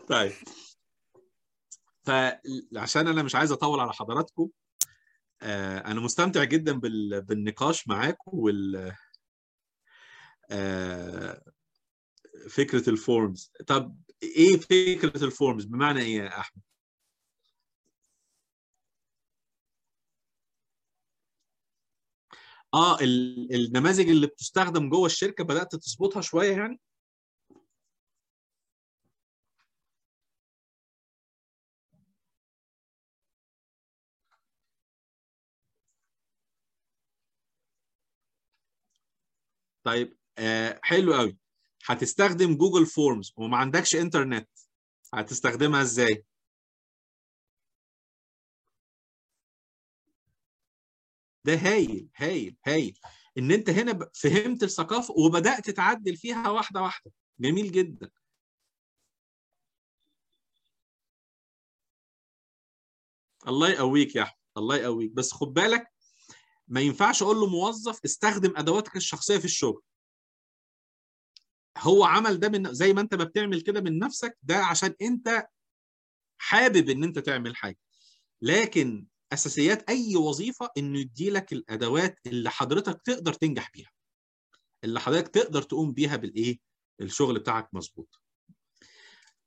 طيب. 0.08 0.32
فعشان 2.02 3.08
أنا 3.08 3.22
مش 3.22 3.34
عايز 3.34 3.52
أطول 3.52 3.80
على 3.80 3.92
حضراتكم 3.92 4.48
آه، 5.42 5.78
أنا 5.78 6.00
مستمتع 6.00 6.44
جدا 6.44 6.72
بال- 6.72 7.22
بالنقاش 7.22 7.88
معاكم 7.88 8.30
وال 8.38 8.92
آه، 10.50 11.42
فكرة 12.50 12.90
ال 12.90 13.00
forms 13.00 13.52
طب 13.66 13.96
إيه 14.22 14.56
فكرة 14.56 15.24
الفورمز 15.24 15.64
بمعنى 15.64 16.00
إيه 16.00 16.16
يا 16.16 16.40
أحمد؟ 16.40 16.62
آه 22.74 23.00
ال- 23.00 23.54
النماذج 23.54 24.08
اللي 24.08 24.26
بتستخدم 24.26 24.88
جوه 24.88 25.06
الشركة 25.06 25.44
بدأت 25.44 25.76
تظبطها 25.76 26.20
شوية 26.20 26.56
يعني؟ 26.56 26.80
طيب 39.84 40.16
آه 40.38 40.80
حلو 40.82 41.14
قوي 41.14 41.36
هتستخدم 41.86 42.56
Google 42.56 42.86
Forms 42.86 43.32
وما 43.36 43.56
عندكش 43.56 43.96
انترنت 43.96 44.48
هتستخدمها 45.14 45.82
إزاي؟ 45.82 46.24
ده 51.44 51.54
هايل 51.54 52.08
هايل 52.16 52.56
هايل. 52.66 52.98
إن 53.38 53.52
أنت 53.52 53.70
هنا 53.70 54.10
فهمت 54.14 54.62
الثقافة 54.62 55.14
وبدأت 55.14 55.70
تعدل 55.70 56.16
فيها 56.16 56.48
واحدة 56.50 56.82
واحدة. 56.82 57.12
جميل 57.40 57.72
جدا. 57.72 58.10
الله 63.48 63.68
يقويك 63.70 64.16
يا 64.16 64.22
أحمد 64.22 64.36
الله 64.56 64.76
يقويك. 64.76 65.12
بس 65.12 65.32
خد 65.32 65.48
بالك 65.54 65.92
ما 66.68 66.80
ينفعش 66.80 67.22
أقول 67.22 67.36
له 67.36 67.46
موظف 67.46 68.00
استخدم 68.04 68.56
أدواتك 68.56 68.96
الشخصية 68.96 69.38
في 69.38 69.44
الشغل. 69.44 69.82
هو 71.78 72.04
عمل 72.04 72.40
ده 72.40 72.48
من 72.48 72.74
زي 72.74 72.92
ما 72.92 73.00
انت 73.00 73.14
ما 73.14 73.24
بتعمل 73.24 73.60
كده 73.60 73.80
من 73.80 73.98
نفسك 73.98 74.38
ده 74.42 74.56
عشان 74.56 74.94
انت 75.02 75.46
حابب 76.38 76.90
ان 76.90 77.04
انت 77.04 77.18
تعمل 77.18 77.56
حاجة. 77.56 77.78
لكن 78.42 79.06
أساسيات 79.32 79.88
أي 79.90 80.16
وظيفة 80.16 80.70
إنه 80.78 80.98
يديلك 81.00 81.52
الأدوات 81.52 82.18
اللي 82.26 82.50
حضرتك 82.50 83.02
تقدر 83.02 83.32
تنجح 83.32 83.70
بيها. 83.74 83.90
اللي 84.84 85.00
حضرتك 85.00 85.28
تقدر 85.28 85.62
تقوم 85.62 85.92
بيها 85.92 86.16
بالإيه؟ 86.16 86.58
الشغل 87.00 87.38
بتاعك 87.38 87.68
مظبوط. 87.74 88.20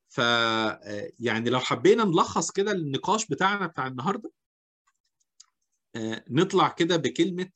ف 0.09 0.19
آه، 0.19 1.11
يعني 1.19 1.49
لو 1.49 1.59
حبينا 1.59 2.03
نلخص 2.03 2.51
كده 2.51 2.71
النقاش 2.71 3.27
بتاعنا 3.27 3.67
بتاع 3.67 3.87
النهارده 3.87 4.31
آه، 5.95 6.25
نطلع 6.29 6.69
كده 6.69 6.97
بكلمة 6.97 7.49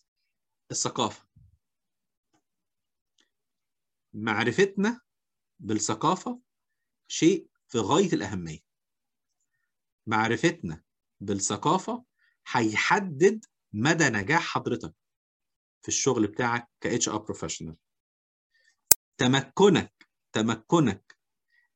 الثقافة. 0.71 1.28
معرفتنا 4.13 5.01
بالثقافة 5.59 6.39
شيء 7.07 7.49
في 7.67 7.77
غاية 7.79 8.13
الأهمية. 8.13 8.59
معرفتنا 10.07 10.83
بالثقافة 11.19 12.05
هيحدد 12.47 13.45
مدى 13.73 14.09
نجاح 14.09 14.41
حضرتك 14.47 14.93
في 15.81 15.87
الشغل 15.87 16.27
بتاعك 16.27 16.69
ك 16.81 16.87
HR 17.07 17.17
professional 17.17 17.75
تمكنك 19.17 20.07
تمكنك 20.31 21.17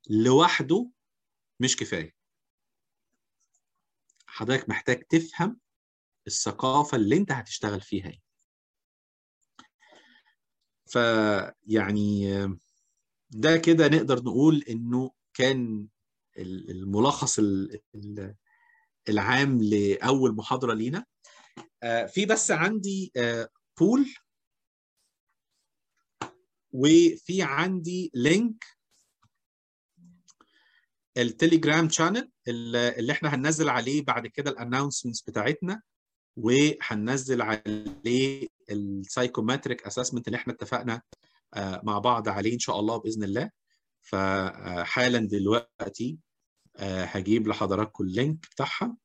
لوحده 0.10 0.90
مش 1.60 1.76
كفاية. 1.78 2.16
حضرتك 4.28 4.70
محتاج 4.70 5.04
تفهم 5.04 5.60
الثقافة 6.28 6.98
اللي 6.98 7.18
انت 7.18 7.32
هتشتغل 7.32 7.82
فيها 7.82 8.10
إيه. 8.10 8.23
فيعني 10.94 12.30
ده 13.30 13.58
كده 13.58 13.88
نقدر 13.88 14.24
نقول 14.24 14.64
إنه 14.70 15.12
كان 15.34 15.88
ال- 16.38 16.72
الملخص 16.72 17.40
ال- 17.40 17.80
ال- 17.96 18.36
العام 19.10 19.64
لأول 19.64 20.36
محاضرة 20.36 20.74
لينا. 20.74 21.06
آه، 21.84 22.06
في 22.06 22.26
بس 22.26 22.52
عندي 22.52 23.12
آه، 23.18 23.50
بول 23.80 24.06
وفي 26.72 27.42
عندي 27.42 28.12
لينك 28.14 28.66
ال 31.18 31.26
Telegram 31.26 31.90
channel 31.90 32.32
اللي 32.48 33.12
إحنا 33.12 33.36
هننزل 33.36 33.70
عليه 33.70 34.02
بعد 34.06 34.28
كده 34.28 34.52
ال 34.52 34.57
announcements 34.57 35.22
بتاعتنا 35.22 35.82
وهننزل 36.38 37.42
عليه 37.42 38.48
ال 38.72 38.80
psychometric 38.80 39.86
assessment 39.88 40.28
اللي 40.28 40.38
إحنا 40.38 40.54
اتفقنا 40.54 41.02
آه، 41.54 41.82
مع 41.84 42.00
بعض 42.00 42.30
عليه 42.30 42.54
إن 42.54 42.60
شاء 42.60 42.80
الله 42.80 42.98
بإذن 42.98 43.24
الله. 43.24 43.50
فحالا 44.02 45.20
دلوقتي 45.20 46.18
آه، 46.78 47.04
هجيب 47.04 47.48
لحضراتكم 47.48 48.04
ال 48.04 48.12
link 48.12 48.46
بتاعها. 48.52 48.98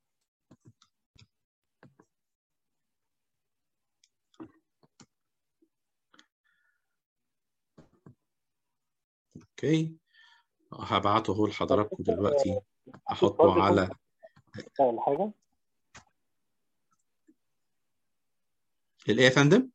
Okay. 9.36 9.96
هبعته 10.72 11.48
لحضراتكم 11.48 12.02
دلوقتي. 12.02 12.60
أحطه 13.10 13.62
على 13.62 13.90
يكون 14.58 14.98
الايه 19.08 19.24
يا 19.24 19.30
فندم؟ 19.30 19.68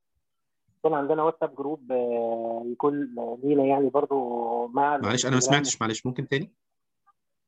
يكون 0.79 0.93
عندنا 0.93 1.23
WhatsApp 1.23 1.55
group 1.55 1.91
آه، 1.91 2.63
يكون 2.65 3.15
لينا 3.43 3.65
يعني 3.65 3.89
برضو 3.89 4.17
مع 4.67 4.97
معلش 4.97 5.25
أنا 5.25 5.35
ما 5.35 5.41
سمعتش 5.41 5.81
معلش 5.81 6.05
ممكن 6.05 6.27
تاني؟ 6.27 6.51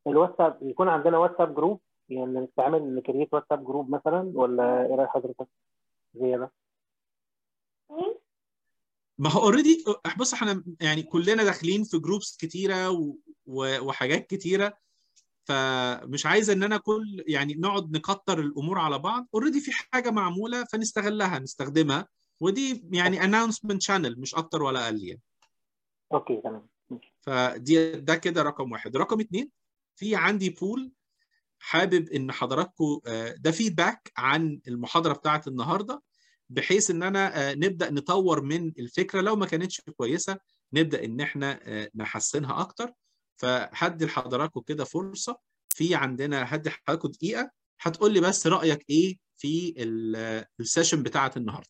الواتساب 0.08 0.60
يكون 0.62 0.88
عندنا 0.88 1.18
WhatsApp 1.18 1.56
group 1.56 1.82
يعني 2.10 2.40
نستعمل 2.40 2.96
ن 2.96 3.01
create 3.01 3.34
WhatsApp 3.34 3.66
group 3.66 3.90
مثلا 3.90 4.32
ولا 4.36 4.86
إيه 4.86 4.96
رأي 4.96 5.08
حضرتك؟ 5.08 5.48
زياده 6.14 6.52
ما 9.18 9.30
هو 9.30 9.44
already 9.44 9.84
بص 10.20 10.34
إحنا 10.34 10.64
يعني 10.82 11.04
كلنا 11.04 11.44
داخلين 11.44 11.84
في 11.84 11.98
groups 12.00 12.38
كتيرة 12.38 12.90
و... 12.90 13.16
و... 13.46 13.80
وحاجات 13.88 14.28
كتيرة 14.28 14.78
فمش 15.46 16.26
عايز 16.26 16.50
إن 16.50 16.64
أنا 16.64 16.78
كل 16.78 17.24
يعني 17.28 17.54
نقعد 17.54 17.92
نكتر 17.92 18.40
الأمور 18.40 18.80
على 18.80 19.00
بعض. 19.00 19.28
already 19.34 19.60
في 19.60 19.72
حاجة 19.72 20.12
معمولة 20.12 20.64
فنستغلها 20.64 21.40
نستخدمها. 21.40 22.08
ودي 22.40 22.86
يعني 22.92 23.24
announcement 23.24 23.82
channel 23.82 24.20
مش 24.20 24.36
أكتر 24.36 24.64
ولا 24.64 24.86
أقل 24.86 25.04
يعني. 25.04 25.22
Okay 26.14 26.42
تمام. 26.42 26.68
فدي 27.22 27.92
ده 27.92 28.16
كده 28.16 28.42
رقم 28.42 28.72
واحد. 28.72 28.98
رقم 28.98 29.20
اتنين 29.20 29.50
في 29.96 30.16
عندي 30.16 30.50
poll 30.50 30.92
حابب 31.60 32.10
إن 32.10 32.32
حضراتكم 32.32 33.00
آه، 33.08 33.36
ده 33.38 33.52
feedback 33.52 34.12
عن 34.18 34.60
المحاضرة 34.68 35.14
بتاعت 35.14 35.48
النهارده 35.48 36.02
بحيث 36.50 36.92
إن 36.92 37.04
أنا 37.04 37.52
آه، 37.52 37.54
نبدأ 37.54 37.92
نطور 37.92 38.42
من 38.42 38.68
الفكرة. 38.80 39.22
لو 39.22 39.36
ما 39.36 39.46
كانتش 39.46 39.82
كويسة 39.82 40.38
نبدأ 40.74 41.06
إن 41.06 41.22
إحنا 41.22 41.60
آه، 41.64 41.90
نحسنها 41.96 42.62
أكتر. 42.62 42.92
فهدي 43.38 44.06
لحضراتكم 44.06 44.62
كده 44.62 44.84
فرصة. 44.84 45.38
في 45.76 45.96
عندنا 45.96 46.56
هدي 46.56 46.70
حضراتكم 46.70 47.10
دقيقة. 47.10 47.52
هتقول 47.82 48.14
لي 48.14 48.22
بس 48.22 48.48
رأيك 48.48 48.86
إيه 48.90 49.18
في 49.38 49.74
ال- 49.78 50.46
السيشن 50.60 51.04
بتاعت 51.04 51.38
النهارده؟ 51.38 51.70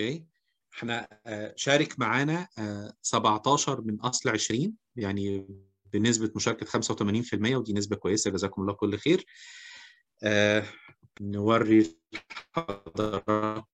أوكي؟ 0.00 0.24
إحنا 0.74 1.08
آه، 1.26 1.54
شارك 1.56 1.98
معانا 1.98 2.48
آه، 2.58 2.92
17 3.02 3.80
من 3.80 4.00
أصل 4.00 4.30
20 4.30 4.76
يعني 4.96 5.46
بنسبة 5.92 6.32
مشاركة 6.36 6.66
85% 6.66 7.56
ودي 7.56 7.72
نسبة 7.72 7.96
كويسة 7.96 8.30
جزاكم 8.30 8.62
الله 8.62 8.72
كل 8.72 8.98
خير. 8.98 9.24
آه، 10.22 10.64
نوري 11.20 11.96
حضراتكم 12.52 13.64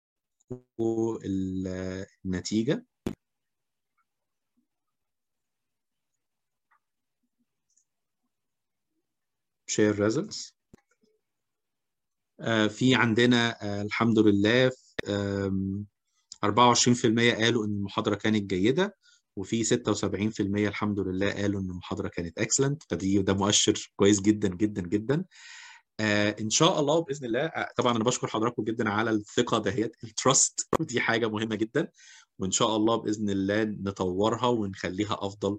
ال- 1.24 2.06
النتيجه 2.24 2.84
results. 9.70 10.52
آه، 12.40 12.66
في 12.66 12.94
عندنا 12.94 13.62
آه، 13.62 13.82
الحمد 13.82 14.18
لله 14.18 14.70
24% 16.44 17.34
قالوا 17.34 17.64
إن 17.66 17.70
المحاضرة 17.70 18.14
كانت 18.14 18.42
جيدة 18.50 18.96
وفي 19.36 19.64
76% 19.64 20.40
الحمد 20.40 21.00
لله 21.00 21.32
قالوا 21.32 21.60
إن 21.60 21.70
المحاضرة 21.70 22.08
كانت 22.08 22.38
excellent 22.38 22.82
فدي 22.90 23.22
ده 23.22 23.34
مؤشر 23.34 23.92
كويس 23.96 24.20
جدا 24.20 24.48
جدا 24.48 24.82
جدا. 24.82 25.24
آه 26.00 26.36
إن 26.40 26.50
شاء 26.50 26.80
الله 26.80 27.00
بإذن 27.00 27.26
الله 27.26 27.40
آه 27.46 27.68
طبعا 27.76 27.96
أنا 27.96 28.04
بشكر 28.04 28.26
حضراتكم 28.26 28.64
جدا 28.64 28.88
على 28.90 29.10
الثقة 29.10 29.58
دهيت 29.58 29.96
ال 30.04 30.15
trust 30.15 30.68
ودي 30.80 31.00
حاجة 31.06 31.28
مهمة 31.28 31.54
جدا. 31.54 31.88
وإن 32.38 32.50
شاء 32.50 32.76
الله 32.76 32.96
بإذن 32.96 33.30
الله 33.30 33.64
نطورها 33.64 34.46
ونخليها 34.46 35.16
أفضل 35.20 35.58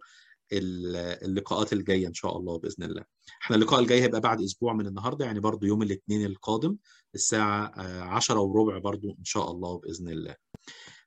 ال- 0.53 0.95
اللقاءات 1.25 1.73
الجاية 1.73 2.07
إن 2.07 2.13
شاء 2.13 2.37
الله 2.37 2.59
بإذن 2.59 2.83
الله. 2.83 3.03
إحنا 3.41 3.55
اللقاء 3.55 3.79
الجاي 3.79 4.01
هيبقى 4.01 4.21
بعد 4.21 4.41
أسبوع 4.41 4.73
من 4.73 4.87
النهارده 4.87 5.25
يعني 5.25 5.39
برضو 5.39 5.65
يوم 5.65 5.81
الاثنين 5.81 6.25
القادم 6.25 6.75
الساعة 7.15 7.65
آه، 7.77 8.01
10 8.01 8.39
وربع 8.39 8.77
برضو 8.77 9.09
إن 9.19 9.23
شاء 9.23 9.51
الله 9.51 9.77
بإذن 9.79 10.09
الله. 10.09 10.35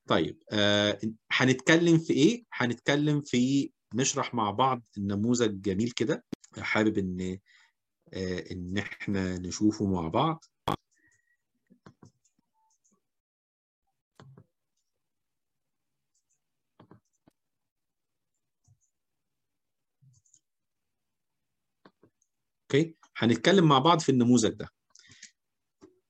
طيب 0.07 0.43
آه، 0.53 0.99
هنتكلم 1.33 1.99
في 1.99 2.13
إيه؟ 2.13 2.45
هنتكلم 2.53 3.21
في 3.21 3.71
نشرح 3.95 4.35
مع 4.35 4.51
بعض 4.51 4.83
النموذج 4.99 5.61
جميل 5.63 5.91
كده. 5.91 6.25
حابب 6.59 6.99
إن 6.99 7.39
آه، 8.15 8.45
إن 8.53 8.79
إحنا 8.79 9.39
نشوفه 9.39 9.87
مع 9.87 10.09
بعض. 10.09 10.45
Okay 22.63 22.97
هنتكلم 23.17 23.69
مع 23.69 23.79
بعض 23.79 24.01
في 24.01 24.09
النموذج 24.09 24.51
ده. 24.55 24.69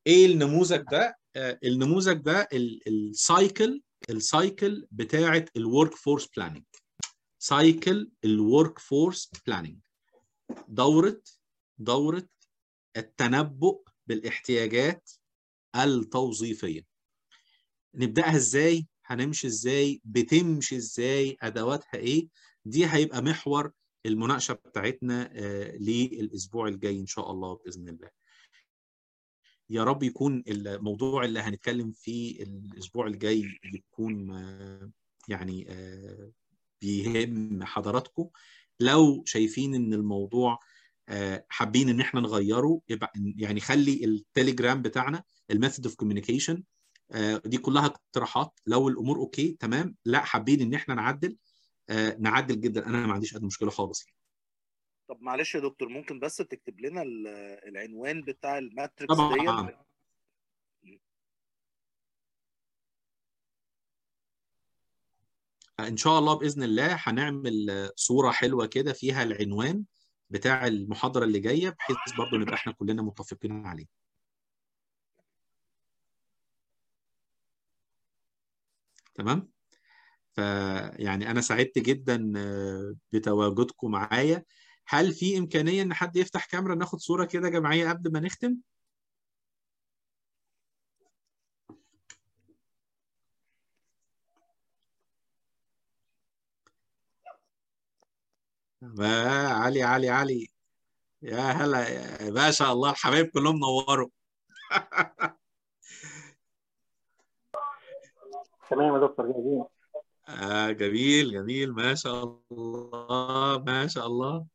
إيه 0.06 0.26
النموذج 0.26 0.82
ده؟ 0.90 1.19
النموذج 1.36 2.12
ده 2.18 2.48
ال- 2.52 2.88
ال 2.88 3.04
cycle 3.04 3.82
ال 4.10 4.23
cycle 4.23 4.86
بتاعه 4.90 5.44
ال 5.56 5.94
workforce 5.94 6.26
planning 6.36 6.62
cycle 7.38 8.10
ال 8.24 8.78
workforce 8.78 9.30
planning 9.46 9.78
دورة 10.68 11.22
دورة 11.78 12.28
التنبؤ 12.96 13.82
بالاحتياجات 14.06 15.10
التوظيفية. 15.76 16.86
نبدأها 17.94 18.36
إزاي؟ 18.36 18.86
هنمشي 19.04 19.46
إزاي؟ 19.46 20.00
بتمشي 20.04 20.76
إزاي؟ 20.76 21.36
أدواتها 21.42 21.94
إيه؟ 21.98 22.28
دي 22.64 22.86
هيبقى 22.86 23.22
محور 23.22 23.72
المناقشة 24.06 24.54
بتاعتنا 24.54 25.30
آه، 25.34 25.76
للأسبوع 25.76 26.68
الجاي 26.68 27.00
إن 27.00 27.06
شاء 27.06 27.30
الله 27.30 27.54
بإذن 27.54 27.88
الله. 27.88 28.10
يا 29.70 29.84
رب 29.84 30.02
يكون 30.02 30.42
الموضوع 30.48 31.24
اللي 31.24 31.40
هنتكلم 31.40 31.92
فيه 31.92 32.42
الأسبوع 32.42 33.06
الجاي 33.06 33.44
يكون 33.74 34.28
يعني 35.28 35.66
بيهم 36.82 37.64
حضراتكم. 37.64 38.28
لو 38.80 39.22
شايفين 39.26 39.74
إن 39.74 39.94
الموضوع 39.94 40.58
حابين 41.48 41.88
إن 41.88 42.00
إحنا 42.00 42.20
نغيره 42.20 42.80
يبقى 42.88 43.12
يعني 43.36 43.60
خلي 43.60 44.04
التليجرام 44.04 44.82
بتاعنا 44.82 45.22
ال 45.50 45.55
method 45.55 45.86
of 45.86 45.94
communication 45.94 46.62
دي 47.44 47.58
كلها 47.58 47.86
اقتراحات. 47.86 48.60
لو 48.66 48.88
الأمور 48.88 49.18
okay 49.18 49.56
تمام. 49.60 49.96
لا 50.04 50.20
حابين 50.24 50.60
إن 50.60 50.74
إحنا 50.74 50.94
نعدل 50.94 51.36
نعدل 52.18 52.60
جدا. 52.60 52.86
أنا 52.86 53.06
ما 53.06 53.12
عنديش 53.12 53.36
ادنى 53.36 53.46
مشكلة 53.46 53.70
خالص. 53.70 54.06
طب 55.10 55.22
معلش 55.22 55.54
يا 55.54 55.60
دكتور 55.60 55.88
ممكن 55.88 56.20
بس 56.20 56.36
تكتب 56.36 56.80
لنا 56.80 57.02
ال- 57.02 57.26
العنوان 57.68 58.22
بتاع 58.22 58.58
الماتريكس 58.58 59.14
طبعا. 59.14 59.66
ديت؟ 59.66 59.76
إن 65.80 65.96
شاء 65.96 66.18
الله 66.18 66.34
بإذن 66.34 66.62
الله 66.62 66.94
هنعمل 66.98 67.90
صورة 67.96 68.30
حلوة 68.30 68.66
كده 68.66 68.92
فيها 68.92 69.22
العنوان 69.22 69.84
بتاع 70.30 70.66
المحاضرة 70.66 71.24
اللي 71.24 71.38
جاية 71.40 71.68
بحيث 71.70 71.96
برضو 72.18 72.36
نبقى 72.36 72.54
إحنا 72.54 72.72
كلنا 72.72 73.02
متفقين 73.02 73.66
عليه. 73.66 73.86
تمام؟ 79.14 79.48
فيعني 80.34 81.30
أنا 81.30 81.40
سعدت 81.40 81.78
جدا 81.78 82.32
آه، 82.36 82.94
بتواجدكم 83.12 83.90
معايا. 83.90 84.44
هل 84.90 85.12
في 85.12 85.38
إمكانية 85.38 85.82
إن 85.82 85.94
حد 85.94 86.16
يفتح 86.16 86.46
كاميرا 86.46 86.74
ناخد 86.74 86.98
صورة 86.98 87.24
كده 87.24 87.48
جماعية 87.48 87.88
قبل 87.88 88.12
ما 88.12 88.20
نختم؟ 88.20 88.56
علي 99.00 99.82
علي 99.82 100.08
علي. 100.08 100.48
يا 101.22 101.40
هلا 101.40 101.88
يا- 101.88 102.30
ما 102.30 102.50
شاء 102.50 102.72
الله 102.72 102.90
الحبايب 102.90 103.26
كلهم 103.26 103.56
نوروا. 103.58 104.08
تمام 108.70 108.94
يا 108.94 109.06
دكتور 109.06 109.26
جاهزين 109.26 109.64
آه 110.28 110.70
جميل 110.70 111.32
جميل. 111.32 111.72
ما 111.72 111.94
شاء 111.94 112.42
الله 112.52 113.58
ما 113.66 113.86
شاء 113.86 114.06
الله. 114.06 114.46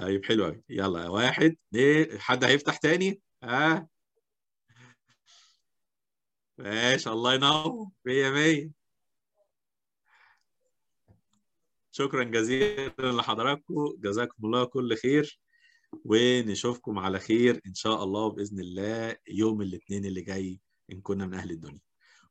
طيب 0.00 0.24
حلو 0.24 0.44
قوي 0.44 0.62
يلا 0.68 1.08
واحد 1.08 1.56
اتنين 1.68 2.20
حد 2.20 2.44
هيفتح 2.44 2.76
تاني؟ 2.76 3.20
ها؟ 3.42 3.88
ماشي 6.58 7.10
الله 7.10 7.34
ينور. 7.34 7.88
مية 8.04 8.30
مية. 8.30 8.70
شكرا 11.90 12.24
جزيلا 12.24 12.92
لحضراتكم. 12.98 13.94
جزاكم 13.98 14.46
الله 14.46 14.64
كل 14.64 14.96
خير 14.96 15.40
ونشوفكم 16.04 16.98
على 16.98 17.18
خير 17.18 17.60
إن 17.66 17.74
شاء 17.74 18.04
الله 18.04 18.30
بإذن 18.30 18.60
الله 18.60 19.16
يوم 19.28 19.62
الاثنين 19.62 20.04
اللي 20.04 20.20
جاي 20.20 20.60
إن 20.92 21.00
كنا 21.00 21.26
من 21.26 21.34
أهل 21.34 21.50
الدنيا. 21.50 21.80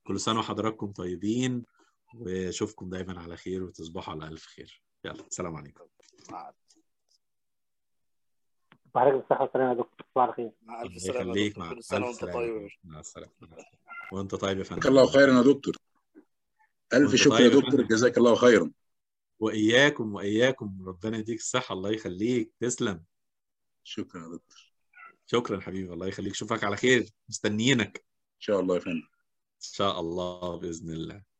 كل 0.04 0.20
سنة 0.20 0.40
وحضراتكم 0.40 0.92
طيبين 0.92 1.64
واشوفكم 2.14 2.90
دايما 2.90 3.22
على 3.22 3.38
خير 3.38 3.64
وتصبحوا 3.64 4.14
على 4.14 4.28
ألف 4.28 4.46
خير. 4.46 4.84
يلا 5.06 5.28
السلام 5.28 5.56
عليكم. 5.56 5.86
مع 6.30 6.54
وحضرتك 8.96 9.16
بالصحة 9.16 9.42
والسلامة 9.44 9.70
يا 9.70 9.74
دكتور. 9.74 10.06
صباح 10.16 10.30
الخير. 10.30 10.52
مع 10.64 10.82
ألف 10.82 10.92
الله 10.92 11.00
سلامة 11.00 11.32
يخليك 11.32 11.58
مع 11.58 11.74
كل 11.74 11.84
سنه 11.84 12.10
ألف 12.10 12.24
وأنت 12.24 12.34
طيب 12.34 12.62
يا 12.62 12.70
مع 12.84 13.00
السلامة. 13.00 13.32
وأنت 14.12 14.36
طيب 14.36 14.58
يا 14.58 14.64
جزاك 14.64 14.64
فندم 14.64 14.88
الله 14.88 15.08
خيرا 15.08 15.38
يا 15.38 15.42
دكتور. 15.42 15.76
ألف 16.94 17.08
وأنت 17.10 17.16
شكر 17.16 17.30
طيب 17.30 17.52
يا 17.52 17.56
يا 17.56 17.62
دكتور 17.62 17.82
جزاك 17.82 18.18
الله 18.18 18.36
خيرا. 18.36 18.72
وإياكم 19.40 20.14
وإياكم. 20.14 20.88
ربنا 20.88 21.18
يديك 21.18 21.40
الصحة. 21.40 21.74
الله 21.74 21.92
يخليك. 21.92 22.52
تسلم. 22.60 23.04
شكرا 23.84 24.22
يا 24.22 24.28
دكتور. 24.28 24.74
شكرا 25.26 25.60
حبيبي. 25.60 25.94
الله 25.94 26.08
يخليك. 26.08 26.34
أشوفك 26.34 26.64
على 26.64 26.78
خير. 26.78 27.10
مستنيينك. 27.30 27.98
إن 27.98 28.42
شاء 28.42 28.60
الله 28.60 28.76
يا 28.76 28.80
فندم. 28.80 28.98
إن 28.98 29.72
شاء 29.72 30.00
الله 30.00 30.56
بإذن 30.56 30.90
الله. 30.90 31.35